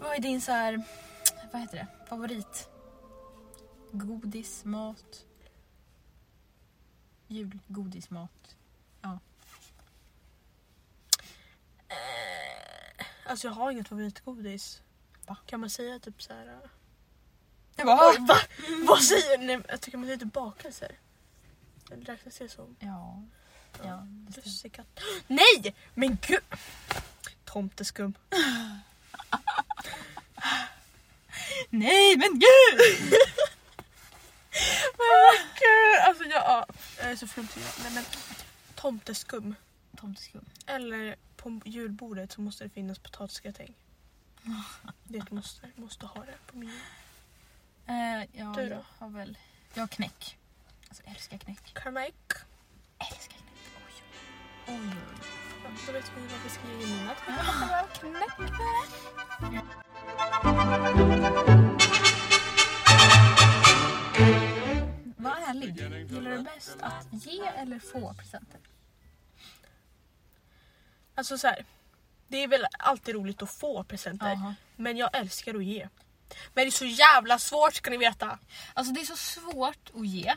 Vad 0.00 0.14
är 0.16 0.20
din 0.20 0.40
så 0.40 0.52
här, 0.52 0.82
vad 1.52 1.60
heter 1.60 1.76
det, 1.76 1.86
favorit? 2.08 2.68
Godis, 3.92 4.64
mat? 4.64 5.26
Julgodis, 7.28 8.10
mat? 8.10 8.56
Eh, 9.02 9.16
alltså 13.24 13.46
jag 13.46 13.54
har 13.54 13.70
inget 13.70 13.88
favoritgodis. 13.88 14.82
Va? 15.26 15.36
Kan 15.46 15.60
man 15.60 15.70
säga 15.70 15.98
typ 15.98 16.22
så 16.22 16.32
här? 16.32 16.60
bara, 17.76 18.10
Oj, 18.10 18.16
va? 18.28 18.36
Vad 18.88 19.02
säger 19.02 19.38
ni? 19.38 19.60
Jag 19.68 19.80
tycker 19.80 19.98
man 19.98 20.06
säger 20.06 20.18
typ 20.18 20.32
bakelser. 20.32 20.98
Räknas 21.90 22.38
det 22.38 22.48
som? 22.48 22.76
Ja. 22.78 23.22
ja. 23.82 24.06
Lussekatt. 24.36 25.00
Nej! 25.26 25.74
Men 25.94 26.18
gud! 26.26 26.40
Tomteskum. 27.44 28.14
Nej 31.70 32.16
men 32.16 32.32
gud! 32.32 33.14
Men 34.96 35.46
gud! 35.54 36.00
Alltså 36.06 36.24
jag, 36.24 36.42
ja, 36.42 36.66
jag 36.98 37.10
är 37.10 37.16
så 37.16 37.26
till 37.26 37.62
Nej 37.82 37.92
men 37.94 38.04
tomteskum. 38.74 39.54
Tomteskum. 39.96 40.44
Eller 40.66 41.16
på 41.60 41.68
julbordet 41.68 42.32
så 42.32 42.40
måste 42.40 42.64
det 42.64 42.70
finnas 42.70 42.98
potatisgratäng. 42.98 43.74
Det 45.04 45.18
är 45.18 45.22
ett 45.22 45.30
måste. 45.30 45.68
Måste 45.76 46.06
ha 46.06 46.24
det 46.24 46.36
på 46.46 46.56
min 46.58 46.68
jul. 46.68 46.80
Eh, 47.86 48.28
ja, 48.40 48.52
Du 48.56 48.68
då? 48.68 48.74
jag 48.74 48.84
har 48.98 49.08
väl, 49.08 49.38
jag 49.74 49.82
har 49.82 49.88
knäck. 49.88 50.38
Alltså 50.88 51.02
jag 51.06 51.12
älskar 51.14 51.38
knäck. 51.38 51.74
Karmaik. 51.74 52.14
Älskar 52.98 53.36
knäck. 53.36 53.72
Oj. 53.86 54.02
Oj, 54.66 54.78
oj. 54.78 54.96
Ja, 55.64 55.70
Då 55.86 55.92
vet 55.92 56.12
vi 56.16 56.20
vad 56.20 56.40
vi 56.44 56.50
ska 56.50 56.68
ge 56.68 56.86
mina 56.96 57.14
till. 57.14 58.36
Var 65.16 65.36
ärlig. 65.36 65.76
Gillar 66.10 66.30
du 66.30 66.42
bäst 66.42 66.76
att 66.80 67.26
ge 67.26 67.40
eller 67.46 67.78
få 67.78 68.14
presenter? 68.14 68.60
Alltså 71.16 71.38
så 71.38 71.46
här. 71.46 71.64
Det 72.28 72.36
är 72.42 72.48
väl 72.48 72.66
alltid 72.78 73.14
roligt 73.14 73.42
att 73.42 73.50
få 73.50 73.84
presenter. 73.84 74.28
Jaha. 74.30 74.54
Men 74.76 74.96
jag 74.96 75.10
älskar 75.16 75.54
att 75.54 75.64
ge. 75.64 75.88
Men 76.54 76.64
det 76.64 76.68
är 76.68 76.70
så 76.70 76.84
jävla 76.84 77.38
svårt 77.38 77.74
ska 77.74 77.90
ni 77.90 77.96
veta. 77.96 78.38
Alltså 78.74 78.92
det 78.92 79.00
är 79.00 79.04
så 79.04 79.16
svårt 79.16 79.90
att 79.94 80.06
ge. 80.06 80.34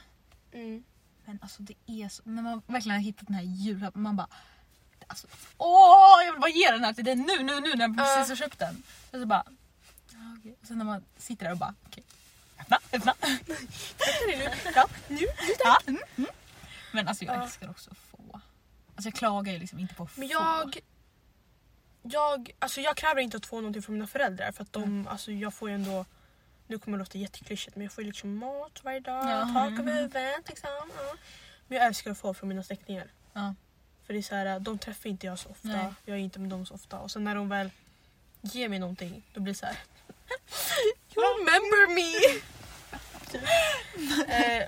Mm. 0.52 0.84
Men 1.26 1.40
alltså 1.42 1.62
det 1.64 1.74
är 1.86 2.10
så, 2.10 2.22
när 2.26 2.44
man 2.44 2.62
verkligen 2.68 2.96
har 2.98 3.04
hittat 3.04 3.28
den 3.28 3.36
här 3.36 3.44
julklappen, 3.44 4.02
man 4.02 4.16
bara 4.16 4.28
alltså, 5.08 5.28
Åh, 5.58 6.24
jag 6.26 6.32
vill 6.32 6.42
bara 6.42 6.52
ge 6.52 6.72
den 6.72 6.84
här 6.84 6.94
till 6.94 7.06
dig 7.06 7.16
nu, 7.16 7.44
nu, 7.44 7.60
nu 7.60 7.74
när 7.76 7.88
jag 7.88 7.98
precis 7.98 8.30
har 8.30 8.36
köpt 8.36 8.60
den. 8.60 8.84
Och 9.12 9.20
så 9.20 9.26
bara... 9.26 9.44
Och 10.62 10.68
sen 10.68 10.78
när 10.78 10.86
man 10.86 11.06
sitter 11.18 11.46
där 11.46 11.52
och 11.52 11.58
bara 11.58 11.76
okej. 11.88 12.04
Öppna, 12.60 12.80
öppna. 12.94 13.14
Ja, 14.76 14.88
nu. 15.08 15.26
Ja, 15.64 15.78
mm, 15.88 16.02
mm. 16.18 16.30
Men 16.92 17.08
alltså 17.08 17.26
jag 17.26 17.36
Ja. 17.36 17.44
älskar 17.44 17.70
också. 17.70 17.92
Alltså 19.00 19.08
jag 19.10 19.16
klagar 19.16 19.54
ju 19.54 19.60
liksom 19.60 19.80
inte 19.80 19.94
på 19.96 20.04
att 20.04 20.18
Men 20.18 20.28
få. 20.30 20.34
jag... 20.34 20.80
Jag, 22.02 22.52
alltså 22.60 22.82
jag 22.82 22.98
kräver 22.98 23.22
inte 23.22 23.38
att 23.38 23.46
få 23.46 23.56
någonting 23.56 23.82
från 23.82 23.94
mina 23.96 24.08
föräldrar 24.08 24.52
för 24.52 24.64
att 24.64 24.74
de, 24.74 25.08
alltså 25.08 25.32
jag 25.32 25.54
får 25.54 25.70
ju 25.70 25.76
ändå 25.76 26.06
nu 26.68 26.80
kommer 26.80 26.98
det 26.98 27.02
låta 27.02 27.18
jätteklyschigt 27.18 27.76
men 27.76 27.84
jag 27.84 27.94
får 27.94 28.04
ju 28.04 28.08
liksom 28.08 28.36
mat 28.38 28.80
varje 28.84 29.00
dag, 29.00 29.30
Ja. 29.30 29.50
tak 29.54 29.80
över 29.80 29.94
huvudet 29.94 30.50
liksom. 30.50 30.70
Ja. 30.98 31.16
Men 31.68 31.78
jag 31.78 31.88
älskar 31.88 32.12
att 32.12 32.18
få 32.18 32.34
från 32.34 32.50
mina 32.50 32.64
släktingar. 32.64 33.08
Ja. 33.34 33.56
För 34.06 34.14
det 34.14 34.20
är 34.20 34.24
så 34.24 34.36
här, 34.36 34.60
de 34.60 34.78
träffar 34.80 35.10
inte 35.10 35.26
jag 35.26 35.40
så 35.40 35.50
ofta, 35.50 35.68
Nej. 35.68 35.94
jag 36.06 36.18
är 36.18 36.22
inte 36.22 36.40
med 36.40 36.50
dem 36.50 36.66
så 36.66 36.74
ofta. 36.74 37.00
Och 37.00 37.12
sen 37.12 37.24
när 37.24 37.36
de 37.36 37.50
väl 37.50 37.70
ger 38.42 38.70
mig 38.70 38.80
någonting 38.80 39.24
då 39.34 39.40
blir 39.42 39.54
det 39.54 39.60
så 39.60 39.66
här. 39.66 39.76
You 41.16 41.24
remember 41.38 41.96
me! 41.96 42.40
Typ. 43.32 43.44
eh, 44.30 44.68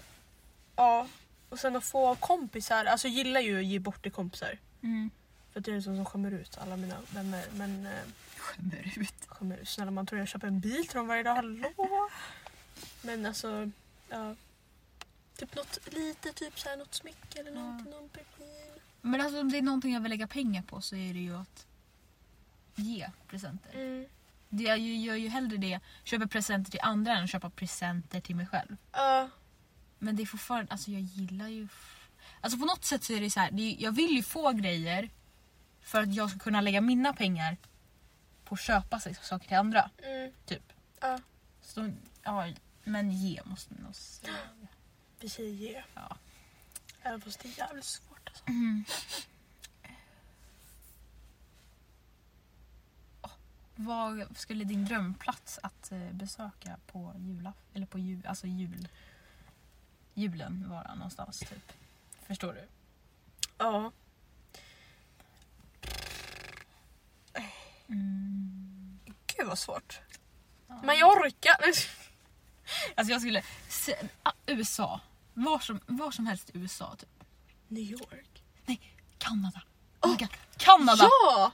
ja, 0.75 1.07
och 1.51 1.59
sen 1.59 1.75
att 1.75 1.83
få 1.83 2.15
kompisar, 2.15 2.85
alltså 2.85 3.07
jag 3.07 3.15
gillar 3.17 3.41
ju 3.41 3.59
att 3.59 3.65
ge 3.65 3.79
bort 3.79 4.01
till 4.03 4.11
kompisar. 4.11 4.57
Mm. 4.81 5.09
För 5.51 5.59
att 5.59 5.65
det 5.65 5.71
är 5.71 5.75
det 5.75 5.81
som 5.81 5.95
som 5.95 6.05
skämmer 6.05 6.31
ut 6.31 6.57
alla 6.57 6.77
mina 6.77 6.95
vänner. 7.13 7.45
Men 7.53 7.85
eh, 7.85 7.91
Skämmer 8.37 8.93
ut. 8.97 9.13
skämmer 9.27 9.57
ut. 9.57 9.69
Snälla 9.69 9.91
man 9.91 10.05
tror 10.05 10.19
jag 10.19 10.27
köper 10.27 10.47
en 10.47 10.59
bil 10.59 10.87
till 10.87 10.97
dem 10.97 11.07
varje 11.07 11.23
dag, 11.23 11.35
hallå? 11.35 12.09
Men 13.01 13.25
alltså, 13.25 13.71
ja. 14.09 14.35
Typ 15.37 15.55
något 15.55 15.79
lite, 15.93 16.33
typ 16.33 16.59
så 16.59 16.69
här, 16.69 16.77
något 16.77 16.93
smycke 16.93 17.39
eller 17.39 17.51
någonting, 17.51 17.91
någon 17.91 18.09
perfume. 18.09 18.79
Men 19.01 19.21
alltså 19.21 19.39
om 19.41 19.51
det 19.51 19.57
är 19.57 19.61
någonting 19.61 19.93
jag 19.93 20.01
vill 20.01 20.09
lägga 20.09 20.27
pengar 20.27 20.61
på 20.61 20.81
så 20.81 20.95
är 20.95 21.13
det 21.13 21.19
ju 21.19 21.35
att 21.37 21.65
ge 22.75 23.09
presenter. 23.27 23.73
Mm. 23.75 24.05
Det 24.49 24.63
jag 24.63 24.79
ju- 24.79 24.97
gör 24.97 25.15
ju 25.15 25.27
hellre 25.29 25.57
det, 25.57 25.79
köper 26.03 26.25
presenter 26.25 26.71
till 26.71 26.79
andra 26.83 27.13
än 27.17 27.23
att 27.23 27.29
köpa 27.29 27.49
presenter 27.49 28.21
till 28.21 28.35
mig 28.35 28.47
själv. 28.47 28.77
Ja, 28.91 29.29
Men 30.03 30.15
det 30.15 30.23
är 30.23 30.25
fortfarande, 30.25 30.71
alltså 30.71 30.91
jag 30.91 31.01
gillar 31.01 31.47
ju... 31.47 31.67
Alltså 32.41 32.59
på 32.59 32.65
något 32.65 32.85
sätt 32.85 33.03
så 33.03 33.13
är 33.13 33.21
det 33.21 33.29
så 33.29 33.39
här, 33.39 33.51
det 33.51 33.61
är, 33.61 33.83
jag 33.83 33.91
vill 33.91 34.11
ju 34.11 34.23
få 34.23 34.51
grejer 34.51 35.09
för 35.81 36.01
att 36.01 36.13
jag 36.13 36.29
ska 36.29 36.39
kunna 36.39 36.61
lägga 36.61 36.81
mina 36.81 37.13
pengar 37.13 37.57
på 38.43 38.53
att 38.55 38.61
köpa 38.61 38.99
sig 38.99 39.15
saker 39.15 39.47
till 39.47 39.57
andra. 39.57 39.89
mm. 39.97 40.31
Typ. 40.45 40.73
Ja. 41.01 41.19
Så, 41.61 41.91
ja, 42.23 42.47
men 42.83 43.11
ge 43.11 43.41
måste 43.45 43.73
man 43.73 43.83
nog 43.83 43.95
säga. 43.95 44.33
vi 45.19 45.29
säger 45.29 45.53
ge. 45.53 45.83
Ja. 45.93 46.17
Även 47.01 47.21
fast 47.21 47.39
det 47.39 47.49
är 47.49 47.57
jävligt 47.57 47.85
svårt 47.85 48.27
alltså. 48.27 48.43
Mm. 48.47 48.85
Vad 53.75 54.37
skulle 54.37 54.63
din 54.63 54.85
drömplats 54.85 55.59
att 55.63 55.91
eh, 55.91 56.11
besöka 56.11 56.77
på 56.87 57.13
julaf 57.17 57.55
eller 57.73 57.85
på 57.85 57.99
jul, 57.99 58.25
alltså 58.25 58.47
jul? 58.47 58.87
Julen 60.13 60.69
vara 60.69 60.95
någonstans 60.95 61.39
typ? 61.39 61.71
Förstår 62.27 62.53
du? 62.53 62.67
Ja. 63.57 63.91
Mm. 67.87 68.99
Gud 69.37 69.47
vad 69.47 69.57
svårt. 69.59 69.99
Men 70.83 70.97
jag 70.97 71.17
orkar. 71.17 71.55
Alltså 72.95 73.11
jag 73.11 73.21
skulle... 73.21 73.43
USA. 74.45 75.01
Var 75.33 75.59
som, 75.59 75.79
var 75.85 76.11
som 76.11 76.27
helst 76.27 76.49
i 76.49 76.57
USA 76.57 76.95
typ. 76.95 77.23
New 77.67 77.83
York. 77.83 78.43
Nej, 78.65 78.81
Kanada. 79.17 79.61
Oh 80.01 80.17
God. 80.17 80.27
Kanada! 80.57 81.03
Ja! 81.03 81.51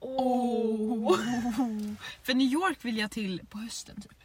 Oh. 0.00 1.12
Oh. 1.12 1.18
För 2.22 2.34
New 2.34 2.46
York 2.52 2.84
vill 2.84 2.98
jag 2.98 3.10
till 3.10 3.46
på 3.46 3.58
hösten 3.58 4.00
typ. 4.00 4.18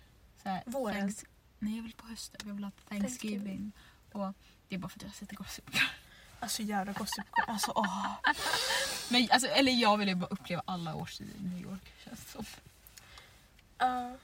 Så 0.43 0.49
här, 0.49 0.63
Våren? 0.65 0.95
thanks- 1.09 1.25
Nej 1.59 1.75
jag 1.75 1.83
vill 1.83 1.93
på 1.93 2.07
hösten. 2.07 2.41
Jag 2.45 2.53
vill 2.53 2.63
ha 2.63 2.71
Thanksgiving. 2.71 3.09
Thanksgiving. 3.09 3.71
Och 4.11 4.33
det 4.67 4.75
är 4.75 4.79
bara 4.79 4.89
för 4.89 4.99
att 4.99 5.03
jag 5.03 5.15
sett 5.15 5.31
Gossip 5.31 5.73
Girl. 5.73 5.83
Alltså 6.41 6.61
jävla 6.61 6.93
gossip. 6.93 7.25
Alltså 7.47 7.71
åh. 7.75 8.11
Men 9.09 9.27
alltså, 9.31 9.47
eller 9.47 9.71
jag 9.71 9.97
vill 9.97 10.07
ju 10.07 10.15
bara 10.15 10.27
uppleva 10.27 10.61
alla 10.65 10.95
årstider 10.95 11.33
i 11.39 11.43
New 11.43 11.61
York. 11.61 11.93
Känns 12.05 12.25
det 12.25 12.31
som. 12.31 12.45
Uh, 13.87 14.15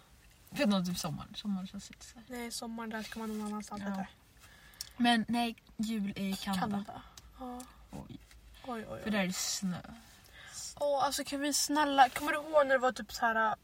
För 0.52 0.65
någon 0.65 0.86
typ 0.86 0.98
sommaren. 0.98 1.36
Sommaren 1.36 1.67
känns 1.67 1.89
lite 1.89 2.06
så 2.06 2.15
här. 2.15 2.26
nej, 2.28 2.52
sommaren 2.52 2.89
där 2.89 3.04
ska 3.04 3.19
man 3.19 3.38
någon 3.38 3.48
annanstans. 3.48 3.84
Ja. 3.86 4.06
Men 4.98 5.26
nej, 5.28 5.56
jul 5.78 6.13
i 6.15 6.36
Kanada. 6.36 6.62
Kanada. 6.62 7.02
Ja. 7.39 7.62
Oj. 7.91 8.19
Oj, 8.63 8.86
oj, 8.89 9.02
För 9.04 9.12
där 9.12 9.19
är 9.19 9.28
det 9.28 9.34
snö. 9.34 9.82
Åh, 10.76 11.04
alltså 11.04 11.24
kan 11.24 11.39
vi 11.39 11.54
snälla, 11.54 12.10
kommer 12.10 12.32
du 12.32 12.38
ihåg 12.38 12.67
när 12.67 12.76
det 12.76 12.78
var 12.78 12.91
typ 12.91 13.13
så 13.13 13.26
här 13.26 13.56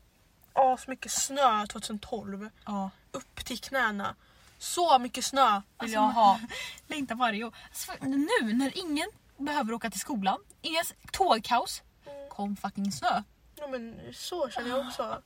Åh, 0.54 0.78
så 0.78 0.90
mycket 0.90 1.12
snö 1.12 1.68
2012? 1.68 2.50
Ja. 2.66 2.90
Upp 3.12 3.46
till 3.46 3.60
knäna. 3.60 4.16
Så 4.58 5.00
mycket 5.00 5.26
snö 5.26 5.52
vill 5.54 5.62
Alltså, 5.78 5.94
jag 5.96 6.02
ha. 6.02 6.40
Längtar 6.88 7.16
varje 7.16 7.44
år. 7.44 7.56
Alltså, 7.70 7.92
nu 8.02 8.54
när 8.54 8.78
ingen 8.78 9.10
behöver 9.38 9.74
åka 9.74 9.90
till 9.92 10.00
skolan, 10.00 10.40
inga 10.62 10.82
tågkaos, 11.12 11.82
kom 12.30 12.56
fucking 12.56 12.92
snö. 12.92 13.24
Ja, 13.56 13.68
men 13.68 14.00
så 14.14 14.50
känner 14.50 14.70
jag 14.70 14.88
också. 14.88 15.22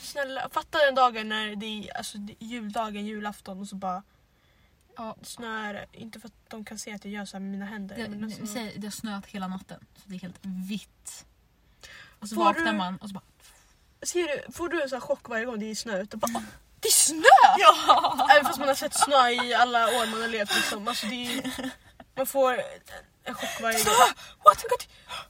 Snälla, 0.00 0.48
fatta 0.52 0.78
den 0.78 0.94
dagen 0.94 1.28
när 1.28 1.56
det 1.56 1.66
är 1.66 1.96
alltså, 1.96 2.18
juldagen, 2.38 3.06
julafton 3.06 3.60
och 3.60 3.68
så 3.68 3.76
bara 3.76 4.02
Ja. 4.96 5.16
snöar. 5.22 5.86
Inte 5.92 6.20
för 6.20 6.28
att 6.28 6.50
de 6.50 6.64
kan 6.64 6.78
se 6.78 6.92
att 6.94 7.04
jag 7.04 7.14
gör 7.14 7.24
så 7.24 7.36
med 7.40 7.50
mina 7.50 7.64
händer. 7.66 7.96
Det, 7.96 8.08
men 8.08 8.24
alltså, 8.24 8.40
vi 8.40 8.46
säger, 8.46 8.78
det 8.78 8.86
har 8.86 8.90
snöat 8.92 9.26
hela 9.26 9.48
natten, 9.48 9.86
så 9.96 10.02
det 10.08 10.14
är 10.14 10.20
helt 10.20 10.38
vitt. 10.42 11.24
Och 12.20 12.28
så 12.28 12.34
Får 12.34 12.44
vaknar 12.44 12.72
du- 12.72 12.78
man 12.78 12.96
och 12.96 13.08
så 13.08 13.14
bara... 13.14 13.24
ser 14.02 14.22
du, 14.46 14.52
får 14.52 14.68
du 14.68 14.82
en 14.82 14.88
sån 14.88 14.96
här 14.96 15.00
chock 15.06 15.28
varje 15.28 15.44
gång 15.44 15.58
det 15.58 15.70
är 15.70 15.74
snö 15.74 16.02
ute? 16.02 16.16
Bara, 16.16 16.44
"Åh, 16.86 16.88
det 16.88 16.88
är 16.88 16.92
snö! 16.92 17.38
Ja! 17.58 18.28
Även 18.30 18.44
fast 18.44 18.58
man 18.58 18.68
har 18.68 18.74
sett 18.74 18.94
snö 18.94 19.28
i 19.30 19.54
alla 19.54 19.86
år 19.86 20.06
man 20.10 20.20
har 20.20 20.28
levt. 20.28 20.54
Liksom. 20.56 20.88
Alltså, 20.88 21.06
det 21.06 21.26
är, 21.26 21.70
man 22.16 22.26
får 22.26 22.52
en 23.24 23.34
chock 23.34 23.60
varje 23.62 23.84
gång. 23.84 23.94
What? 24.44 24.64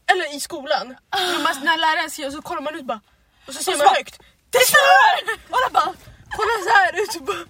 Eller 0.07 0.37
i 0.37 0.41
skolan. 0.41 0.97
När, 1.13 1.43
man, 1.43 1.65
när 1.65 1.79
läraren 1.79 2.11
säger 2.11 2.31
så 2.31 2.43
kollar 2.43 2.63
man 2.63 2.75
ut 2.75 2.85
bara. 2.85 3.01
Och 3.47 3.55
så 3.55 3.63
ser 3.63 3.77
man 3.77 3.87
högt. 3.97 4.21
Det 4.51 4.59
snöar! 4.67 5.39
Och 5.51 5.57
alla 5.59 5.71
bara 5.73 5.95
kollar 6.37 6.65
så 6.65 6.79
här 6.79 7.03
ut. 7.03 7.17
Och 7.17 7.23
bara, 7.23 7.47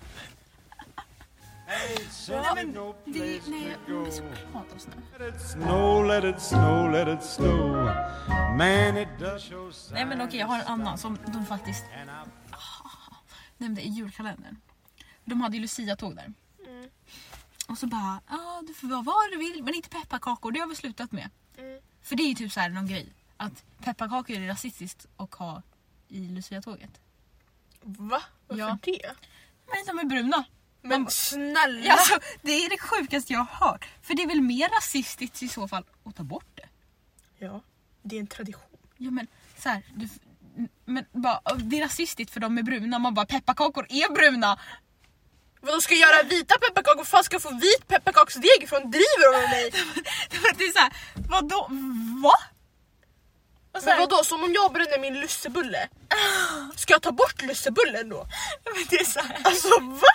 Nej, 2.36 2.54
men 2.54 2.72
det, 3.04 3.40
nej, 3.46 3.76
jag 3.88 4.06
så 9.40 9.72
snö. 9.72 10.04
Men 10.04 10.20
okej, 10.20 10.38
jag 10.40 10.46
har 10.46 10.58
en 10.58 10.66
annan 10.66 10.98
som 10.98 11.18
de 11.26 11.46
faktiskt 11.46 11.84
nämnde 13.58 13.82
i 13.82 13.88
julkalendern. 13.88 14.56
De 15.24 15.40
hade 15.40 15.56
ju 15.56 15.62
Lucia-tåg 15.62 16.16
där. 16.16 16.32
Mm. 16.66 16.90
Och 17.68 17.78
så 17.78 17.86
bara, 17.86 18.20
ah, 18.26 18.62
du 18.62 18.74
får 18.74 18.88
vara 18.88 19.02
vad 19.02 19.30
du 19.30 19.36
vill 19.36 19.62
men 19.62 19.74
inte 19.74 19.88
pepparkakor, 19.88 20.52
det 20.52 20.60
har 20.60 20.66
vi 20.66 20.74
slutat 20.76 21.12
med. 21.12 21.30
Mm. 21.58 21.80
För 22.02 22.16
det 22.16 22.22
är 22.22 22.28
ju 22.28 22.34
typ 22.34 22.52
så 22.52 22.60
här 22.60 22.68
någon 22.70 22.86
grej. 22.86 23.12
Att 23.36 23.64
pepparkakor 23.78 24.36
är 24.36 24.46
rasistiskt 24.46 25.06
att 25.16 25.34
ha 25.34 25.62
i 26.08 26.20
Lucia-tåget. 26.28 27.00
Va? 27.82 28.22
Varför 28.46 28.60
Ja. 28.62 28.78
det? 28.82 29.12
Men 29.66 29.84
de 29.96 29.98
är 29.98 30.04
bruna. 30.04 30.44
Men 30.82 31.02
Man- 31.02 31.10
snälla! 31.10 31.84
Ja, 31.86 31.92
alltså, 31.92 32.18
det 32.42 32.52
är 32.52 32.70
det 32.70 32.78
sjukaste 32.78 33.32
jag 33.32 33.40
har 33.44 33.68
hört. 33.68 33.88
För 34.02 34.14
det 34.14 34.22
är 34.22 34.26
väl 34.28 34.40
mer 34.40 34.68
rasistiskt 34.68 35.42
i 35.42 35.48
så 35.48 35.68
fall 35.68 35.84
att 36.04 36.16
ta 36.16 36.22
bort 36.22 36.46
det. 36.54 36.68
Ja, 37.38 37.60
det 38.02 38.16
är 38.16 38.20
en 38.20 38.26
tradition. 38.26 38.78
Ja 38.96 39.10
men 39.10 39.26
så 39.58 39.68
här, 39.68 39.82
du, 39.94 40.08
men 40.84 41.04
bara, 41.12 41.40
det 41.56 41.78
är 41.78 41.82
rasistiskt 41.82 42.32
för 42.32 42.40
de 42.40 42.58
är 42.58 42.62
bruna. 42.62 42.98
Man 42.98 43.14
bara 43.14 43.26
pepparkakor 43.26 43.86
är 43.88 44.12
bruna. 44.14 44.58
Vadå 45.60 45.80
ska 45.80 45.94
jag 45.94 46.10
göra 46.10 46.22
vita 46.22 46.54
pepparkakor? 46.58 47.04
Fan 47.04 47.24
ska 47.24 47.34
jag 47.34 47.42
få 47.42 47.54
vit 47.54 47.88
pepparkaksdeg 47.88 48.62
ifrån? 48.62 48.90
Driver 48.90 49.32
de 49.32 49.40
med 49.40 49.50
mig? 49.50 49.70
det 50.58 50.64
är 50.64 50.72
såhär, 50.72 50.92
vadå? 51.28 51.68
Va? 52.22 52.34
Och 53.72 53.82
Men 53.84 53.98
vadå, 53.98 54.24
som 54.24 54.44
om 54.44 54.52
jag 54.52 54.72
bränner 54.72 54.98
min 54.98 55.20
lussebulle? 55.20 55.88
Ska 56.76 56.92
jag 56.92 57.02
ta 57.02 57.12
bort 57.12 57.42
lussebullen 57.42 58.08
då? 58.08 58.26
men 58.64 58.84
det 58.90 58.96
är 58.96 59.04
så 59.04 59.20
här, 59.20 59.38
Alltså 59.44 59.68
va? 59.80 60.14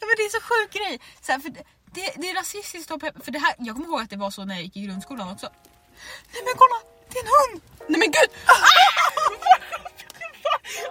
ja, 0.00 0.06
men 0.06 0.14
det 0.16 0.22
är 0.22 0.30
så 0.30 0.40
sjuk 0.40 0.72
grej. 0.72 1.00
Så 1.22 1.32
här, 1.32 1.38
för 1.38 1.48
det, 1.48 1.62
det, 1.94 2.12
det 2.16 2.30
är 2.30 2.34
rasistiskt 2.34 2.90
att 2.90 3.02
ha 3.02 3.08
peppar, 3.08 3.24
för 3.24 3.32
det 3.32 3.38
här, 3.38 3.54
jag 3.58 3.74
kommer 3.76 3.88
ihåg 3.88 4.00
att 4.00 4.10
det 4.10 4.16
var 4.16 4.30
så 4.30 4.44
när 4.44 4.54
jag 4.54 4.64
gick 4.64 4.76
i 4.76 4.80
grundskolan 4.86 5.28
också. 5.28 5.48
Nej 6.32 6.42
men 6.44 6.54
kolla, 6.56 6.97
det 7.10 7.18
är 7.18 7.22
en 7.22 7.28
hund! 7.38 7.62
Nej 7.88 7.98
men 8.00 8.10
gud! 8.10 8.30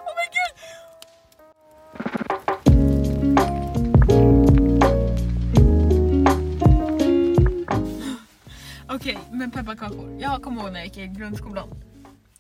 Oh 0.08 0.14
my 0.20 0.28
gud! 0.38 0.54
Okej, 8.90 9.20
men 9.32 9.52
pepparkakor. 9.52 10.18
Jag 10.20 10.44
kommer 10.44 10.62
ihåg 10.62 10.72
när 10.72 10.80
jag 10.80 10.88
gick 10.88 10.98
i 10.98 11.08
grundskolan. 11.08 11.70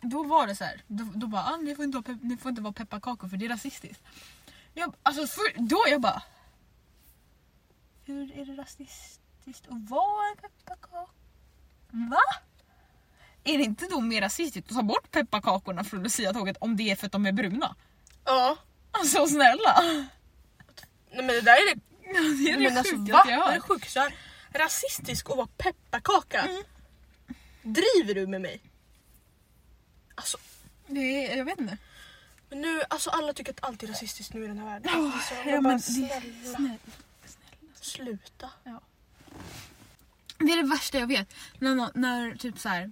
Då 0.02 0.24
var 0.24 0.48
det 0.48 0.56
så 0.56 0.64
här. 0.64 0.82
Då, 0.88 1.04
då 1.16 1.28
bara, 1.28 1.44
ah, 1.44 1.58
ni, 1.58 1.76
får 1.76 1.86
inte 1.86 1.98
ha 1.98 2.04
pep- 2.04 2.20
ni 2.24 2.38
får 2.38 2.50
inte 2.50 2.62
vara 2.62 2.74
pepparkakor 2.74 3.28
för 3.28 3.38
det 3.38 3.46
är 3.46 3.50
rasistiskt. 3.50 4.04
Jag, 4.74 4.94
alltså 5.04 5.28
för, 5.28 5.62
då 5.70 5.84
jag 5.88 6.02
bara... 6.02 6.24
Hur 8.06 8.40
är 8.40 8.46
det 8.46 8.62
rasistiskt 8.62 9.68
att 9.68 9.90
vara 9.90 10.30
en 10.30 10.38
pepparkaka? 10.38 11.12
Va? 11.92 12.22
Är 13.48 13.58
det 13.58 13.64
inte 13.64 13.86
då 13.90 14.00
mer 14.02 14.22
rasistiskt 14.22 14.70
att 14.72 14.76
ta 14.78 14.84
bort 14.84 15.12
pepparkakorna 15.12 15.84
från 15.84 16.04
Lucia-tåget 16.04 16.58
om 16.60 16.78
det 16.78 16.92
är 16.92 16.96
för 16.96 17.06
att 17.06 17.12
de 17.12 17.26
är 17.26 17.32
bruna? 17.32 17.76
Ja. 18.26 18.58
Alltså 18.92 19.28
snälla! 19.28 19.82
Nej 21.12 21.26
men 21.26 21.28
det 21.28 21.42
där 21.42 21.52
är 21.54 21.76
det, 21.76 21.82
Ja, 22.04 22.14
det 22.22 22.52
är 22.52 22.58
det 22.58 22.70
men 22.70 22.78
alltså, 22.78 22.96
va? 22.96 23.04
jag 23.08 23.26
Det 23.28 23.32
är 23.32 23.38
har 23.38 23.52
det 23.54 23.60
har 23.96 24.04
hört. 24.04 24.14
Rasistisk 24.54 25.30
att 25.30 25.38
vara 25.38 25.48
pepparkaka. 25.58 26.48
Driver 27.62 28.14
du 28.16 28.28
med 28.28 28.42
mig? 28.42 28.62
Alltså, 30.16 30.38
Det 30.88 31.00
är, 31.26 31.38
jag 31.38 31.46
vet 31.46 31.60
inte. 31.60 31.78
men 32.50 32.62
nu, 32.62 32.82
alltså 32.90 33.10
alla 33.10 33.34
tycker 33.34 33.52
att 33.54 33.64
allt 33.64 33.84
är 33.84 33.88
rasistiskt 33.88 34.34
nu 34.34 34.44
i 34.44 34.48
den 34.48 34.58
här 34.58 34.66
världen. 34.66 34.92
Ja, 34.94 35.00
Det 35.02 35.08
är 35.38 35.44
så, 35.44 35.50
ja, 35.50 35.54
men 35.54 35.64
bara, 35.64 35.80
snälla, 35.80 36.56
Snälla. 36.56 36.78
sluta. 37.82 38.50
Det 40.38 40.52
är 40.54 40.58
det 40.64 40.70
värsta 40.70 41.00
jag 41.00 41.08
vet. 41.08 41.34
När, 41.60 41.90
när 41.98 42.36
typ 42.36 42.60
så 42.60 42.70
här. 42.70 42.92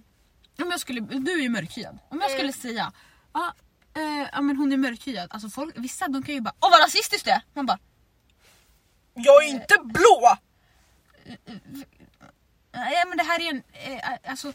Om 0.62 0.70
jag 0.70 0.80
skulle, 0.80 1.00
du 1.00 1.32
är 1.32 1.42
ju 1.42 1.48
mörkhyad. 1.48 1.98
Om 2.08 2.20
jag 2.20 2.30
skulle 2.30 2.52
säga 2.52 2.92
ja, 3.32 3.54
eh, 3.96 4.28
ja 4.32 4.40
men 4.40 4.56
hon 4.56 4.72
är 4.72 4.76
mörkhyad. 4.76 5.28
Alltså 5.30 5.48
folk, 5.48 5.74
vissa 5.78 6.08
de 6.08 6.22
kan 6.22 6.34
ju 6.34 6.40
bara 6.40 6.54
åh 6.60 6.70
vad 6.70 6.80
rasistiskt 6.80 7.24
det 7.24 7.30
är. 7.30 7.42
Man 7.54 7.66
bara 7.66 7.78
Jag 9.14 9.44
är 9.44 9.48
inte 9.48 9.74
blå! 9.84 10.36
nej 12.72 13.04
men 13.08 13.18
det 13.18 13.24
här 13.24 13.40
är 13.40 13.50
en, 13.50 13.62
eh, 13.72 14.30
alltså 14.30 14.52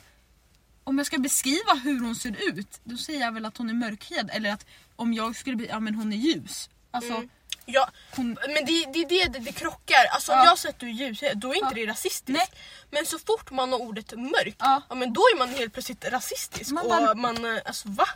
om 0.84 0.98
jag 0.98 1.08
ska 1.08 1.18
beskriva 1.18 1.74
hur 1.84 2.00
hon 2.00 2.16
ser 2.16 2.50
ut 2.50 2.80
då 2.84 2.98
säger 2.98 3.20
jag 3.20 3.32
väl 3.32 3.46
att 3.46 3.58
hon 3.58 3.70
är 3.70 3.74
mörkhyad 3.74 4.30
eller 4.34 4.54
att 4.54 4.66
om 4.96 5.14
jag 5.14 5.36
skulle 5.36 5.56
bli, 5.56 5.68
ja 5.68 5.80
men 5.80 5.96
hon 5.96 6.14
är 6.14 6.18
ljus. 6.18 6.70
Alltså 6.92 7.14
Mm. 7.14 7.30
Ja, 7.74 7.90
hon, 8.16 8.38
men 8.48 8.66
det 8.66 8.72
är 8.84 8.94
det, 8.94 9.06
det, 9.06 9.26
det, 9.26 9.40
det 9.40 9.52
krockar. 9.52 10.06
Alltså 10.12 10.32
om 10.32 10.38
Ja. 10.38 10.46
jag 10.46 10.58
säger 10.60 10.74
att 10.74 10.80
du 10.80 10.88
är 10.88 10.92
ljus, 10.94 11.20
då 11.36 11.52
är 11.54 11.56
inte 11.64 11.76
det 11.76 11.86
rasistiskt. 11.86 12.28
Nej. 12.28 12.48
Men 12.92 13.06
så 13.06 13.20
fort 13.20 13.52
man 13.52 13.72
har 13.72 13.80
ordet 13.82 14.12
mörk, 14.18 14.56
Ja. 14.60 14.82
ja. 14.90 14.96
men 14.96 15.14
då 15.14 15.22
är 15.22 15.38
man 15.38 15.50
helt 15.50 15.74
plötsligt 15.74 16.06
rasistisk. 16.06 16.72
Man 16.72 16.84
och 16.84 16.90
bara- 16.90 17.16
man, 17.16 17.46
eh, 17.56 17.62
alltså 17.66 17.90
va? 17.90 18.08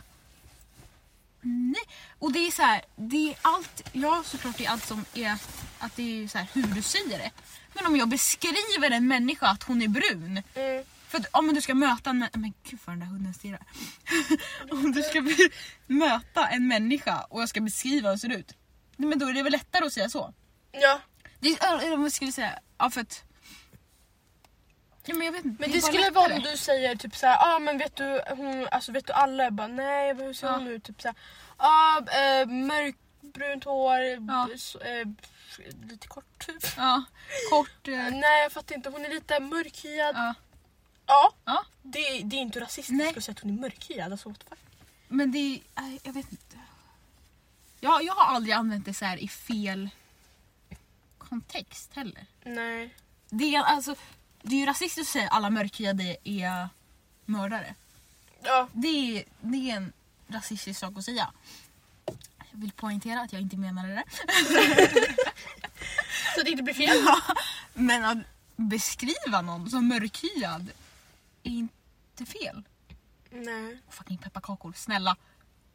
Nej. 1.40 1.82
Och 2.18 2.32
det 2.32 2.38
är 2.46 2.50
så 2.50 2.62
här, 2.62 2.82
det 2.96 3.30
är 3.30 3.36
allt, 3.42 3.82
ja 3.92 4.22
såklart 4.26 4.58
det 4.58 4.66
är 4.66 4.70
allt 4.70 4.86
som 4.86 5.04
är 5.14 5.36
att 5.78 5.96
det 5.96 6.24
är 6.24 6.28
så 6.28 6.38
här 6.38 6.46
hur 6.52 6.62
du 6.62 6.82
säger 6.82 7.18
det. 7.18 7.30
Men 7.74 7.86
om 7.86 7.96
jag 7.96 8.08
beskriver 8.08 8.90
en 8.90 9.08
människa 9.08 9.46
att 9.46 9.62
hon 9.62 9.82
är 9.82 9.88
brun. 9.88 10.42
Mm. 10.54 10.84
För 11.08 11.18
att 11.18 11.26
om 11.30 11.54
du 11.54 11.60
ska 11.60 11.74
möta 11.74 12.10
en 12.10 12.18
människa, 12.18 12.38
men 12.38 12.52
gud 12.70 12.78
vad 12.84 12.92
den 12.92 13.00
där 13.00 13.06
hunden 13.06 13.34
stirrar. 13.34 13.62
om 14.70 14.92
du 14.92 15.02
ska 15.02 15.20
be- 15.20 15.48
möta 15.86 16.48
en 16.48 16.68
människa 16.68 17.26
och 17.30 17.42
jag 17.42 17.48
ska 17.48 17.60
beskriva 17.60 18.00
hur 18.08 18.08
hon 18.08 18.18
ser 18.18 18.36
ut. 18.36 18.52
Men 18.96 19.18
då 19.18 19.26
är 19.28 19.32
det 19.32 19.42
väl 19.42 19.52
lättare 19.52 19.86
att 19.86 19.92
säga 19.92 20.08
så. 20.08 20.34
Ja. 20.72 21.00
Det 21.40 21.48
är, 21.48 21.94
om 21.94 22.02
jag 22.02 22.12
skulle 22.12 22.32
säga, 22.32 22.58
ja 22.78 22.90
för 22.90 23.00
att... 23.00 23.22
Ja, 25.08 25.14
men 25.14 25.24
jag 25.26 25.32
vet 25.32 25.44
inte. 25.44 25.60
Men 25.62 25.70
det 25.72 25.80
bara 25.80 25.86
skulle 25.92 26.10
vara 26.10 26.24
om 26.24 26.30
lättare. 26.30 26.50
du 26.52 26.56
säger 26.58 26.96
typ 26.96 27.16
såhär, 27.16 27.34
ja 27.34 27.56
ah, 27.56 27.58
men 27.58 27.78
vet 27.78 27.96
du, 27.96 28.22
hon, 28.36 28.68
alltså 28.70 28.92
vet 28.92 29.06
du 29.06 29.12
alla? 29.12 29.44
Jag 29.44 29.52
bara 29.52 29.66
nej 29.66 30.14
hur 30.14 30.32
ser 30.32 30.46
Ja. 30.46 30.52
hon 30.52 30.66
ut? 30.66 30.84
Typ 30.84 31.02
såhär, 31.02 31.16
ja 31.58 32.02
ah, 32.08 32.18
eh, 32.18 32.46
mörkbrunt 32.46 33.64
hår, 33.64 33.98
Ja. 34.28 34.48
s- 34.54 34.76
eh, 34.76 35.06
lite 35.88 36.08
kort 36.08 36.46
typ. 36.46 36.64
Ja, 36.76 37.04
kort. 37.50 37.88
eh, 37.88 37.94
Nej 38.12 38.42
jag 38.42 38.52
fattar 38.52 38.74
inte, 38.74 38.90
hon 38.90 39.04
är 39.04 39.08
lite 39.10 39.40
mörkhyad. 39.40 40.14
ja. 40.16 40.34
Ja, 41.06 41.32
Ja. 41.44 41.64
Det, 41.82 42.20
det 42.24 42.36
är 42.36 42.40
inte 42.40 42.60
rasistiskt 42.60 42.90
Nej. 43.04 43.14
att 43.16 43.24
säga 43.24 43.32
att 43.32 43.40
hon 43.40 43.50
är 43.58 43.60
mörkhyad. 43.60 44.12
Alltså, 44.12 44.28
what 44.28 44.38
the 44.40 44.46
fuck? 44.48 44.58
Men 45.08 45.32
det 45.32 45.60
är, 45.74 45.98
jag 46.02 46.12
vet 46.12 46.32
inte. 46.32 46.56
Jag, 47.86 48.04
jag 48.04 48.14
har 48.14 48.34
aldrig 48.34 48.54
använt 48.54 48.84
det 48.84 48.94
så 48.94 49.04
här 49.04 49.16
i 49.16 49.28
fel 49.28 49.90
kontext 51.18 51.90
heller. 51.94 52.26
Nej. 52.44 52.94
Det 53.30 53.54
är, 53.54 53.62
alltså, 53.62 53.94
det 54.42 54.54
är 54.54 54.60
ju 54.60 54.66
rasistiskt 54.66 55.08
att 55.08 55.12
säga 55.12 55.26
att 55.28 55.36
alla 55.36 55.50
mörkhyade 55.50 56.16
är 56.24 56.68
mördare. 57.24 57.74
Ja, 58.42 58.68
Det 58.72 58.88
är, 59.18 59.24
det 59.40 59.70
är 59.70 59.76
en 59.76 59.92
rasistisk 60.28 60.80
sak 60.80 60.98
att 60.98 61.04
säga. 61.04 61.32
Jag 62.52 62.60
vill 62.60 62.72
poängtera 62.72 63.20
att 63.20 63.32
jag 63.32 63.42
inte 63.42 63.56
menade 63.56 63.88
det. 63.88 64.04
så 66.34 66.42
det 66.44 66.50
inte 66.50 66.62
blir 66.62 66.74
fel. 66.74 67.06
Men 67.74 68.04
att 68.04 68.18
beskriva 68.56 69.42
någon 69.42 69.70
som 69.70 69.88
mörkhyad 69.88 70.70
är 71.42 71.50
inte 71.50 72.26
fel. 72.26 72.62
Nej. 73.30 73.78
Fucking 73.90 74.18
pepparkakor, 74.18 74.72
snälla. 74.76 75.16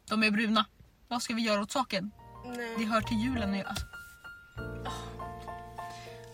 De 0.05 0.23
är 0.23 0.31
bruna. 0.31 0.65
Vad 1.11 1.21
ska 1.21 1.33
vi 1.33 1.41
göra 1.41 1.61
åt 1.61 1.71
saken? 1.71 2.11
Nej. 2.45 2.75
Det 2.77 2.85
hör 2.85 3.01
till 3.01 3.17
julen 3.17 3.51
nu. 3.51 3.63
Alltså, 3.63 3.85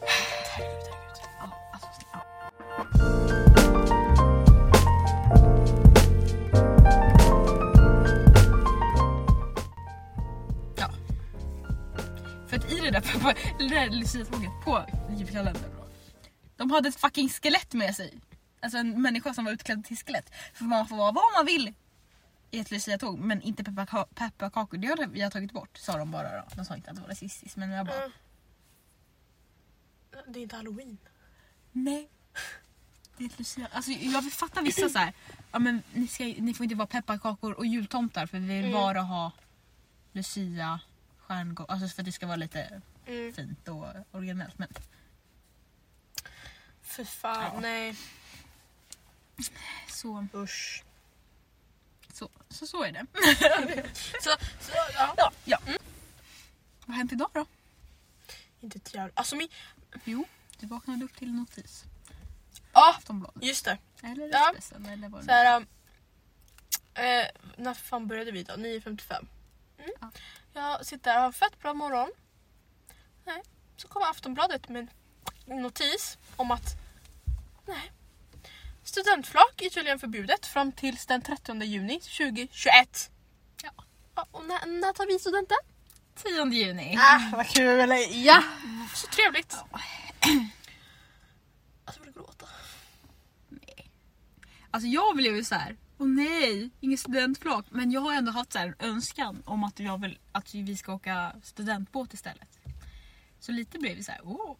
Herregud, 0.01 0.83
herregud. 0.91 1.17
ja, 1.39 1.51
alltså, 1.73 1.87
ja. 2.13 2.19
Ja. 10.77 10.89
För 12.47 12.57
att 12.57 12.71
i 12.71 12.79
det 12.79 12.91
där, 12.91 13.01
det 13.59 13.67
där 13.67 13.89
luciatåget 13.89 14.51
på 14.65 14.85
julkalendern. 15.17 15.71
De 16.57 16.71
hade 16.71 16.89
ett 16.89 16.95
fucking 16.95 17.29
skelett 17.29 17.73
med 17.73 17.95
sig. 17.95 18.19
Alltså 18.61 18.77
en 18.77 19.01
människa 19.01 19.33
som 19.33 19.45
var 19.45 19.51
utklädd 19.51 19.85
till 19.85 19.97
skelett. 19.97 20.31
För 20.53 20.63
man 20.63 20.87
får 20.87 20.97
vara 20.97 21.11
vad 21.11 21.23
man 21.37 21.45
vill 21.45 21.73
i 22.51 22.59
ett 22.59 22.71
luciatåg 22.71 23.19
men 23.19 23.41
inte 23.41 23.63
pepparka- 23.63 24.07
pepparkakor. 24.15 24.77
Det 24.77 24.87
har 24.87 25.07
vi 25.07 25.21
har 25.21 25.29
tagit 25.31 25.51
bort 25.51 25.77
sa 25.77 25.97
de 25.97 26.11
bara 26.11 26.37
då. 26.41 26.47
De 26.55 26.65
sa 26.65 26.75
inte 26.75 26.89
att 26.89 26.95
det 26.95 27.01
var 27.01 27.09
rasistiskt 27.09 27.57
men 27.57 27.69
jag 27.71 27.85
bara 27.85 27.95
Mm. 28.03 28.11
Det 30.27 30.39
är 30.39 30.43
inte 30.43 30.55
halloween. 30.55 30.97
Nej. 31.71 32.09
Det 33.17 33.23
är 33.23 33.27
ett 33.27 33.39
Lucia. 33.39 33.67
Alltså, 33.71 33.91
jag 33.91 34.21
vill 34.21 34.31
fatta 34.31 34.61
vissa 34.61 34.89
så 34.89 34.97
här. 34.99 35.13
Ja, 35.51 35.59
men 35.59 35.83
ni, 35.93 36.07
ska, 36.07 36.23
ni 36.23 36.53
får 36.53 36.63
inte 36.63 36.75
vara 36.75 36.87
pepparkakor 36.87 37.53
och 37.53 37.65
jultomtar 37.65 38.25
för 38.25 38.39
vi 38.39 38.47
vill 38.47 38.57
Mm. 38.65 38.71
bara 38.71 39.01
ha 39.01 39.31
Lucia, 40.11 40.79
stjärngång. 41.17 41.65
Alltså 41.69 41.87
för 41.87 42.01
att 42.01 42.05
det 42.05 42.11
ska 42.11 42.25
vara 42.27 42.35
lite 42.35 42.81
Mm. 43.05 43.33
fint 43.33 43.67
och 43.67 43.85
originellt. 44.11 44.57
Men 44.59 44.67
För 46.81 47.03
fan, 47.03 47.51
Ja. 47.53 47.59
nej. 47.59 47.95
så, 49.89 50.27
Usch. 50.33 50.83
Så, 52.17 52.29
så, 52.49 52.67
så 52.67 52.83
är 52.83 52.91
det. 52.91 53.05
Så, 54.21 54.29
så 54.59 54.71
ja. 54.93 55.13
Ja, 55.17 55.31
ja. 55.45 55.59
Vad 56.85 56.87
har 56.87 56.93
hänt 56.93 57.11
idag 57.11 57.29
då? 57.33 57.45
Inte 58.61 58.77
ett 58.77 58.93
jävla... 58.93 59.11
Alltså 59.15 59.35
min... 59.35 59.47
Jo, 60.05 60.25
du 60.59 60.67
vaknade 60.67 61.05
upp 61.05 61.17
till 61.17 61.29
en 61.29 61.35
notis. 61.35 61.83
Ja, 62.73 62.95
Aftonbladet. 62.97 63.43
just 63.43 63.65
det. 63.65 63.77
Eller 64.03 64.29
Ja. 64.31 64.49
Expressen. 64.49 64.85
Eller 64.85 65.09
vad 65.09 65.21
Så 65.21 65.27
det 65.27 65.33
nu 65.33 65.43
här, 65.43 65.57
um, 65.57 65.67
eh, 66.93 67.27
när 67.57 67.73
fan 67.73 68.07
började 68.07 68.31
vi 68.31 68.43
då? 68.43 68.53
9.55. 68.53 69.27
Mm. 69.77 69.91
Ja. 70.01 70.11
Jag 70.53 70.85
sitter 70.85 71.15
och 71.17 71.21
har 71.21 71.31
fett 71.31 71.59
bra 71.59 71.73
morgon. 71.73 72.11
Nej. 73.25 73.41
Så 73.77 73.87
kommer 73.87 74.09
Aftonbladet 74.09 74.69
med 74.69 74.87
en 75.45 75.61
notis 75.61 76.17
om 76.35 76.51
att 76.51 76.75
nej, 77.65 77.91
studentflak 78.87 79.61
är 79.61 79.69
tydligen 79.69 79.99
förbjudet 79.99 80.45
fram 80.45 80.71
tills 80.71 81.05
den 81.05 81.21
30 81.21 81.63
juni 81.63 81.99
2021. 81.99 83.11
Ja. 83.63 83.71
Ja, 84.15 84.27
och 84.31 84.45
när, 84.45 84.65
när 84.65 84.93
tar 84.93 85.07
vi 85.07 85.19
studenten? 85.19 85.57
10 86.15 86.45
juni. 86.45 86.97
Ah, 86.99 87.35
vad 87.37 87.47
kul! 87.47 87.89
Ja! 88.11 88.43
Så 88.93 89.07
trevligt. 89.07 89.57
Alltså 91.85 91.99
jag 91.99 92.05
vill 92.05 92.13
gråta. 92.13 92.45
Alltså 94.71 94.87
jag 94.87 95.15
blev 95.15 95.35
ju 95.35 95.43
så 95.43 95.55
här. 95.55 95.77
Åh 95.97 96.07
nej, 96.07 96.69
ingen 96.79 96.97
studentflak. 96.97 97.65
Men 97.69 97.91
jag 97.91 98.01
har 98.01 98.13
ändå 98.13 98.31
haft 98.31 98.53
så 98.53 98.59
en 98.59 98.75
önskan 98.79 99.43
om 99.45 99.63
att, 99.63 99.79
jag 99.79 100.01
vill, 100.01 100.19
att 100.31 100.53
vi 100.53 100.77
ska 100.77 100.93
åka 100.93 101.35
studentbåt 101.43 102.13
istället. 102.13 102.59
Så 103.39 103.51
lite 103.51 103.79
blev 103.79 103.95
vi 103.95 104.03
så 104.03 104.11
här. 104.11 104.21
åh. 104.23 104.57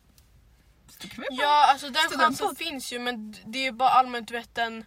Vi 1.03 1.25
Ja, 1.29 1.71
alltså 1.71 1.89
den 1.89 2.19
chansen 2.19 2.55
finns 2.55 2.93
ju 2.93 2.99
men 2.99 3.35
det 3.45 3.67
är 3.67 3.71
bara 3.71 3.89
allmänt 3.89 4.27
du 4.27 4.33
vet 4.33 4.57
en... 4.57 4.85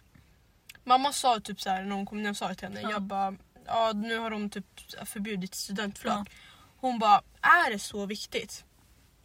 Mamma 0.83 1.13
sa 1.13 1.39
typ 1.39 1.61
så 1.61 1.69
här 1.69 1.83
när 1.83 1.95
hon 1.95 2.05
kom 2.05 2.21
när 2.21 2.29
jag 2.29 2.37
sa 2.37 2.53
till 2.53 2.67
henne. 2.67 2.81
Ja. 2.81 2.91
Jag 2.91 3.01
bara, 3.01 3.35
ja 3.65 3.91
nu 3.95 4.17
har 4.17 4.29
de 4.29 4.49
typ 4.49 4.65
förbjudit 5.05 5.55
studentflak. 5.55 6.27
Ja. 6.29 6.35
Hon 6.77 6.99
bara, 6.99 7.21
är 7.41 7.71
det 7.71 7.79
så 7.79 8.05
viktigt? 8.05 8.63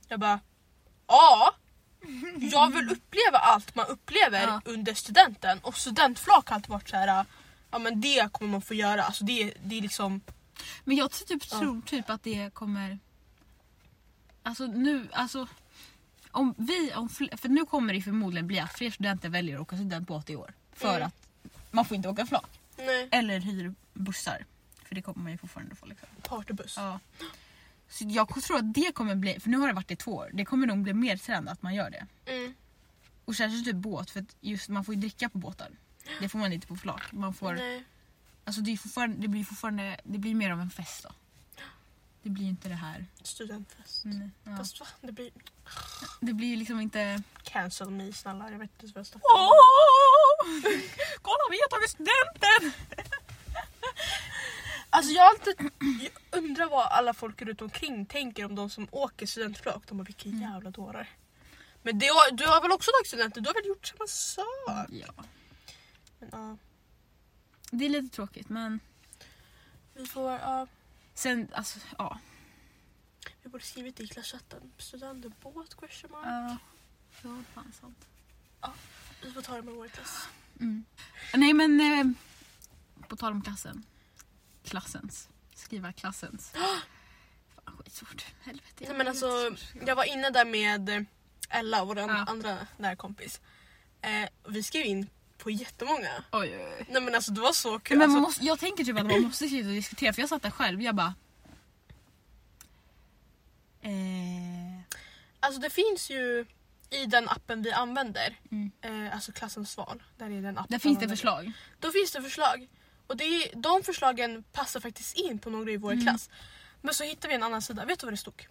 Jag 0.09 0.20
bara, 0.20 0.40
ja. 1.07 1.55
Jag 2.40 2.75
vill 2.75 2.90
uppleva 2.90 3.38
allt 3.38 3.75
man 3.75 3.87
upplever 3.87 4.42
Ja. 4.42 4.61
under 4.64 4.94
studenten 4.94 5.59
och 5.59 5.77
studentflak 5.77 6.49
har 6.49 6.57
alltid 6.57 6.70
varit 6.70 6.88
så 6.88 6.96
här. 6.96 7.27
Ja 7.70 7.79
men 7.79 8.01
det 8.01 8.33
kommer 8.33 8.53
man 8.53 8.62
få 8.62 8.75
göra. 8.75 9.03
Alltså 9.03 9.25
det, 9.25 9.55
det 9.64 9.79
är 9.79 9.83
liksom... 9.83 10.20
Men 10.85 10.96
jag 10.96 11.11
typ 11.11 11.49
tror 11.49 11.81
typ 11.81 12.11
att 12.11 12.22
det 12.22 12.55
kommer... 12.55 12.99
Alltså 14.42 14.66
nu, 14.66 15.09
alltså... 15.12 15.46
Om 16.37 16.55
vi, 16.59 16.92
om 16.94 17.09
för 17.09 17.49
nu 17.49 17.64
kommer 17.66 17.94
det 17.94 18.03
förmodligen 18.03 18.46
bli 18.46 18.59
att 18.61 18.72
fler 18.72 18.90
studenter 18.90 19.29
väljer 19.29 19.55
att 19.57 19.62
åka 19.62 19.77
studentbåt 19.77 20.31
i 20.31 20.37
år. 20.37 20.53
För 20.72 20.96
Mm. 20.96 21.07
att 21.07 21.14
man 21.70 21.85
får 21.85 21.96
inte 21.96 22.09
åka 22.09 22.27
flak. 22.27 22.61
Nej. 22.79 23.09
Eller 23.12 23.40
hyr 23.40 23.75
bussar. 23.94 24.44
För 24.85 24.94
det 24.94 25.03
kommer 25.03 25.22
man 25.22 25.33
ju 25.33 25.38
fortfarande 25.38 25.75
få. 25.75 25.87
Liksom. 25.87 26.09
Partybuss. 26.22 26.75
Ja. 26.77 27.01
Så 27.88 28.05
jag 28.09 28.42
tror 28.44 28.57
att 28.57 28.75
det 28.75 28.92
kommer 28.94 29.14
bli, 29.14 29.40
för 29.40 29.51
nu 29.51 29.59
har 29.59 29.68
det 29.68 29.75
varit 29.75 29.90
i 29.90 29.96
två 29.96 30.14
år, 30.14 30.31
det 30.35 30.44
kommer 30.44 30.66
nog 30.66 30.83
bli 30.83 30.92
mer 30.94 31.16
trend 31.16 31.49
att 31.49 31.62
man 31.62 31.75
gör 31.75 31.90
det. 31.90 32.07
Mm. 32.33 32.55
Och 33.25 33.35
särskilt 33.37 33.64
typ 33.64 33.77
båt, 33.77 34.11
för 34.11 34.20
att 34.20 34.37
just 34.40 34.68
man 34.68 34.85
får 34.85 34.94
ju 34.94 35.01
dricka 35.01 35.29
på 35.29 35.38
båtar. 35.38 35.68
Det 36.20 36.29
får 36.29 36.38
man 36.38 36.53
inte 36.53 36.66
på 36.66 36.77
flak. 36.77 37.12
Man 37.12 37.35
får, 37.35 37.55
Nej. 37.55 37.85
alltså 38.44 38.61
det, 38.61 38.72
är 38.72 38.77
fortfarande, 38.77 39.16
det 39.18 39.29
blir 39.29 39.44
fortfarande, 39.44 40.01
det 40.05 40.18
blir 40.18 40.35
mer 40.35 40.51
av 40.51 40.61
en 40.61 40.70
fest 40.70 41.03
då. 41.03 41.11
Det 42.27 42.31
blir 42.31 42.45
inte 42.49 42.69
det 42.69 42.75
här. 42.75 43.07
Studentfest. 43.23 44.05
Mm, 44.05 44.31
ja. 44.45 44.57
Fast 44.57 44.81
va? 44.81 44.87
Det 45.01 45.12
blir... 45.12 45.31
Det 46.21 46.33
blir 46.33 46.57
liksom 46.57 46.81
inte... 46.81 47.23
Cancel 47.43 47.91
me 47.91 48.12
snälla, 48.12 48.51
jag 48.51 48.59
vet 48.59 48.71
inte 48.83 48.95
vad 48.95 49.07
jag 49.12 49.21
Åh! 49.25 49.51
om. 50.45 50.62
Kolla 51.23 51.39
vi 51.51 51.57
har 51.61 51.69
tagit 51.69 51.91
studenten! 51.91 52.73
Alltså 54.91 55.12
jag 55.12 55.23
har 55.23 55.29
alltid 55.31 55.55
jag 56.33 56.39
undrar 56.45 56.67
vad 56.67 56.87
alla 56.87 57.15
folk 57.15 57.43
runt 57.43 57.62
omkring 57.62 58.07
tänker 58.07 58.45
om 58.45 58.55
de 58.55 58.71
som 58.71 58.89
åker 58.91 59.27
studentflak. 59.27 59.83
De 59.89 59.99
bara 59.99 60.05
vilka 60.05 60.29
Mm. 60.29 60.41
jävla 60.43 60.71
dårar. 60.71 61.09
Men 61.83 61.99
det, 61.99 62.07
du 62.33 62.47
har 62.47 62.62
väl 62.62 62.73
också 62.73 62.91
tagit 62.91 63.07
studenten? 63.07 63.43
Du 63.43 63.49
har 63.49 63.55
väl 63.55 63.67
gjort 63.69 63.87
samma 63.87 64.07
sak? 64.07 64.89
Ja. 64.91 65.25
Men, 66.19 66.29
ja, 66.33 66.57
Det 67.71 67.85
är 67.85 67.89
lite 67.89 68.17
tråkigt 68.17 68.49
men 68.49 68.81
vi 69.95 70.07
får... 70.07 70.31
ja, 70.33 70.67
sen 71.16 71.48
alltså 71.55 71.79
ja. 71.98 72.18
vi 73.42 73.48
borde 73.48 73.64
skrivit 73.64 73.96
det 73.96 74.02
i 74.02 74.09
klasschatten. 74.09 74.72
Studentbåt? 74.79 75.76
Question 75.81 76.11
mark. 76.11 76.24
Ja, 76.26 76.57
det 77.22 77.29
var 77.29 77.42
fan 77.55 77.72
sant. 77.81 78.07
Vi 79.22 79.33
får 79.33 79.42
ta 79.42 79.55
det 79.57 79.62
med 79.62 79.74
vår 79.74 79.88
klass. 79.88 80.29
Mm. 80.61 80.85
Nej 81.35 81.52
men 81.52 81.81
eh, 81.81 82.07
på 83.09 83.16
tal 83.16 83.33
om 83.33 83.42
klassen. 83.42 83.85
Klassens. 84.64 85.29
Skriva 85.55 85.92
klassens. 85.92 86.50
Fan 87.64 87.76
skitsvårt. 87.76 88.26
Helvete. 88.43 88.84
Nej, 88.88 88.97
men 88.97 89.09
alltså, 89.09 89.57
jag 89.86 89.97
var 89.97 90.05
inne 90.05 90.30
där 90.30 90.45
med 90.45 91.07
Ella, 91.49 91.84
vår 91.84 91.99
Ja. 91.99 92.11
andra 92.11 92.66
närkompis. 92.76 93.41
Eh, 94.01 94.28
vi 94.49 94.62
skrev 94.62 94.86
in 94.86 95.11
på 95.47 95.51
jättemånga. 95.51 96.24
Oj, 96.32 96.57
oj, 96.57 96.66
oj. 96.78 96.86
Nej 96.90 97.03
men 97.03 97.14
alltså 97.14 97.32
det 97.32 97.40
var 97.40 97.53
så 97.53 97.78
kul. 97.78 97.99
Men 97.99 98.09
man 98.11 98.16
alltså, 98.16 98.28
måste, 98.28 98.44
jag 98.44 98.59
tänker 98.59 98.84
typ 98.84 98.99
att 98.99 99.07
man 99.07 99.22
måste 99.22 99.49
sitta 99.49 99.68
och 99.68 99.74
diskutera 99.74 100.12
för 100.12 100.22
jag 100.22 100.28
satt 100.28 100.42
där 100.42 100.51
själv 100.51 100.82
jag 100.82 100.94
bara... 100.94 101.14
Eh, 103.82 103.90
alltså 105.40 105.61
det 105.61 105.70
finns 105.70 106.11
ju 106.11 106.47
i 106.90 107.07
den 107.07 107.28
appen 107.28 107.62
vi 107.62 107.72
använder, 107.72 108.38
Mm. 108.51 108.70
eh, 108.82 109.14
alltså 109.14 109.32
klassens 109.32 109.76
val. 109.76 110.03
Där 110.16 110.30
är 110.30 110.42
den 110.42 110.59
appen 110.59 110.70
där 110.70 110.78
finns 110.78 110.99
det 110.99 111.09
förslag. 111.09 111.53
Då 111.80 111.90
finns 111.90 112.12
det 112.12 112.22
förslag. 112.22 112.68
Och 113.07 113.16
det 113.16 113.24
är, 113.24 113.57
de 113.57 113.82
förslagen 113.82 114.42
passar 114.53 114.80
faktiskt 114.80 115.16
in 115.16 115.38
på 115.38 115.51
några 115.51 115.70
i 115.70 115.76
vår 115.76 115.92
Mm. 115.92 116.05
klass. 116.05 116.30
Men 116.80 116.94
så 116.94 117.05
hittar 117.05 117.28
vi 117.28 117.34
en 117.34 117.42
annan 117.42 117.62
sida. 117.62 117.84
Vet 117.84 117.99
du 118.01 118.07
vad 118.07 118.12
det 118.12 118.16
stod? 118.16 118.47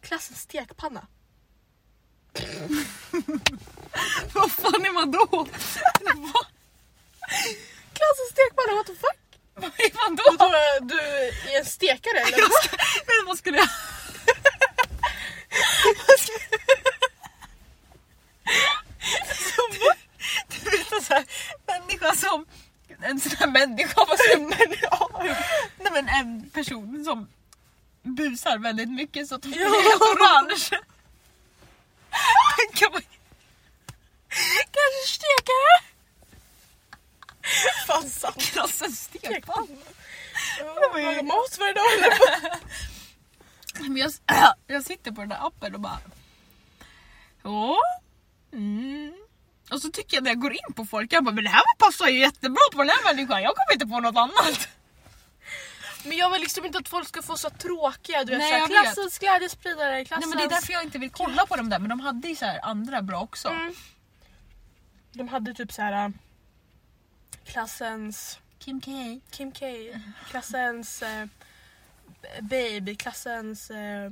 Klassens 0.00 0.40
stekpanna. 0.40 1.06
Vad 4.32 4.52
fan 4.52 4.84
är 4.86 4.92
man 4.92 5.10
då? 5.10 5.26
Klassens 7.94 8.30
stekpanna, 8.30 8.74
what 8.76 8.86
the 8.86 8.92
fuck? 8.94 9.18
vad 9.54 9.64
är 9.64 10.08
man 10.08 10.16
då? 10.16 10.24
då 10.38 10.50
du 10.80 11.00
är 11.52 11.58
en 11.58 11.64
stekare 11.64 12.18
eller? 12.18 12.38
vad? 12.40 12.80
Men 13.06 13.26
vad 13.26 13.38
skulle 13.38 13.58
jag... 13.58 13.68
Du 20.48 20.70
vet 20.70 20.92
en 20.92 21.02
sån 21.02 21.16
här 21.16 21.24
människa 21.66 22.14
som... 22.16 22.46
En 23.02 23.20
sån 23.20 23.32
här 23.38 23.46
människa, 23.46 24.04
vad 24.08 24.18
säger 24.18 24.38
man? 24.38 24.52
Nej 25.78 25.92
men 25.92 26.08
en 26.08 26.50
person 26.50 27.04
som 27.04 27.28
busar 28.02 28.58
väldigt 28.58 28.88
mycket 28.90 29.28
så 29.28 29.34
att 29.34 29.44
hon 29.44 29.52
Ja. 29.52 29.68
blir 29.68 29.70
orange. 30.12 30.80
kan 32.74 32.92
man 32.92 33.02
steka 35.06 35.92
Fan 37.86 38.10
sant. 38.10 38.42
klassen 38.42 38.92
stekpanna. 38.92 39.66
Laga 40.60 41.22
mat 41.22 41.58
varje 41.58 41.72
dag 41.72 41.84
eller? 41.98 42.12
Men 43.88 43.96
jag, 43.96 44.12
jag 44.66 44.84
sitter 44.84 45.12
på 45.12 45.20
den 45.20 45.28
där 45.28 45.46
appen 45.46 45.74
och 45.74 45.80
bara... 45.80 45.98
Ja. 47.42 47.76
Mm. 48.52 49.12
Och 49.70 49.82
så 49.82 49.88
tycker 49.88 50.16
jag 50.16 50.24
när 50.24 50.30
jag 50.30 50.40
går 50.40 50.52
in 50.52 50.74
på 50.76 50.84
folk, 50.84 51.12
jag 51.12 51.24
bara 51.24 51.34
men 51.34 51.44
det 51.44 51.50
här 51.50 51.62
passar 51.78 52.08
ju 52.08 52.18
jättebra 52.18 52.60
på 52.72 52.78
den 52.78 52.88
här 52.88 53.14
människan, 53.14 53.42
jag 53.42 53.52
kommer 53.56 53.72
inte 53.72 53.86
på 53.86 54.00
något 54.00 54.16
annat. 54.16 54.68
Men 56.04 56.16
jag 56.16 56.30
vill 56.30 56.40
liksom 56.40 56.64
inte 56.64 56.78
att 56.78 56.88
folk 56.88 57.08
ska 57.08 57.22
få 57.22 57.36
så 57.36 57.50
tråkiga, 57.50 58.24
du 58.24 58.30
vet 58.30 58.38
Nej, 58.38 58.48
såhär, 58.50 58.60
jag 58.60 58.68
vet. 58.68 58.82
klassens 58.82 59.18
glädjespridare, 59.18 59.90
Nej, 59.90 60.04
klassens... 60.04 60.28
men 60.28 60.38
det 60.38 60.44
är 60.44 60.48
därför 60.48 60.72
jag 60.72 60.82
inte 60.82 60.98
vill 60.98 61.10
kolla 61.10 61.46
på 61.46 61.56
dem 61.56 61.70
där, 61.70 61.78
men 61.78 61.88
de 61.88 62.00
hade 62.00 62.28
ju 62.28 62.36
så 62.36 62.44
här 62.44 62.60
andra 62.62 63.02
bra 63.02 63.20
också. 63.20 63.48
Mm. 63.48 63.74
De 65.12 65.28
hade 65.28 65.54
typ 65.54 65.72
så 65.72 65.82
här 65.82 66.04
äh, 66.04 66.10
klassens 67.44 68.38
Kim 68.58 68.80
K. 68.80 68.90
Kim 69.30 69.52
K, 69.52 69.66
klassens 70.30 71.02
eh, 71.02 71.26
baby, 72.40 72.96
klassens 72.96 73.70
eh, 73.70 74.10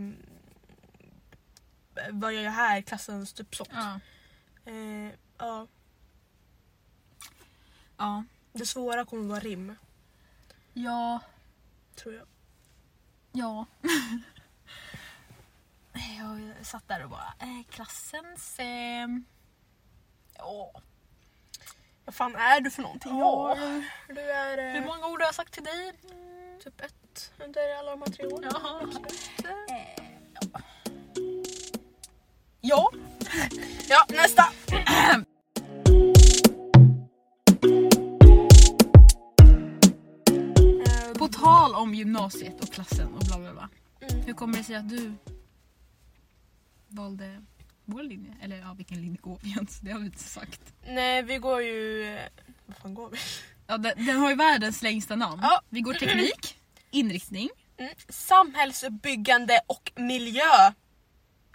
vad 2.11 2.33
gör 2.35 2.43
jag 2.43 2.51
här, 2.53 2.81
klassens 2.83 3.33
typ 3.33 3.55
sånt. 3.55 3.69
Ja. 3.73 4.01
Eh, 4.65 5.11
ja. 5.39 5.67
Ja. 7.97 8.25
Det 8.53 8.67
svåra 8.67 9.05
kommer 9.05 9.29
vara 9.29 9.41
rim, 9.41 9.75
Ja. 10.73 11.21
tror 11.95 12.15
jag. 12.15 12.27
Ja. 13.33 13.67
Jag 16.19 16.67
satt 16.67 16.89
där 16.89 17.05
och 17.05 17.11
bara, 17.11 17.35
eh, 17.39 17.63
klassens... 17.71 18.59
Eh, 18.59 19.07
ja. 20.37 20.73
Vad 22.11 22.15
fan 22.15 22.35
är 22.37 22.61
du 22.61 22.71
för 22.71 22.83
någonting? 22.83 23.19
Ja. 23.19 23.57
Du 24.09 24.21
är 24.21 24.59
eh, 24.59 24.73
Hur 24.81 24.87
många 24.87 25.07
ord 25.07 25.21
har 25.21 25.27
jag 25.27 25.35
sagt 25.35 25.55
till 25.55 25.63
dig? 25.65 25.93
typ 26.65 26.81
ett 26.81 27.33
under 27.45 27.79
alla 27.79 27.91
de 27.91 28.03
här 28.03 28.09
tre 28.13 28.27
åren. 28.27 28.51
Ja. 28.55 28.81
Absolut. 28.83 29.31
Ja. 32.61 32.91
Ja, 33.89 34.05
nästa! 34.09 34.43
Eh, 40.87 41.13
På 41.19 41.29
tal 41.29 41.75
om 41.75 41.95
gymnasiet 41.95 42.61
och 42.63 42.73
klassen 42.73 43.15
och 43.15 43.21
bla 43.27 43.39
bla 43.39 43.53
bla. 43.53 43.69
Mm. 44.01 44.23
Hur 44.23 44.33
kommer 44.35 44.57
det 44.59 44.65
sig 44.65 44.75
att 44.77 44.89
du 44.89 45.13
valde 46.89 47.43
vår 47.91 48.03
linje? 48.03 48.35
Eller 48.43 48.57
ja, 48.59 48.73
vilken 48.73 49.01
linje 49.01 49.19
går 49.21 49.39
vi 49.43 49.51
ens? 49.51 49.79
Det 49.81 49.91
har 49.93 49.99
vi 49.99 50.07
inte 50.07 50.23
sagt. 50.25 50.61
Nej, 50.89 51.23
vi 51.23 51.37
går 51.39 51.63
ju... 51.63 52.19
Vad 52.67 52.77
fan 52.77 52.95
går 52.95 53.11
vi? 53.11 53.19
Ja, 53.67 53.79
den, 53.79 54.07
den 54.07 54.17
har 54.17 54.31
ju 54.31 54.37
världens 54.37 54.83
längsta 54.83 55.17
namn. 55.17 55.41
Ja. 55.43 55.63
Vi 55.69 55.81
går 55.81 55.95
teknik, 55.95 56.59
inriktning 56.91 57.49
Mm. 57.79 57.93
Samhällsbyggande 58.09 59.61
och 59.67 59.93
miljö. 59.97 60.73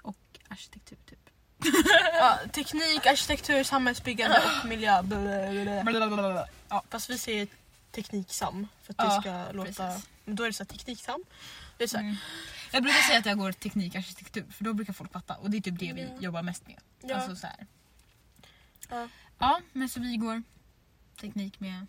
och 0.01 0.15
arkitektur 0.47 0.97
typ. 1.09 1.19
Ja, 2.13 2.38
teknik, 2.53 3.05
arkitektur, 3.05 3.63
samhällsbyggande 3.63 4.38
och 4.61 4.67
miljö. 4.69 5.01
Blablabla. 5.03 6.47
Ja, 6.69 6.83
Fast 6.89 7.09
vi 7.09 7.17
säger 7.17 7.47
tekniksam 7.91 8.67
för 8.83 8.93
att 8.97 9.09
det 9.09 9.21
ska 9.21 9.51
låta... 9.51 9.88
precis. 9.88 10.07
Men 10.25 10.36
då 10.36 10.43
är 10.43 10.47
det 10.47 10.53
så 10.53 10.63
här 10.63 10.67
tekniksam. 10.67 11.23
Det 11.77 11.83
är 11.83 11.88
så 11.88 11.97
här, 11.97 12.03
Mm. 12.03 12.15
Jag 12.76 12.84
brukar 12.84 12.99
säga 12.99 13.19
att 13.19 13.26
jag 13.26 13.38
går 13.38 13.51
teknik 13.51 13.95
arkitektur 13.95 14.45
för 14.51 14.63
då 14.63 14.73
brukar 14.73 14.93
folk 14.93 15.11
fatta 15.11 15.36
och 15.36 15.49
det 15.49 15.57
är 15.57 15.61
typ 15.61 15.80
det 15.80 15.93
vi 15.93 16.01
Ja. 16.01 16.21
jobbar 16.21 16.43
mest 16.43 16.67
med. 16.67 16.80
Ja. 17.01 17.15
Alltså 17.15 17.36
så 17.36 17.47
här. 17.47 17.67
Ja. 18.89 19.09
ja, 19.39 19.61
men 19.73 19.89
så 19.89 19.99
vi 19.99 20.17
går 20.17 20.43
teknik 21.21 21.59
med... 21.59 21.88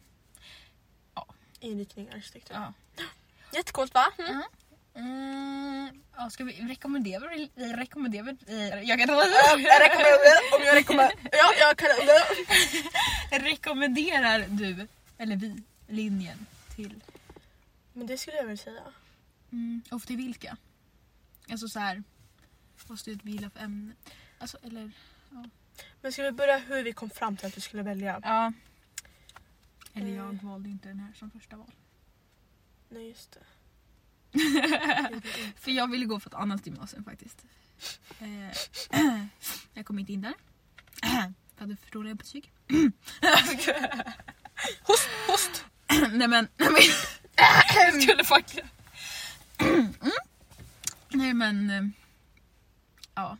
inriktning 1.60 2.08
arkitektur. 2.08 2.54
Ja. 2.54 2.72
Jättecoolt 3.52 3.94
va? 3.94 4.06
Mm. 4.18 4.30
Mm. 4.30 4.42
Mm, 4.94 6.02
ja, 6.16 6.30
ska 6.30 6.44
vi 6.44 6.52
rekommendera? 6.52 7.28
Vi 7.28 7.50
rekommenderar... 7.56 8.36
Jag 8.82 8.98
kan 8.98 9.10
om 9.14 9.16
jag 10.62 10.76
rekommenderar, 10.76 11.18
ja 11.32 11.52
jag 11.60 11.76
kan 11.78 11.88
Rekommenderar 13.40 14.46
du, 14.48 14.88
eller 15.18 15.36
vi, 15.36 15.62
linjen 15.86 16.46
till... 16.76 17.00
Men 17.92 18.06
det 18.06 18.18
skulle 18.18 18.36
jag 18.36 18.44
väl 18.46 18.58
säga. 18.58 18.82
Mm, 19.52 19.82
och 19.90 20.02
till 20.02 20.16
vilka? 20.16 20.56
Alltså 21.50 21.68
så 21.68 21.78
här... 21.78 22.02
Vad 22.86 22.98
skulle 22.98 23.16
du 23.16 23.24
vilja 23.24 23.50
för 23.50 23.60
ämne? 23.60 23.92
Alltså 24.38 24.58
eller... 24.62 24.90
Men 26.00 26.12
ska 26.12 26.22
vi 26.22 26.32
börja 26.32 26.58
hur 26.58 26.82
vi 26.82 26.92
kom 26.92 27.10
fram 27.10 27.36
till 27.36 27.46
att 27.46 27.56
vi 27.56 27.60
skulle 27.60 27.82
välja? 27.82 28.20
Ja. 28.22 28.52
Eller 29.94 30.06
Eh. 30.10 30.14
jag 30.16 30.38
valde 30.42 30.68
inte 30.68 30.88
den 30.88 31.00
här 31.00 31.12
som 31.12 31.30
första 31.30 31.56
val. 31.56 31.70
Nej 32.88 33.08
just 33.08 33.32
det. 33.32 33.40
För 35.56 35.70
jag 35.70 35.90
ville 35.90 36.04
gå 36.06 36.20
på 36.20 36.28
ett 36.28 36.34
annat 36.34 36.66
gymnasium 36.66 37.04
faktiskt. 37.04 37.44
Eh, 38.20 38.50
jag 39.74 39.86
kom 39.86 39.98
inte 39.98 40.12
in 40.12 40.20
där. 40.22 40.34
Jag 41.58 41.60
hade 41.60 41.76
för 41.76 41.90
dåliga 41.90 42.14
betyg. 42.14 42.52
Host, 44.82 45.08
host! 45.26 45.64
Nej 46.12 46.28
men... 46.28 46.48
nej, 46.56 46.68
men- 46.72 46.82
Jag 47.74 48.02
skulle 48.02 48.24
faktiskt... 48.24 48.62
Mm. 49.58 49.92
Nej 51.16 51.34
men... 51.34 51.70
eh, 51.70 51.82
Ja. 53.14 53.38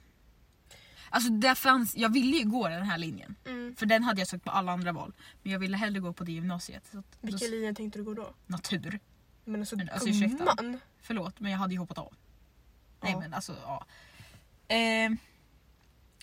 Alltså 1.10 1.30
där 1.30 1.54
fanns, 1.54 1.96
jag 1.96 2.12
ville 2.12 2.36
ju 2.36 2.44
gå 2.44 2.68
den 2.68 2.82
här 2.86 2.98
linjen. 2.98 3.36
Mm. 3.46 3.76
För 3.76 3.86
den 3.86 4.02
hade 4.04 4.20
jag 4.20 4.28
sökt 4.28 4.44
på 4.44 4.50
alla 4.50 4.72
andra 4.72 4.92
val. 4.92 5.12
Men 5.42 5.52
jag 5.52 5.58
ville 5.58 5.76
hellre 5.76 6.00
gå 6.00 6.12
på 6.12 6.24
det 6.24 6.32
gymnasiet. 6.32 6.86
Så 6.92 6.98
att, 6.98 7.12
då, 7.20 7.26
Vilken 7.26 7.50
linje 7.50 7.74
tänkte 7.74 7.98
du 7.98 8.04
gå 8.04 8.14
då? 8.14 8.34
natur. 8.46 9.00
Men 9.44 9.60
alltså, 9.60 9.76
Men 9.76 9.88
alltså, 9.90 10.08
ursäkta. 10.08 10.56
Förlåt 11.00 11.40
men 11.40 11.50
jag 11.52 11.58
hade 11.58 11.72
ju 11.74 11.78
hoppat 11.78 11.98
av. 11.98 12.14
Nej 13.02 13.12
Ja. 13.12 13.18
men 13.20 13.34
alltså 13.34 13.56
ja. 13.62 13.86
Eh, 14.68 15.10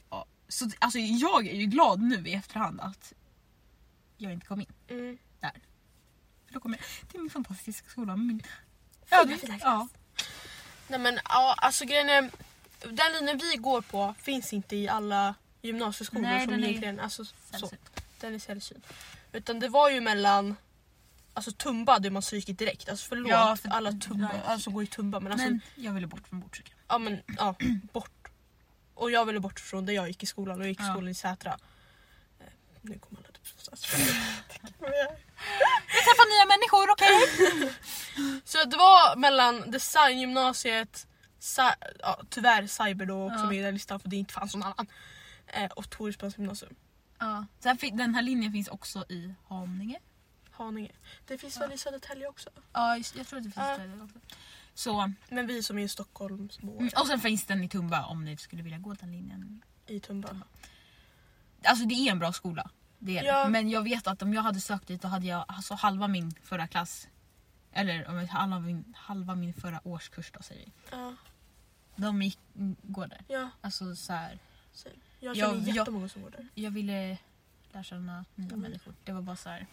ja. 0.10 0.26
Så 0.48 0.70
alltså 0.80 1.00
jag 1.00 1.48
är 1.48 1.56
ju 1.56 1.66
glad 1.66 2.02
nu 2.02 2.28
i 2.28 2.34
efterhand 2.34 2.80
att 2.82 3.14
jag 4.18 4.34
inte 4.34 4.46
kom 4.46 4.62
in. 4.62 4.74
Mm. 4.88 5.18
För 6.46 6.54
då 6.54 6.60
kom 6.60 6.72
jag 6.72 7.10
till 7.10 7.20
min 7.20 7.30
fantastiska 7.30 7.90
skola. 7.90 8.16
Min... 8.16 8.42
Ja, 9.10 9.24
det- 9.24 9.60
ja. 9.62 9.88
Nej 10.94 11.00
men 11.02 11.20
ja, 11.30 11.56
alltså 11.58 11.86
grejen 11.86 12.10
är, 12.10 12.30
den 12.92 13.12
linjen 13.14 13.38
vi 13.38 13.56
går 13.58 13.82
på 13.82 14.16
finns 14.20 14.54
inte 14.54 14.76
i 14.76 14.88
alla 14.90 15.36
gymnasieskolor 15.62 16.22
Nej, 16.22 16.44
som 16.44 16.52
den 16.54 16.64
är 16.64 16.68
egentligen, 16.68 17.00
alltså, 17.00 17.26
så, 17.26 17.32
Sällsynt. 17.52 18.02
den 18.20 18.36
är 18.36 18.40
sällsynt. 18.40 18.86
Utan 19.32 19.60
det 19.60 19.68
var 19.70 19.90
ju 19.90 20.02
mellan 20.02 20.56
Alltså 21.36 21.52
Tumba 21.52 21.94
hade 21.94 22.10
man 22.10 22.22
psykit 22.22 22.60
direkt, 22.60 22.90
alltså 22.90 23.06
förlåt 23.10 23.30
Ja, 23.32 23.56
för- 23.62 23.70
alla 23.70 23.92
tumba, 23.92 24.30
Nej. 24.34 24.42
alltså 24.46 24.70
går 24.70 24.84
i 24.84 24.88
Tumba 24.88 25.20
men 25.20 25.32
alltså 25.32 25.48
Men 25.50 25.62
jag 25.76 25.92
ville 25.94 26.08
bort 26.08 26.28
från 26.28 26.40
Botkyrka. 26.40 26.72
ja 26.88 26.98
men 26.98 27.22
ja, 27.38 27.56
bort. 27.94 28.28
Och 28.94 29.12
jag 29.12 29.26
ville 29.26 29.40
bort 29.40 29.60
från 29.60 29.86
där 29.86 29.94
jag 29.94 30.08
gick 30.08 30.24
i 30.24 30.26
skolan 30.26 30.60
och 30.60 30.66
jag 30.66 30.70
gick 30.70 30.80
i 30.80 30.84
Ja. 30.84 30.94
skolan 30.94 31.10
i 31.10 31.14
Sätra. 31.14 31.58
Eh, 32.40 32.46
Nu 32.82 33.00
kommer 33.00 33.20
alla 33.22 33.33
Jag 35.94 36.04
träffar 36.04 36.28
nya 36.34 36.46
människor, 36.54 36.92
okej? 36.92 37.74
Så 38.46 38.64
det 38.64 38.78
var 38.78 39.16
mellan 39.16 39.72
designgymnasiet, 39.72 41.08
ja, 42.00 42.22
tyvärr 42.30 42.68
cyber 42.68 43.06
då 43.06 43.26
också 43.26 43.40
Ja. 43.40 43.46
med 43.46 43.58
i 43.58 43.62
den 43.62 43.74
listan 43.74 44.00
för 44.00 44.10
det 44.10 44.16
inte 44.16 44.34
fanns 44.34 44.56
någon 44.56 44.64
annan. 44.64 44.88
Eh, 45.48 45.72
och 45.72 45.90
Toresbergs 45.90 46.38
gymnasium. 46.38 46.76
Ja. 47.20 47.46
Sen, 47.60 47.78
den 47.94 48.16
här 48.16 48.22
linjen 48.22 48.52
finns 48.52 48.68
också 48.68 49.06
i 49.10 49.34
Haninge. 49.48 50.00
Haninge. 50.52 50.92
Det 51.28 51.38
finns 51.38 51.56
Ja. 51.56 51.62
väl 51.62 51.72
i 51.74 51.78
Södertälje 51.78 52.28
också? 52.28 52.50
Ja, 52.74 52.98
jag 52.98 53.28
tror 53.28 53.40
att 53.40 53.44
det 53.46 53.52
finns 53.52 53.56
Ja. 53.56 53.78
där 53.78 54.04
också. 54.04 54.20
Så, 54.74 55.12
Men 55.30 55.48
vi 55.48 55.64
som 55.64 55.78
är 55.80 55.84
i 55.84 55.88
Stockholmsmål 55.90 56.78
mm, 56.80 56.90
och 56.98 57.08
sen 57.08 57.20
finns 57.20 57.46
den 57.46 57.64
i 57.64 57.70
Tumba 57.70 58.06
om 58.06 58.26
ni 58.26 58.38
skulle 58.38 58.64
vilja 58.64 58.78
gå 58.78 58.94
den 58.94 59.12
linjen. 59.12 59.64
i 59.88 60.00
Tumba. 60.00 60.30
Alltså 61.66 61.86
det 61.86 61.96
är 61.96 62.12
en 62.12 62.20
bra 62.20 62.34
skola. 62.34 62.70
Det 63.06 63.18
är 63.18 63.22
det. 63.24 63.28
Ja. 63.28 63.50
Men 63.50 63.70
jag 63.70 63.82
vet 63.84 64.08
att 64.08 64.22
om 64.22 64.34
jag 64.34 64.42
hade 64.42 64.60
sökt 64.62 64.88
dit 64.88 65.02
då 65.02 65.08
hade 65.08 65.26
jag 65.28 65.46
alltså 65.48 65.74
halva 65.74 66.08
min 66.08 66.32
förra 66.44 66.68
klass 66.68 67.08
eller 67.72 68.08
om 68.08 68.16
jag- 68.18 68.28
halva 68.28 68.60
min, 68.60 68.94
halva 68.98 69.36
min 69.36 69.54
förra 69.54 69.88
årskurs 69.88 70.32
då 70.32 70.42
säger 70.44 70.66
vi. 70.66 70.72
Ja, 70.92 71.16
De 71.96 72.22
gick, 72.22 72.40
går 72.82 73.08
där. 73.08 73.22
ja. 73.28 73.50
Alltså 73.62 73.96
så 73.96 74.14
här, 74.14 74.40
Så 74.74 74.90
jag 75.20 75.36
Ja, 75.36 75.46
känner 75.52 75.68
jag- 75.68 75.76
jättemånga 75.76 76.10
som 76.10 76.22
går 76.22 76.30
där. 76.30 76.48
jag 76.56 76.72
ville 76.72 77.18
lära 77.72 77.84
känna 77.84 78.26
nya 78.36 78.48
Mm. 78.48 78.60
människor. 78.60 78.94
Det 79.04 79.12
var 79.12 79.22
bara 79.22 79.36
så 79.36 79.50
här. 79.50 79.68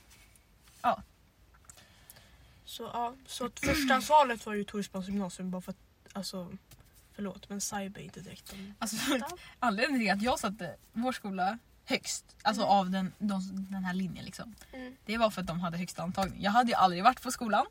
Så 2.65 2.83
ja, 2.93 3.15
så 3.27 3.51
förstahandsvalet 3.51 4.47
var 4.47 4.55
ju 4.55 4.65
Toresbergs 4.65 5.07
gymnasium 5.09 5.51
bara 5.51 5.63
för 5.63 5.71
att 5.71 5.79
alltså 6.13 6.49
för 6.49 6.59
förlåt 7.15 7.49
men 7.49 7.61
cyber 7.61 8.01
är 8.01 8.05
inte 8.05 8.21
direkt 8.21 8.51
de 8.51 8.75
Alltså, 8.79 8.97
anledningen 9.59 10.01
till 10.01 10.11
att 10.19 10.23
jag 10.23 10.39
satte 10.39 10.77
vår 10.93 11.13
skola 11.13 11.59
högst, 11.91 12.25
alltså 12.43 12.63
Mm. 12.63 12.75
av 12.75 12.91
den, 12.91 13.13
de, 13.19 13.67
den 13.71 13.85
här 13.85 13.95
linjen 13.95 14.25
liksom. 14.25 14.55
Mm. 14.73 14.97
Det 15.07 15.17
var 15.19 15.31
för 15.31 15.41
att 15.41 15.47
de 15.47 15.61
hade 15.61 15.79
högsta 15.79 16.03
antagning. 16.03 16.43
Jag 16.43 16.51
hade 16.51 16.71
ju 16.71 16.75
aldrig 16.77 17.05
varit 17.05 17.23
på 17.23 17.31
skolan. 17.31 17.67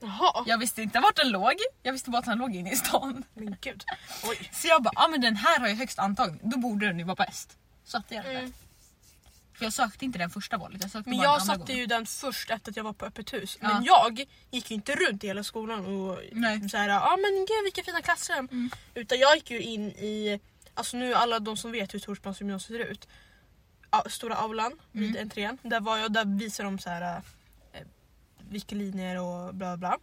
Jaha, 0.00 0.44
Jag 0.46 0.58
visste 0.58 0.82
inte 0.82 1.00
vart 1.00 1.16
den 1.16 1.30
låg. 1.30 1.52
Jag 1.82 1.92
visste 1.92 2.10
bara 2.10 2.18
att 2.18 2.24
den 2.24 2.38
låg 2.38 2.54
inne 2.56 2.72
i 2.72 2.76
stan. 2.76 3.24
men 3.34 3.56
gud. 3.60 3.84
Oj. 4.24 4.50
Så 4.52 4.68
jag 4.68 4.82
bara, 4.82 4.92
ah, 4.96 5.08
men 5.08 5.20
den 5.20 5.36
här 5.36 5.60
har 5.60 5.68
ju 5.68 5.74
högst 5.74 5.98
antagning. 5.98 6.40
Då 6.50 6.58
borde 6.58 6.86
den 6.86 6.98
ju 6.98 7.04
vara 7.04 7.14
bäst. 7.26 7.56
Satte 7.84 8.14
jag 8.14 8.24
den 8.24 8.32
där. 8.34 8.40
Mm. 8.40 8.52
För 9.54 9.64
jag 9.66 9.72
sökte 9.72 10.04
inte 10.04 10.18
den 10.18 10.30
första 10.30 10.56
valet. 10.58 10.82
Jag 10.82 10.90
sökte 10.90 11.10
Men 11.10 11.18
bara 11.18 11.24
jag 11.24 11.32
den 11.34 11.40
andra 11.40 11.54
satte 11.54 11.58
gången. 11.72 11.76
ju 11.80 11.86
den 11.86 12.06
först 12.06 12.50
efter 12.50 12.70
att 12.72 12.76
jag 12.76 12.84
var 12.84 12.92
på 12.92 13.04
öppet 13.06 13.32
hus. 13.32 13.58
Ja. 13.60 13.68
Men 13.74 13.84
jag 13.84 14.24
gick 14.50 14.70
ju 14.70 14.74
inte 14.74 14.94
runt 14.94 15.24
i 15.24 15.26
hela 15.26 15.44
skolan 15.44 15.86
och 15.86 16.18
Nej. 16.32 16.68
såhär, 16.68 16.88
ja 16.88 17.16
men 17.22 17.38
gud 17.48 17.64
vilka 17.64 17.82
fina 17.82 18.02
klassrum. 18.02 18.48
Mm. 18.52 18.70
Utan 18.94 19.18
jag 19.18 19.34
gick 19.36 19.50
ju 19.50 19.60
in 19.60 19.90
i, 19.90 20.40
alltså 20.74 20.96
nu 20.96 21.14
alla 21.14 21.38
de 21.40 21.56
som 21.56 21.72
vet 21.72 21.94
hur 21.94 21.98
Torsplans 21.98 22.40
gymnasium 22.40 22.78
ser 22.78 22.84
ut. 22.86 23.08
Ja, 23.90 24.04
stora 24.10 24.34
aulan 24.34 24.72
vid 24.92 25.10
Mm. 25.10 25.22
entrén. 25.22 25.58
Där 25.62 25.80
var 25.80 25.98
jag, 25.98 26.12
där 26.12 26.24
visade 26.24 26.66
de 26.68 26.78
så 26.78 26.90
här 26.90 27.22
eh, 27.72 27.80
vilka 28.48 28.74
linjer 28.76 29.20
och 29.20 29.54
bla 29.54 29.76
bla. 29.76 29.98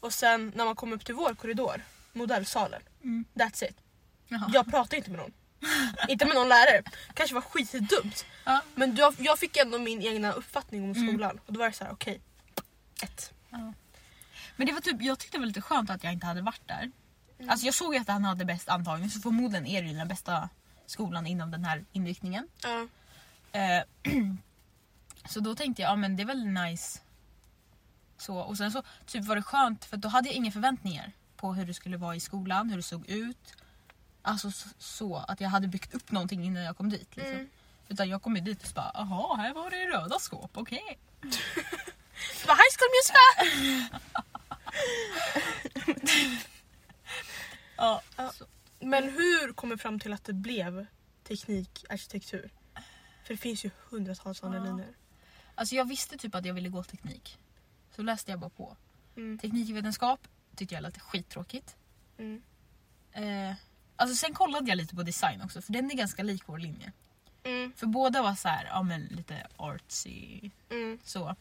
Och 0.00 0.14
sen 0.14 0.52
när 0.54 0.64
man 0.64 0.76
kom 0.76 0.92
upp 0.92 1.04
till 1.04 1.14
vår 1.14 1.34
korridor, 1.34 1.82
modellsalen. 2.12 2.82
Mm. 3.04 3.24
That's 3.34 3.64
it. 3.64 3.76
Jaha. 4.28 4.50
Jag 4.54 4.66
pratade 4.70 4.96
inte 4.96 5.10
med 5.10 5.18
någon. 5.20 5.32
inte 6.08 6.24
med 6.26 6.34
någon 6.34 6.48
lärare. 6.48 6.82
kanske 7.14 7.34
var 7.34 7.42
skitdumt. 7.42 8.24
Ja. 8.44 8.60
Men 8.74 8.96
jag, 8.96 9.14
jag 9.18 9.38
fick 9.38 9.56
ändå 9.56 9.78
min 9.78 10.02
egna 10.02 10.32
uppfattning 10.32 10.84
om 10.84 10.90
Mm. 10.90 11.08
skolan. 11.08 11.40
Och 11.46 11.52
då 11.52 11.58
var 11.60 11.66
det 11.66 11.72
så 11.72 11.84
här: 11.84 11.92
okej. 11.92 12.20
ett. 13.02 13.32
Men 14.56 14.66
det 14.66 14.72
var 14.72 14.80
typ, 14.80 15.02
jag 15.02 15.18
tyckte 15.18 15.36
det 15.36 15.40
var 15.40 15.46
lite 15.46 15.60
skönt 15.60 15.90
att 15.90 16.04
jag 16.04 16.12
inte 16.12 16.26
hade 16.26 16.42
varit 16.42 16.68
där. 16.68 16.90
Mm. 17.38 17.50
Alltså 17.50 17.66
jag 17.66 17.74
såg 17.74 17.94
ju 17.94 18.00
att 18.00 18.08
han 18.08 18.24
hade 18.24 18.44
bäst 18.44 18.68
antagning 18.68 19.10
så 19.10 19.20
förmodligen 19.20 19.66
är 19.66 19.82
det 19.82 19.92
den 19.92 20.08
bästa 20.08 20.48
skolan 20.86 21.26
inom 21.26 21.50
den 21.50 21.64
här 21.64 21.84
inriktningen. 21.92 22.48
Ja. 22.62 22.86
Eh, 23.52 23.82
så 25.28 25.40
då 25.40 25.54
tänkte 25.54 25.82
jag, 25.82 25.90
ja 25.90 25.96
men 25.96 26.16
det 26.16 26.22
är 26.22 26.26
väl 26.26 26.46
nice. 26.46 27.00
Så, 28.16 28.36
och 28.36 28.56
sen 28.56 28.72
så 28.72 28.82
typ 29.06 29.24
var 29.24 29.36
det 29.36 29.42
skönt 29.42 29.84
för 29.84 29.96
då 29.96 30.08
hade 30.08 30.28
jag 30.28 30.36
inga 30.36 30.52
förväntningar 30.52 31.12
på 31.36 31.54
hur 31.54 31.66
det 31.66 31.74
skulle 31.74 31.96
vara 31.96 32.16
i 32.16 32.20
skolan, 32.20 32.70
hur 32.70 32.76
det 32.76 32.82
såg 32.82 33.08
ut. 33.08 33.54
Alltså 34.22 34.50
så, 34.50 34.68
så 34.78 35.16
att 35.16 35.40
jag 35.40 35.48
hade 35.48 35.68
byggt 35.68 35.94
upp 35.94 36.10
någonting 36.10 36.44
innan 36.44 36.62
jag 36.62 36.76
kom 36.76 36.90
dit. 36.90 37.16
Liksom. 37.16 37.34
Mm. 37.34 37.48
Utan 37.88 38.08
jag 38.08 38.22
kom 38.22 38.36
ju 38.36 38.42
dit 38.42 38.62
och 38.62 38.68
så 38.68 38.74
bara, 38.74 38.90
jaha 38.94 39.36
här 39.36 39.54
var 39.54 39.70
det 39.70 39.76
röda 39.76 40.18
skåp, 40.18 40.50
okej. 40.54 40.98
Det 42.42 42.46
var 42.46 42.54
high 42.54 42.74
school 42.76 42.90
musical! 42.96 43.80
Ja. 47.80 48.02
Ja. 48.16 48.32
Men 48.80 49.04
hur 49.04 49.52
kom 49.52 49.68
du 49.68 49.78
fram 49.78 50.00
till 50.00 50.12
att 50.12 50.24
det 50.24 50.32
blev 50.32 50.86
teknik, 51.28 51.84
arkitektur? 51.88 52.50
För 53.30 53.34
det 53.34 53.40
finns 53.40 53.64
ju 53.64 53.70
hundratals 53.90 54.42
andra 54.44 54.58
Ja. 54.58 54.64
linjer. 54.64 54.88
Alltså 55.54 55.74
jag 55.74 55.84
visste 55.88 56.16
typ 56.16 56.34
att 56.34 56.44
jag 56.44 56.54
ville 56.54 56.68
gå 56.68 56.82
teknik. 56.82 57.38
Så 57.96 58.02
läste 58.02 58.30
jag 58.30 58.40
bara 58.40 58.50
på. 58.50 58.76
Mm. 59.16 59.38
Teknikvetenskap 59.38 60.20
tyckte 60.56 60.74
jag 60.74 60.82
lät 60.82 60.98
skittråkigt. 60.98 61.76
Mm. 62.18 62.42
Eh, 63.12 63.54
alltså 63.96 64.16
sen 64.16 64.34
kollade 64.34 64.68
jag 64.68 64.76
lite 64.76 64.94
på 64.96 65.02
design 65.02 65.42
också 65.42 65.62
för 65.62 65.72
den 65.72 65.90
är 65.90 65.94
ganska 65.94 66.22
lik 66.22 66.42
vår 66.46 66.58
linje. 66.58 66.92
Mm. 67.42 67.72
För 67.76 67.86
båda 67.86 68.22
var 68.22 68.34
så 68.34 68.48
här, 68.48 68.64
ja 68.64 68.82
men 68.82 69.00
lite 69.02 69.46
artsy 69.56 70.50
Mm. 70.70 70.98
så. 71.04 71.36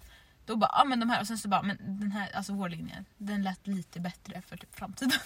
Då 0.45 0.55
bara, 0.55 0.71
ja 0.73 0.83
men 0.85 0.99
de 0.99 1.09
här 1.09 1.21
och 1.21 1.27
sen 1.27 1.37
så 1.37 1.47
bara, 1.47 1.61
men 1.61 1.77
den 1.99 2.11
här, 2.11 2.31
alltså 2.35 2.53
vår 2.53 2.69
linje, 2.69 3.05
den 3.17 3.43
lät 3.43 3.67
lite 3.67 3.99
bättre 3.99 4.41
för 4.41 4.57
typ 4.57 4.75
framtiden. 4.75 5.19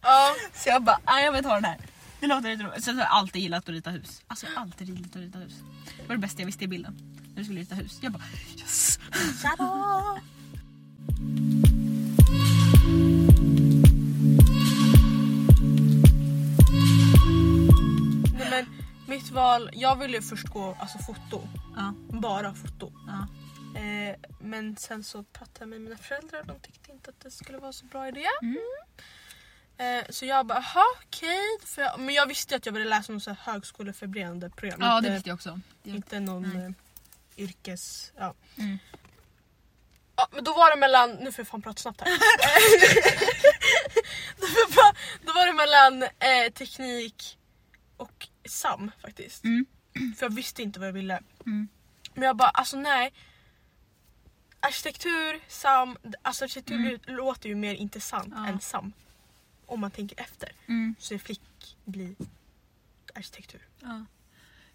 Ja, 0.00 0.34
Så 0.54 0.68
jag 0.68 0.82
bara, 0.82 1.00
nej 1.06 1.24
jag 1.24 1.32
vill 1.32 1.42
ta 1.44 1.54
den 1.54 1.64
här. 1.64 1.78
Det 2.20 2.26
låter 2.26 2.50
lite 2.50 2.64
roligt. 2.64 2.84
Sen 2.84 2.94
har 2.96 3.02
jag 3.04 3.12
alltid 3.12 3.42
gillat 3.42 3.62
att 3.64 3.68
rita 3.68 3.90
hus. 3.90 4.22
Alltså 4.26 4.46
jag 4.46 4.52
har 4.54 4.62
alltid 4.62 4.88
gillat 4.88 5.10
att 5.10 5.16
rita 5.22 5.38
hus. 5.38 5.52
Det 5.96 6.08
var 6.08 6.14
det 6.14 6.20
bästa 6.20 6.42
jag 6.42 6.46
visste 6.46 6.64
i 6.64 6.68
bilden. 6.68 6.96
När 7.28 7.36
du 7.36 7.44
skulle 7.44 7.60
rita 7.60 7.74
hus. 7.74 7.98
Jag 8.02 8.12
bara, 8.12 8.22
yes! 8.58 8.98
Tada! 9.42 10.20
Nej, 18.38 18.50
men 18.50 18.66
mitt 19.06 19.30
val, 19.30 19.70
jag 19.72 19.96
ville 19.98 20.16
ju 20.16 20.22
först 20.22 20.48
gå 20.48 20.76
alltså, 20.80 20.98
foto. 20.98 21.48
Ja, 21.76 21.94
Bara 22.08 22.54
foto. 22.54 22.92
ja. 23.06 23.26
Eh, 23.80 24.16
men 24.40 24.76
sen 24.76 25.04
så 25.04 25.22
pratade 25.22 25.58
jag 25.60 25.68
med 25.68 25.80
mina 25.80 25.96
föräldrar 25.96 26.40
och 26.40 26.46
de 26.46 26.60
tyckte 26.60 26.92
inte 26.92 27.10
att 27.10 27.20
det 27.20 27.30
skulle 27.30 27.58
vara 27.58 27.72
så 27.72 27.86
bra 27.86 28.08
idé. 28.08 28.24
Mm. 28.42 28.56
Eh, 29.78 30.04
så 30.10 30.26
jag 30.26 30.46
bara, 30.46 30.58
jaha 30.74 30.84
okej. 31.06 31.38
Jag- 31.76 32.00
Men 32.00 32.14
jag 32.14 32.26
visste 32.26 32.56
att 32.56 32.66
jag 32.66 32.72
ville 32.72 32.84
läsa 32.84 33.12
något 33.12 33.26
högskoleförberedande 33.38 34.50
program. 34.50 34.78
ja 34.82 35.00
det 35.00 35.10
visste 35.10 35.28
jag 35.28 35.34
också. 35.34 35.60
Inte 35.84 36.20
någon 36.20 36.42
Nej. 36.42 36.66
eh, 36.66 37.44
yrkes... 37.44 38.12
Ja. 38.18 38.34
Mm. 38.58 38.78
Ja, 40.16 40.28
men 40.32 40.44
då 40.44 40.54
var 40.54 40.70
det 40.70 40.80
mellan, 40.80 41.10
nu 41.10 41.32
får 41.32 41.40
jag 41.42 41.48
fan 41.48 41.62
prata 41.62 41.82
snabbt 41.82 42.00
här. 42.00 42.08
då, 44.40 44.46
var, 44.76 44.96
då 45.26 45.32
var 45.32 45.46
det 45.46 45.52
mellan 45.52 46.02
eh, 46.02 46.52
teknik 46.52 47.38
och 47.96 48.28
SAM 48.48 48.90
faktiskt. 49.02 49.44
Mm. 49.44 49.66
För 50.18 50.26
jag 50.26 50.34
visste 50.34 50.62
inte 50.62 50.78
vad 50.80 50.88
jag 50.88 50.92
ville. 50.92 51.20
Mm. 51.46 51.68
Men 52.14 52.22
jag 52.26 52.36
bara, 52.36 52.48
alltså 52.48 52.76
nej. 52.76 53.12
Arkitektur, 54.60 55.40
SAM, 55.48 55.96
alltså 56.22 56.44
arkitektur 56.44 56.74
Mm. 57.06 57.16
låter 57.16 57.48
ju 57.48 57.54
mer 57.54 57.74
intressant 57.74 58.34
Ja. 58.36 58.46
än 58.48 58.60
SAM. 58.60 58.92
Om 59.66 59.80
man 59.80 59.90
tänker 59.90 60.20
efter. 60.20 60.52
Mm. 60.66 60.94
Så 60.98 61.18
flick 61.18 61.76
blir 61.84 62.14
arkitektur. 63.14 63.60
Ja. 63.80 64.04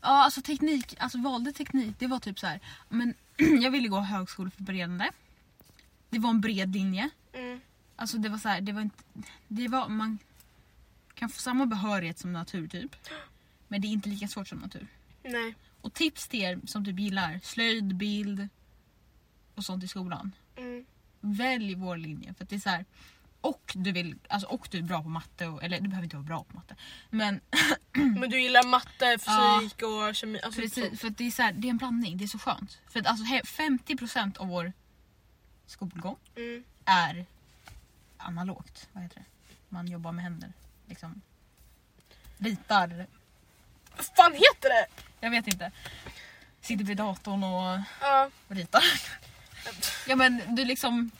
ja, 0.01 0.23
alltså 0.23 0.41
teknik, 0.41 0.95
alltså 0.99 1.17
valde 1.17 1.51
teknik, 1.51 1.95
det 1.99 2.07
var 2.07 2.19
typ 2.19 2.39
så 2.39 2.47
här. 2.47 2.59
Men 2.89 3.13
jag 3.61 3.71
ville 3.71 3.87
gå 3.87 3.99
högskoleförberedande. 3.99 5.09
Det 6.09 6.19
var 6.19 6.29
en 6.29 6.41
bred 6.41 6.73
linje. 6.73 7.09
Mm. 7.33 7.61
Alltså 7.95 8.17
det 8.17 8.29
var 8.29 8.37
så 8.37 8.49
här, 8.49 8.61
det 8.61 8.71
var 8.71 8.81
inte, 8.81 9.03
det 9.47 9.67
var, 9.67 9.87
man 9.87 10.17
kan 11.13 11.29
få 11.29 11.39
samma 11.39 11.65
behörighet 11.65 12.19
som 12.19 12.33
natur 12.33 12.67
typ. 12.67 12.95
Men 13.67 13.81
det 13.81 13.87
är 13.87 13.89
inte 13.89 14.09
lika 14.09 14.27
svårt 14.27 14.47
som 14.47 14.59
natur. 14.59 14.87
Nej. 15.23 15.55
Och 15.81 15.93
tips 15.93 16.27
till 16.27 16.41
er 16.41 16.59
som 16.65 16.85
typ 16.85 16.99
gillar 16.99 17.39
slöjd, 17.43 17.95
bild 17.95 18.47
och 19.55 19.65
sånt 19.65 19.83
i 19.83 19.87
skolan. 19.87 20.31
Mm. 20.55 20.85
Välj 21.19 21.75
vår 21.75 21.97
linje 21.97 22.33
för 22.33 22.45
det 22.45 22.55
är 22.55 22.59
så 22.59 22.69
här. 22.69 22.85
Och 23.41 23.71
du 23.75 23.91
vill, 23.91 24.15
alltså 24.27 24.47
och 24.47 24.67
du 24.71 24.77
är 24.77 24.81
bra 24.81 25.03
på 25.03 25.09
matte, 25.09 25.47
och, 25.47 25.63
eller 25.63 25.79
du 25.81 25.87
behöver 25.87 26.03
inte 26.03 26.15
vara 26.15 26.25
bra 26.25 26.43
på 26.43 26.55
matte. 26.55 26.75
Men 27.09 27.41
Men 27.93 28.29
du 28.29 28.41
gillar 28.41 28.63
matte, 28.67 29.17
fysik 29.17 29.81
och 29.81 30.15
kemi. 30.15 30.39
Alltså 30.41 30.61
Precis, 30.61 30.85
sånt. 30.87 30.99
för 31.01 31.09
det 31.09 31.27
är, 31.27 31.31
så 31.31 31.41
här, 31.41 31.51
det 31.53 31.67
är 31.67 31.69
en 31.69 31.77
blandning. 31.77 32.17
Det 32.17 32.23
är 32.23 32.27
så 32.27 32.39
skönt. 32.39 32.79
För 32.89 32.99
att 32.99 33.07
alltså 33.07 33.25
he- 33.25 33.43
50% 33.87 34.37
av 34.37 34.47
vår 34.47 34.73
skolgång 35.65 36.15
Mm. 36.35 36.63
är 36.85 37.25
analogt. 38.17 38.87
Vad 38.93 39.03
heter 39.03 39.15
det? 39.19 39.25
Man 39.69 39.87
jobbar 39.87 40.11
med 40.11 40.23
händer. 40.23 40.53
Liksom. 40.87 41.21
Ritar. 42.37 43.07
Vad 43.97 44.05
fan 44.05 44.33
heter 44.33 44.69
det? 44.69 44.85
Jag 45.19 45.29
vet 45.31 45.47
inte. 45.47 45.71
Sitter 46.61 46.85
vid 46.85 46.97
datorn 46.97 47.43
och 47.43 47.79
Ja. 48.01 48.29
och 48.47 48.55
ritar. 48.55 48.83
Ja 50.07 50.15
men 50.15 50.55
du 50.55 50.65
liksom... 50.65 51.11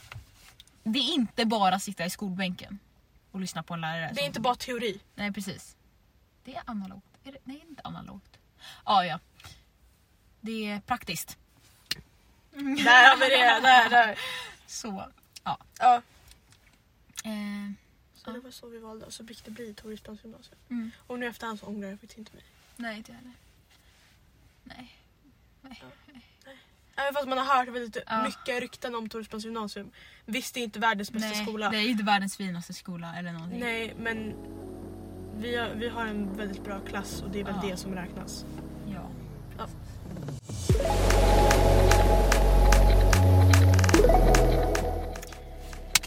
Det 0.84 1.00
är 1.00 1.14
inte 1.14 1.46
bara 1.46 1.80
sitta 1.80 2.06
i 2.06 2.10
skolbänken 2.10 2.80
och 3.32 3.40
lyssna 3.40 3.64
på 3.64 3.74
en 3.74 3.82
lärare. 3.82 4.00
det 4.00 4.12
är 4.12 4.16
som- 4.16 4.26
inte 4.26 4.40
bara 4.40 4.56
teori. 4.56 5.00
Nej 5.16 5.34
precis. 5.34 5.76
Det 6.44 6.56
är 6.56 6.64
analogt. 6.66 7.06
Är 7.24 7.32
det... 7.32 7.38
Nej 7.44 7.66
inte 7.70 7.82
analogt. 7.84 8.38
Ah, 8.84 9.04
ja. 9.04 9.20
Det 10.42 10.66
är 10.70 10.80
praktiskt. 10.82 11.38
Där 12.52 13.10
har 13.10 13.18
vi 13.18 13.26
det, 13.30 13.60
där, 13.68 13.90
där. 13.90 14.20
Så. 14.68 15.12
Ja. 15.44 15.58
Eh, 17.24 17.72
Så 18.16 18.32
det 18.32 18.40
var 18.40 18.52
så 18.52 18.68
vi 18.70 18.78
valde 18.78 19.06
och 19.06 19.14
så 19.14 19.28
fick 19.28 19.46
det 19.46 19.52
bli 19.52 19.74
Torgspans 19.74 20.24
gymnasium. 20.24 20.58
mm. 20.70 20.92
Och 21.08 21.20
nu 21.20 21.26
efterhand 21.28 21.60
så 21.60 21.66
ångrar 21.66 21.90
jag 21.90 22.00
faktiskt 22.00 22.18
inte 22.18 22.34
mig. 22.36 22.44
Nej 22.76 22.98
inte 22.98 23.12
jag 23.12 23.18
heller. 23.18 23.34
Nej. 24.64 24.96
Även 27.02 27.14
fast 27.14 27.28
man 27.28 27.38
har 27.38 27.45
hört 27.58 27.68
väldigt 27.68 27.97
Ja. 28.08 28.24
mycket 28.24 28.60
rykten 28.62 28.95
om 28.95 29.10
Torgspans 29.10 29.45
gymnasium. 29.45 29.91
Visst 30.26 30.54
det 30.54 30.60
är 30.60 30.64
inte 30.64 30.80
världens 30.80 31.12
bästa 31.12 31.28
Nej, 31.30 31.45
skola. 31.45 31.70
det 31.70 31.78
är 31.78 31.89
inte 31.89 32.04
världens 32.04 32.38
finaste 32.38 32.74
skola 32.74 33.16
eller 33.20 33.32
någonting. 33.32 33.60
Nej 33.60 33.93
men 34.00 34.34
vi 35.38 35.56
har, 35.58 35.70
vi 35.76 35.89
har 35.89 36.06
en 36.06 36.38
väldigt 36.38 36.64
bra 36.64 36.80
klass 36.80 37.22
och 37.22 37.30
det 37.30 37.39
är 37.39 37.43
väl 37.43 37.56
Ja. 37.64 37.70
det 37.70 37.78
som 37.78 37.95
räknas. 37.95 38.45
Ja. 38.93 39.10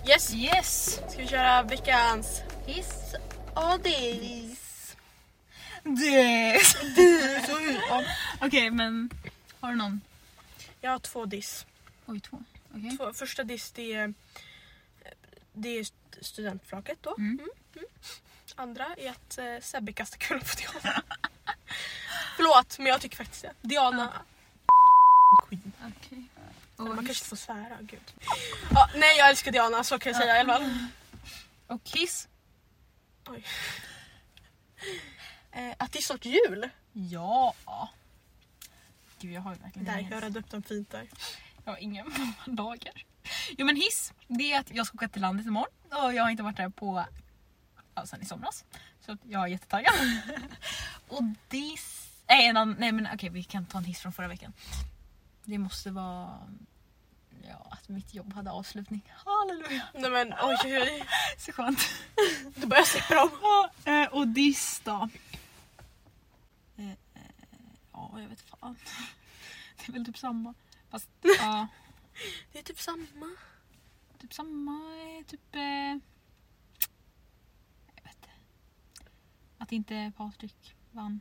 Yes! 0.09 0.35
Yes! 0.35 1.01
Ska 1.09 1.19
vi 1.23 1.27
köra 1.29 1.63
veckans 1.63 2.41
Hiss. 2.67 3.15
Adis? 3.55 4.97
Yes. 5.85 6.77
Okej 8.41 8.71
men 8.71 9.11
har 9.61 9.71
du 9.71 9.77
någon? 9.77 10.01
Jag 10.85 10.91
har 10.91 10.99
två 10.99 11.25
diss. 11.27 11.67
Oj 12.07 12.21
två. 12.21 12.43
Okej. 12.75 12.97
Två, 12.97 13.13
första 13.13 13.45
diss 13.45 13.71
det 13.73 13.93
är, 13.93 14.15
det 15.53 15.69
är 15.69 15.81
st- 15.81 16.25
studentflaket 16.25 16.99
då. 17.03 17.15
Mm. 17.19 17.41
andra 18.57 18.87
är 18.97 19.11
att 19.11 19.39
eh, 19.39 19.45
Sebbe 19.61 19.93
kastar 19.93 20.19
kulor 20.19 20.41
på 20.41 20.47
Diana. 20.83 21.03
Förlåt 22.37 22.79
men 22.79 22.87
jag 22.87 23.01
tycker 23.01 23.17
faktiskt 23.17 23.43
det. 23.43 23.53
Diana... 23.61 24.13
Queen. 25.49 25.73
Okej. 25.97 26.25
Eller 26.79 26.91
Och, 26.91 26.97
man 26.97 27.07
kanske 27.07 27.13
inte 27.25 27.29
får 27.29 27.37
svära, 27.37 27.77
gud. 27.81 28.13
Ja, 28.75 28.91
nej 28.97 29.19
jag 29.19 29.31
älskar 29.31 29.53
Diana, 29.53 29.85
så 29.85 29.99
kan 29.99 30.13
jag 30.13 30.23
säga 30.23 30.37
i 30.37 30.41
alla 30.41 30.53
fall. 30.59 30.87
och 31.67 31.81
hiss. 31.85 32.29
Oj. 33.29 33.45
Eh, 35.55 35.75
att 35.79 35.93
det 35.93 35.99
är 35.99 36.03
snart 36.03 36.25
jul. 36.25 36.69
Ja. 36.93 37.55
Gud 39.23 39.33
jag 39.33 39.41
har 39.41 39.53
ju 39.53 39.59
verkligen 39.59 39.87
Där, 39.87 39.99
jag 40.11 40.23
räddade 40.23 40.39
upp 40.39 40.51
den 40.51 40.63
fint 40.63 40.91
där. 40.91 41.09
Jag 41.65 41.73
har 41.73 41.79
inga 41.79 42.05
dagar. 42.47 43.05
Jo 43.59 43.67
men 43.67 43.77
hiss, 43.77 44.13
det 44.29 44.53
är 44.53 44.61
att 44.61 44.71
jag 44.71 44.87
ska 44.87 44.95
åka 44.95 45.09
till 45.09 45.23
landet 45.23 45.47
imorgon 45.47 45.73
och 46.05 46.15
jag 46.15 46.23
har 46.23 46.31
inte 46.31 46.43
varit 46.43 46.57
där 46.57 46.69
på 46.69 47.05
ja, 47.95 48.07
sen 48.07 48.23
i 48.23 48.25
somras. 48.25 48.65
Så 49.01 49.17
jag 49.23 49.43
är 49.43 49.47
jättetaggad. 49.47 49.95
och 51.09 51.23
diss... 51.49 52.09
Nej, 52.29 52.47
en 52.47 52.57
annan, 52.57 52.77
nej 52.79 52.93
men 52.93 53.09
okej 53.15 53.31
vi 53.31 53.45
kan 53.45 53.67
ta 53.67 53.79
en 53.79 53.85
hiss 53.85 54.01
från 54.01 54.13
förra 54.13 54.29
veckan. 54.29 54.53
Det 55.45 55.59
måste 55.59 55.91
vara 55.91 56.39
ja, 57.49 57.67
att 57.71 57.89
mitt 57.89 58.15
jobb 58.15 58.33
hade 58.33 58.51
avslutning. 58.51 59.13
Halleluja! 59.25 59.83
Nej 59.95 60.11
men 60.11 60.35
oj, 60.43 60.57
oj, 60.65 60.79
oj. 60.79 61.05
Så 61.39 61.53
skönt. 61.53 61.81
Du 62.55 62.67
börjar 62.67 62.85
slippa 62.85 63.15
dem. 63.15 63.31
Och 64.11 64.29
diss 64.29 64.81
då? 64.85 65.09
Ja, 68.13 68.21
jag 68.21 68.29
vet 68.29 68.41
fan. 68.41 68.77
Det 69.77 69.89
är 69.89 69.93
väl 69.93 70.07
typ 70.07 70.19
samma. 70.19 70.55
Fast 70.91 71.09
ja. 71.23 71.67
Det 72.53 72.59
är 72.59 72.63
typ 72.63 72.81
samma. 72.81 73.31
Typ 74.19 74.35
samma, 74.35 74.73
eh, 74.73 75.25
typ... 75.27 75.55
Eh, 75.55 75.63
jag 77.95 78.03
vet 78.05 78.17
inte. 78.17 78.29
Att 79.59 79.73
inte 79.73 80.13
Patrik 80.17 80.75
vann. 80.91 81.21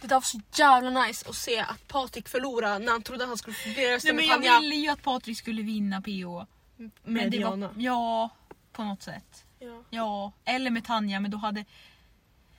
Det 0.00 0.06
där 0.06 0.16
var 0.16 0.20
så 0.20 0.40
jävla 0.54 1.02
nice 1.02 1.28
att 1.28 1.36
se 1.36 1.58
att 1.58 1.88
Patrik 1.88 2.28
förlorade 2.28 2.78
när 2.78 2.92
han 2.92 3.02
trodde 3.02 3.24
att 3.24 3.28
han 3.28 3.38
skulle 3.38 3.56
rösta 3.56 4.08
Nej, 4.08 4.16
men 4.16 4.24
jag 4.24 4.34
Tanja. 4.34 4.60
ville 4.60 4.74
ju 4.74 4.88
att 4.88 5.02
Patrik 5.02 5.38
skulle 5.38 5.62
vinna 5.62 6.02
PO. 6.02 6.46
Med 6.76 6.90
men 7.02 7.30
det 7.30 7.38
Diana. 7.38 7.68
Var, 7.68 7.82
ja, 7.82 8.30
på 8.72 8.84
något 8.84 9.02
sätt. 9.02 9.44
Ja. 9.58 9.82
Ja, 9.90 10.32
eller 10.44 10.70
med 10.70 10.84
Tanja 10.84 11.20
men 11.20 11.30
då 11.30 11.38
hade... 11.38 11.64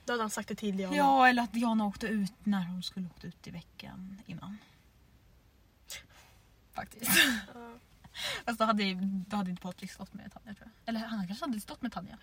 Då 0.06 0.12
hade 0.12 0.22
han 0.22 0.30
sagt 0.30 0.48
det 0.48 0.54
till 0.54 0.76
Diana. 0.76 0.96
Ja, 0.96 1.28
eller 1.28 1.42
att 1.42 1.52
Diana 1.52 1.84
åkte 1.86 2.06
ut 2.06 2.32
när 2.44 2.62
hon 2.64 2.82
skulle 2.82 3.06
åkt 3.06 3.24
ut 3.24 3.46
i 3.46 3.50
veckan 3.50 4.22
innan. 4.26 4.58
Faktiskt. 6.72 7.10
Ja. 7.54 7.72
Fast 8.44 8.58
då 8.58 8.64
hade, 8.64 8.94
då 9.28 9.36
hade 9.36 9.50
inte 9.50 9.62
Patrik 9.62 9.92
stått 9.92 10.14
med 10.14 10.32
Tanja 10.32 10.54
tror 10.54 10.70
jag. 10.84 10.88
Eller 10.94 11.06
han 11.06 11.26
kanske 11.26 11.44
hade 11.44 11.60
stått 11.60 11.82
med 11.82 11.92
Tanja. 11.92 12.18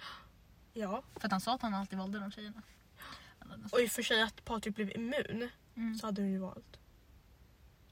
ja. 0.74 1.04
För 1.16 1.26
att 1.28 1.32
han 1.32 1.42
sa 1.42 1.54
att 1.56 1.62
han 1.62 1.74
alltid 1.74 2.00
valde 2.00 2.20
de 2.20 2.32
tjejerna. 2.32 2.62
Och 3.72 3.80
i 3.82 3.88
och 3.88 3.92
för 3.92 4.04
sig 4.04 4.22
att 4.22 4.46
Patrik 4.46 4.76
blev 4.76 4.92
immun 4.96 5.50
Mm. 5.76 5.96
så 5.98 6.08
hade 6.08 6.22
hon 6.22 6.32
ju 6.32 6.38
valt. 6.38 6.80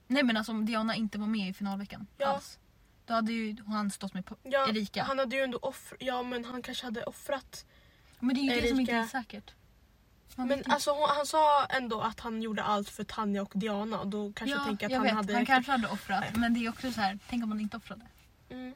Nej 0.06 0.22
men 0.22 0.36
alltså 0.36 0.52
om 0.52 0.66
Diana 0.66 0.94
inte 0.94 1.18
var 1.18 1.26
med 1.26 1.48
i 1.48 1.52
finalveckan 1.54 2.06
Ja. 2.18 2.26
alls. 2.26 2.58
Då 3.06 3.14
hade 3.14 3.32
ju 3.32 3.56
han 3.66 3.90
stått 3.90 4.14
med 4.14 4.24
Ja, 4.42 4.68
Erika. 4.68 5.02
Han 5.04 5.18
hade 5.18 5.36
ju 5.36 5.42
ändå 5.42 5.58
offrat, 5.58 6.02
ja 6.02 6.22
men 6.22 6.44
han 6.44 6.62
kanske 6.62 6.84
hade 6.86 7.04
offrat. 7.04 7.64
Men 8.20 8.34
det 8.34 8.40
är 8.40 8.54
ju 8.54 8.60
det 8.60 8.68
som 8.68 8.80
inte 8.80 8.92
är 8.92 8.96
Erika. 8.98 9.08
säkert. 9.08 9.54
Man 10.36 10.48
Men 10.48 10.62
alltså 10.66 10.90
hon, 10.90 11.08
han 11.08 11.26
sa 11.26 11.64
ändå 11.66 12.00
att 12.00 12.20
han 12.20 12.42
gjorde 12.42 12.62
allt 12.62 12.88
för 12.88 13.04
Tanja 13.04 13.42
och 13.42 13.52
Diana 13.54 14.00
och 14.00 14.06
då 14.08 14.32
kanske 14.32 14.56
jag 14.56 14.64
tänker 14.66 14.86
att 14.86 14.92
jag 14.92 14.98
han 14.98 15.06
vet, 15.06 15.14
hade... 15.14 15.34
han 15.34 15.46
kanske 15.46 15.72
hade 15.72 15.88
offrat. 15.88 16.24
Men 16.36 16.54
det 16.54 16.60
är 16.64 16.68
också 16.68 16.92
så 16.92 17.00
här, 17.00 17.18
tänk 17.28 17.44
om 17.44 17.50
han 17.50 17.60
inte 17.60 17.76
offrade. 17.76 18.06
Mm. 18.50 18.74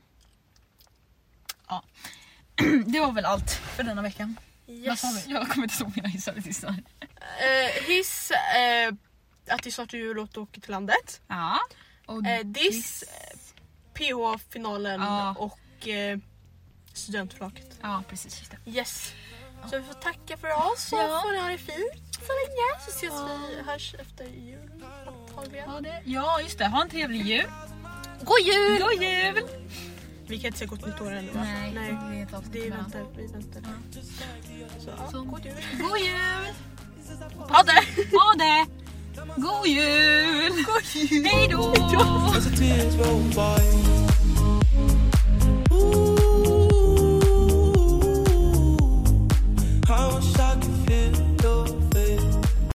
Det 2.93 3.01
var 3.01 3.13
väl 3.13 3.25
allt 3.25 3.51
för 3.51 3.83
denna 3.83 4.03
veckan. 4.03 4.37
Vad 4.67 4.77
Yes. 4.77 5.01
sa 5.01 5.09
vi? 5.27 5.33
Jag 5.33 5.49
kommer 5.49 5.65
inte 5.67 5.83
ihåg 5.83 5.93
mina 5.97 6.09
hissar 6.09 6.41
sist. 6.41 6.65
Eh, 6.65 7.85
hiss, 7.87 8.31
eh, 8.31 8.95
att 9.55 9.63
det 9.63 9.69
är 9.69 9.71
snart 9.71 9.93
jul 9.93 10.19
och 10.19 10.39
åka 10.39 10.61
till 10.61 10.71
landet. 10.71 11.21
Ja. 11.29 11.59
Och 12.07 12.27
Eh, 12.27 12.45
diss, 12.45 13.05
PH-finalen 13.95 15.01
Ja. 15.01 15.35
och 15.39 15.89
eh, 15.89 16.19
studentflaket. 16.93 17.79
Ja 17.83 18.03
precis. 18.09 18.39
Just 18.39 18.51
det. 18.65 18.71
Yes. 18.71 19.13
Så 19.71 19.79
vi 19.79 19.83
får 19.85 19.95
tacka 19.95 20.37
för 20.37 20.49
oss 20.73 20.83
så 20.91 20.97
Ja. 20.97 21.21
får 21.25 21.33
ni 21.33 21.39
ha 21.39 21.49
det 21.49 21.59
fint 21.59 21.93
så 22.13 22.33
länge. 22.41 22.67
Så 22.85 22.91
ses 22.91 23.13
vi 23.13 23.63
hörs 23.71 23.95
efter 23.99 24.25
jul 24.25 24.85
antagligen. 25.07 25.83
Det. 25.83 26.03
Ja 26.05 26.41
just 26.41 26.59
det, 26.59 26.67
ha 26.67 26.83
en 26.83 26.91
trevlig 26.91 27.27
jul. 27.27 27.47
God 28.23 28.41
jul! 28.41 28.79
God 28.83 29.03
jul! 29.03 29.49
Vi 30.29 30.39
kan 30.39 30.47
inte 30.47 30.59
säga 30.59 30.69
gott 30.69 30.87
nytt 30.87 31.01
år 31.01 31.13
ännu 31.13 31.31
va? 31.33 31.41
Nej, 31.45 31.73
Nej. 31.75 31.99
det 32.53 32.67
är 32.67 32.71
väntar, 32.71 33.07
vi 33.17 33.27
väntar. 33.27 33.63
Så, 34.85 34.91
ja, 34.91 35.11
Så. 35.13 35.23
god 35.23 35.45
jul. 35.45 35.55
God 35.81 35.99
jul! 35.99 36.55
Ha 37.49 37.63
det! 37.63 37.85
Ha 38.19 38.35
det! 38.39 38.67
God 39.37 39.67
jul! 39.67 40.65
God 40.65 40.83
jul! 40.95 41.25
Hej 41.25 41.49
då! 41.49 41.75